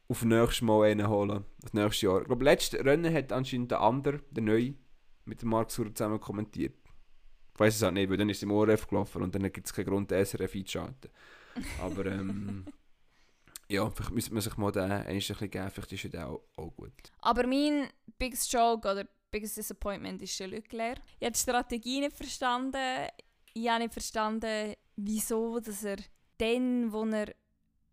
auf 0.08 0.24
nächstes 0.24 0.62
Mal 0.62 0.90
einen 0.90 1.08
holen. 1.08 1.44
Das 1.60 1.72
nächste 1.72 2.06
Jahr. 2.06 2.22
Ich 2.22 2.26
glaube, 2.26 2.44
letztes 2.44 2.84
Rennen 2.84 3.14
hat 3.14 3.30
anscheinend 3.32 3.70
der 3.70 3.80
andere, 3.80 4.18
der 4.30 4.42
Neue, 4.42 4.74
mit 5.28 5.42
dem 5.42 5.50
Marc 5.50 5.70
Surer 5.70 5.94
zusammen 5.94 6.20
kommentiert. 6.20 6.74
Ich 7.54 7.60
weiß 7.60 7.76
es 7.76 7.82
auch 7.82 7.90
nicht, 7.90 8.08
weil 8.08 8.16
dann 8.16 8.28
ist 8.28 8.38
es 8.38 8.42
im 8.44 8.52
ORF 8.52 8.86
gelaufen 8.86 9.22
und 9.22 9.34
dann 9.34 9.50
gibt 9.52 9.66
es 9.66 9.72
keinen 9.72 9.86
Grund, 9.86 10.10
den 10.10 10.24
SRF 10.24 10.54
einzuschalten. 10.54 11.10
Aber 11.80 12.06
ähm, 12.06 12.64
ja, 13.68 13.88
vielleicht 13.90 14.12
müsste 14.12 14.32
man 14.32 14.42
sich 14.42 14.56
mal 14.56 14.72
den 14.72 14.90
ein 14.90 15.16
bisschen 15.16 15.50
geben, 15.50 15.70
vielleicht 15.70 15.92
ist 15.92 16.14
er 16.14 16.28
auch, 16.28 16.42
auch 16.56 16.70
gut. 16.76 16.92
Aber 17.20 17.46
mein 17.46 17.88
biggest 18.18 18.52
joke 18.52 18.88
oder 18.88 19.06
biggest 19.30 19.56
disappointment 19.56 20.22
ist 20.22 20.38
der 20.38 20.48
Leclerc. 20.48 20.98
Ich 21.18 21.26
habe 21.26 21.32
die 21.32 21.38
Strategie 21.38 22.00
nicht 22.00 22.16
verstanden. 22.16 23.08
Ich 23.52 23.68
habe 23.68 23.82
nicht 23.82 23.92
verstanden, 23.92 24.74
wieso 24.96 25.58
dass 25.60 25.84
er 25.84 25.96
dann, 26.38 26.92
wo 26.92 27.04
er 27.06 27.34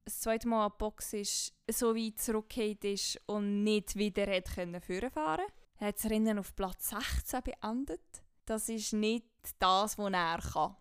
das 0.05 0.19
zweite 0.19 0.47
Mal 0.47 0.65
an 0.65 0.71
der 0.71 0.77
Box 0.77 1.13
ist, 1.13 1.53
so 1.69 1.95
weit 1.95 2.19
zurückgekehrt 2.19 2.85
ist 2.85 3.19
und 3.25 3.63
nicht 3.63 3.95
wieder 3.95 4.27
hat 4.27 4.53
können 4.53 4.79
fahren 4.79 5.09
Er 5.39 5.64
hat 5.79 5.97
das 5.97 6.09
Rennen 6.09 6.39
auf 6.39 6.55
Platz 6.55 6.89
16 6.89 7.41
beendet. 7.43 8.01
Das 8.45 8.69
ist 8.69 8.93
nicht 8.93 9.25
das, 9.59 9.97
was 9.97 10.13
er 10.13 10.39
kann. 10.53 10.75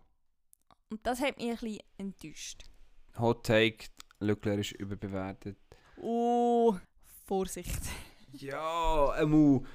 Und 0.89 1.05
das 1.05 1.21
hat 1.21 1.37
mich 1.37 1.49
ein 1.49 1.57
bisschen 1.57 1.79
enttäuscht. 1.97 2.63
Hot 3.17 3.45
Take, 3.45 3.87
Leclerc 4.19 4.59
ist 4.59 4.71
überbewertet. 4.73 5.57
Oh, 5.97 6.75
Vorsicht. 7.25 7.81
Ja, 8.33 9.17
ähm, 9.19 9.65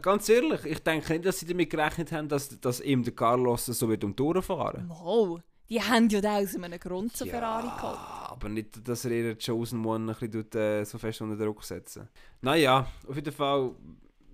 ganz 0.00 0.28
ehrlich, 0.28 0.64
ich 0.64 0.82
denke 0.82 1.12
nicht, 1.12 1.26
dass 1.26 1.38
sie 1.38 1.46
damit 1.46 1.70
gerechnet 1.70 2.12
haben, 2.12 2.28
dass, 2.28 2.48
dass 2.60 2.80
ihm 2.80 3.02
der 3.02 3.14
Carlos 3.14 3.66
so 3.66 3.88
wird 3.88 4.04
um 4.04 4.16
die 4.16 4.22
Ohren 4.22 4.42
fahren. 4.42 4.86
Wow, 4.88 5.40
die 5.68 5.80
haben 5.82 6.08
ja 6.08 6.20
da 6.20 6.38
aus 6.38 6.54
einem 6.54 6.78
Grund 6.78 7.16
zu 7.16 7.26
Ferrari 7.26 7.68
geholt. 7.68 7.98
aber 8.30 8.48
nicht, 8.48 8.88
dass 8.88 9.04
er 9.04 9.10
ihren 9.12 9.38
Chosen 9.38 9.84
One 9.84 10.12
ein 10.12 10.18
bisschen 10.18 10.32
tut, 10.32 10.54
äh, 10.54 10.84
so 10.84 10.98
fest 10.98 11.20
unter 11.20 11.36
Druck 11.36 11.62
setzen. 11.64 12.08
Naja, 12.40 12.86
auf 13.06 13.14
jeden 13.16 13.32
Fall, 13.32 13.74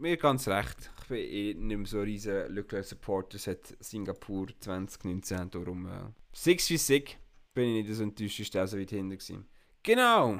mir 0.02 0.16
ganz 0.16 0.48
recht. 0.48 0.90
Ich 1.02 1.08
bin 1.08 1.18
eh 1.18 1.54
nicht 1.54 1.78
mehr 1.78 1.86
so 1.86 1.98
ein 1.98 2.04
riesen 2.04 2.54
Leclerc-Supporter 2.54 3.38
seit 3.38 3.76
Singapur 3.80 4.48
2019, 4.60 5.50
darum 5.50 5.86
äh, 5.86 6.10
6 6.32 6.70
wie 6.70 6.76
6 6.76 7.12
bin 7.54 7.76
ich 7.76 7.86
nicht 7.86 7.96
so 7.96 8.02
enttäuscht, 8.02 8.40
ist 8.40 8.54
der 8.54 8.66
so 8.66 8.78
weit 8.78 8.90
hinten 8.90 9.10
gewesen. 9.10 9.48
Genau! 9.82 10.38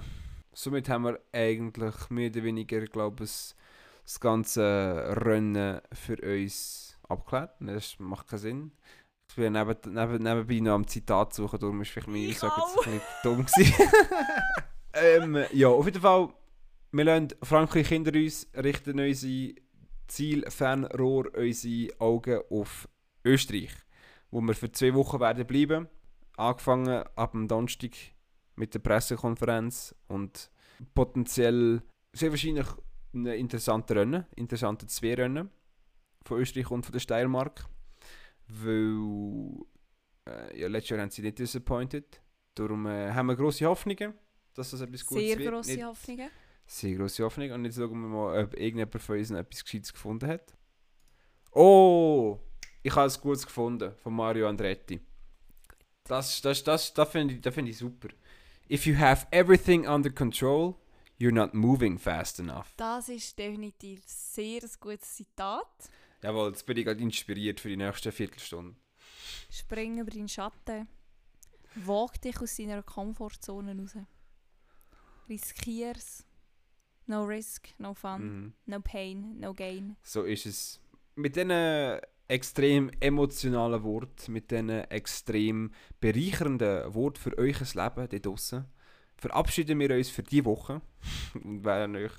Somit 0.53 0.89
haben 0.89 1.05
wir 1.05 1.21
eigentlich 1.33 2.11
mehr 2.11 2.31
oder 2.31 2.43
weniger, 2.43 2.81
glaube 2.87 3.25
ich, 3.25 3.55
das 4.05 4.21
ganze 4.21 5.15
Rennen 5.25 5.81
für 5.93 6.17
uns 6.21 6.99
abgeklärt. 7.09 7.53
Das 7.61 7.99
macht 7.99 8.29
keinen 8.29 8.39
Sinn. 8.39 8.73
Ich 9.29 9.37
bin 9.37 9.53
neben, 9.53 9.77
neben, 9.87 10.23
nebenbei 10.23 10.59
noch 10.61 10.75
am 10.75 10.87
Zitat 10.87 11.33
suchen, 11.35 11.59
darum 11.59 11.81
ist 11.81 11.91
vielleicht 11.91 12.09
meine 12.09 12.29
Aussage 12.29 12.61
jetzt 12.61 12.87
ein 12.87 12.93
bisschen 12.93 13.01
dumm 13.23 13.47
gewesen. 13.47 13.75
ähm, 14.95 15.45
ja, 15.53 15.69
auf 15.69 15.87
jeden 15.87 16.03
Fall, 16.03 16.29
wir 16.93 17.05
lassen 17.05 17.29
Frankreich 17.43 17.89
hinter 17.89 18.13
uns, 18.19 18.47
richten 18.57 19.01
unsere 19.01 19.55
Ziel, 20.09 20.45
Fernrohr, 20.51 21.31
unsere 21.37 21.99
Augen 22.01 22.41
auf 22.51 22.89
Österreich, 23.25 23.73
wo 24.31 24.41
wir 24.41 24.55
für 24.55 24.71
zwei 24.73 24.95
Wochen 24.95 25.21
werden 25.21 25.47
bleiben. 25.47 25.89
angefangen 26.37 27.05
ab 27.15 27.33
dem 27.33 27.49
Donnerstag 27.49 27.93
mit 28.57 28.75
der 28.75 28.81
Pressekonferenz 28.81 29.95
und 30.09 30.51
potenziell 30.95 31.83
sehr 32.13 32.31
wahrscheinlich 32.31 32.67
ein 33.15 33.27
interessantes 33.27 33.97
Rennen, 33.97 34.27
interessante 34.37 34.87
zwei 34.87 35.15
Rennen 35.15 35.51
von 36.25 36.39
Österreich 36.41 36.71
und 36.71 36.85
von 36.85 36.93
der 36.93 37.01
Steiermark, 37.01 37.67
weil 38.49 39.65
äh, 40.29 40.61
ja, 40.61 40.69
letztes 40.69 40.91
Jahr 40.91 41.01
haben 41.01 41.11
sie 41.11 41.23
nicht 41.23 41.39
disappointed. 41.39 42.21
Darum 42.55 42.87
äh, 42.87 43.11
haben 43.13 43.27
wir 43.27 43.37
grosse 43.37 43.65
Hoffnungen, 43.67 44.15
dass 44.55 44.71
das 44.71 44.81
etwas 44.83 45.05
Gutes 45.07 45.25
Sehr 45.25 45.39
wird. 45.39 45.51
grosse 45.51 45.73
Nicht- 45.75 45.85
Hoffnungen. 45.85 46.31
Sehr 46.67 46.97
grosse 46.97 47.25
Hoffnung. 47.25 47.51
Und 47.53 47.65
jetzt 47.65 47.77
schauen 47.77 48.01
wir 48.01 48.09
mal, 48.09 48.45
ob 48.45 48.55
irgendjemand 48.55 49.03
von 49.03 49.19
uns 49.19 49.31
etwas 49.31 49.65
Gescheites 49.65 49.93
gefunden 49.93 50.29
hat. 50.29 50.57
Oh! 51.53 52.39
Ich 52.83 52.95
habe 52.95 53.07
es 53.07 53.21
Gutes 53.21 53.47
gefunden 53.47 53.95
von 54.03 54.15
Mario 54.15 54.49
Andretti. 54.49 55.01
Das, 56.05 56.41
das, 56.41 56.65
das, 56.65 56.93
das 56.93 57.09
finde 57.09 57.35
ich, 57.35 57.41
das 57.41 57.55
find 57.55 57.69
ich 57.69 57.79
super. 57.79 58.09
If 58.69 58.87
you 58.87 58.99
have 58.99 59.27
everything 59.31 59.87
under 59.87 60.11
control, 60.11 60.75
you're 61.19 61.33
not 61.33 61.55
moving 61.55 61.99
fast 61.99 62.41
enough. 62.41 62.73
Das 62.77 63.09
ist 63.09 63.39
definitiv 63.39 64.03
sehr 64.07 64.63
ein 64.63 64.71
gutes 64.81 65.15
Zitat. 65.15 65.91
Jawohl, 66.23 66.51
jetzt 66.51 66.67
bin 66.67 66.77
ich 66.77 66.85
gerade 66.85 67.01
inspiriert 67.01 67.61
für 67.61 67.69
die 67.69 67.77
nächste 67.77 68.11
Viertelstunde. 68.11 68.77
Spring 69.51 69.99
über 69.99 70.11
deinen 70.11 70.29
Schatten. 70.29 70.89
Wag 71.75 72.21
dich 72.21 72.41
aus 72.41 72.57
deiner 72.57 72.83
Komfortzone 72.83 73.77
raus. 73.79 73.97
Riskier's. 75.29 76.25
No 77.07 77.25
risk, 77.25 77.69
no 77.79 77.95
fun, 77.95 78.21
Mhm. 78.23 78.53
no 78.67 78.81
pain, 78.81 79.39
no 79.41 79.53
gain. 79.55 79.97
So 80.03 80.23
ist 80.23 80.47
es. 80.47 80.81
Mit 81.17 81.37
diesen 81.37 81.51
extrem 82.29 82.91
emotionalen 83.01 83.83
Worten, 83.83 84.33
mit 84.33 84.51
diesen 84.51 84.71
extrem 84.71 85.73
bereichernden 86.01 86.95
Worten 86.95 87.19
für 87.21 87.37
euch 87.39 87.59
Leben 87.75 88.09
dort 88.09 88.25
draussen, 88.27 88.65
verabschieden 89.17 89.79
wir 89.81 89.91
uns 89.95 90.09
für 90.09 90.23
diese 90.23 90.45
Woche 90.47 90.81
und 91.45 91.65
werden 91.65 91.97
euch 91.97 92.13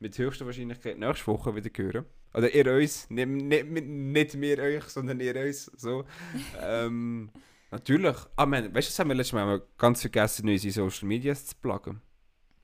mit 0.00 0.18
höchster 0.18 0.44
Wahrscheinlichkeit 0.46 0.98
nächste 0.98 1.26
Woche 1.28 1.54
wieder 1.54 1.70
hören. 1.74 2.04
Oder 2.34 2.52
ihr 2.52 2.66
uns, 2.74 3.08
nicht, 3.10 3.28
nicht, 3.28 3.86
nicht 3.86 4.40
wir 4.40 4.58
euch, 4.58 4.84
sondern 4.84 5.20
ihr 5.20 5.36
uns. 5.36 5.66
So. 5.76 6.04
ähm, 6.60 7.30
natürlich. 7.70 8.16
Ah, 8.36 8.44
man, 8.44 8.64
weißt 8.74 8.88
du, 8.88 8.90
das 8.90 8.98
haben 8.98 9.08
wir 9.08 9.14
letztes 9.14 9.32
Mal 9.34 9.62
ganz 9.78 10.00
vergessen, 10.00 10.48
unsere 10.48 10.72
Social 10.72 11.06
Medias 11.08 11.46
zu 11.46 11.54
pluggen. 11.62 12.00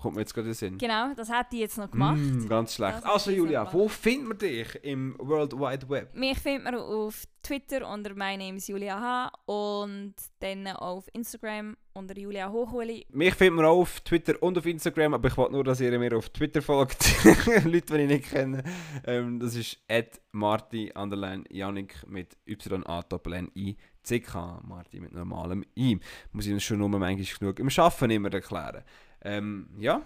Kommt 0.01 0.17
mir 0.17 0.23
jetzt 0.23 0.33
gerade 0.33 0.47
in 0.47 0.53
den 0.53 0.57
Sinn. 0.57 0.79
Genau, 0.79 1.13
das 1.15 1.29
hat 1.29 1.53
die 1.53 1.59
jetzt 1.59 1.77
noch 1.77 1.91
gemacht. 1.91 2.17
Mm, 2.17 2.49
ganz 2.49 2.75
schlecht. 2.75 2.99
Das 2.99 3.05
Also 3.05 3.31
Julia, 3.31 3.71
wo 3.71 3.87
findet 3.87 4.29
man 4.29 4.39
dich 4.39 4.83
im 4.83 5.15
World 5.19 5.53
Wide 5.53 5.89
Web? 5.91 6.15
Mich 6.15 6.39
findet 6.39 6.65
man 6.65 6.75
auf 6.77 7.25
Twitter 7.43 7.87
unter 7.87 8.15
My 8.15 8.37
Name 8.37 8.57
is 8.57 8.67
Julia 8.69 8.99
H. 8.99 9.33
und 9.45 10.15
dann 10.39 10.67
auf 10.69 11.07
Instagram 11.13 11.77
unter 11.93 12.17
Julia 12.17 12.51
Hochuli. 12.51 13.07
Mich 13.11 13.35
findet 13.35 13.57
man 13.57 13.67
auch 13.67 13.81
auf 13.81 14.01
Twitter 14.01 14.43
und 14.43 14.57
auf 14.57 14.65
Instagram, 14.65 15.15
aber 15.15 15.29
ich 15.29 15.37
wollte 15.37 15.53
nur, 15.53 15.65
dass 15.65 15.81
ihr 15.81 15.99
mir 15.99 16.17
auf 16.17 16.31
Twitter 16.31 16.63
folgt. 16.63 17.05
Leute, 17.65 17.81
die 17.81 18.03
ich 18.03 18.09
nicht 18.09 18.31
kenne. 18.31 18.63
Ähm, 19.07 19.39
das 19.39 19.55
ist 19.55 19.79
Marti 20.33 20.93
underline 20.95 21.45
Janik 21.51 22.07
mit 22.07 22.37
Y-A-N-I 22.47 23.77
C-K. 24.03 24.61
Marti 24.65 25.01
mit 25.01 25.13
normalem 25.13 25.65
I. 25.77 25.99
Muss 26.33 26.47
ich 26.47 26.53
uns 26.53 26.63
schon 26.63 26.79
nur 26.79 26.89
manchmal 26.89 27.27
genug 27.39 27.59
im 27.59 27.71
Schaffen 27.71 28.11
immer 28.11 28.33
erklären. 28.33 28.83
Ähm, 29.23 29.69
ja. 29.79 30.05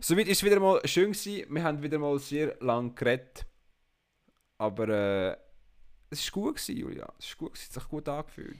Somit 0.00 0.28
ist 0.28 0.38
es 0.38 0.44
wieder 0.44 0.60
mal 0.60 0.80
schön 0.86 1.12
gewesen. 1.12 1.46
Wir 1.54 1.62
haben 1.62 1.82
wieder 1.82 1.98
mal 1.98 2.18
sehr 2.18 2.56
lang 2.60 2.94
geredet. 2.94 3.46
Aber 4.58 4.88
äh, 4.88 5.36
es 6.10 6.26
war 6.34 6.42
gut, 6.42 6.56
gewesen, 6.56 6.76
Julia. 6.76 7.12
Es 7.18 7.30
war 7.30 7.36
gut, 7.38 7.54
gewesen. 7.54 7.68
es 7.70 7.76
hat 7.76 7.82
sich 7.82 7.90
gut 7.90 8.08
angefühlt. 8.08 8.56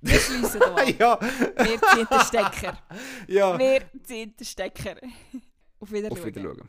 Wir 0.00 0.20
schließen 0.20 0.62
an. 0.62 0.94
ja, 0.98 1.20
Wir 1.20 1.80
ziehen 1.80 2.06
den 2.10 2.20
Stecker. 2.20 2.78
ja. 3.28 3.58
Wir 3.58 3.82
ziehen 4.02 4.34
den 4.36 4.44
Stecker. 4.46 4.96
Auf 5.80 5.90
Wiedersehen. 5.90 6.18
Auf 6.18 6.24
Wiedersehen. 6.24 6.68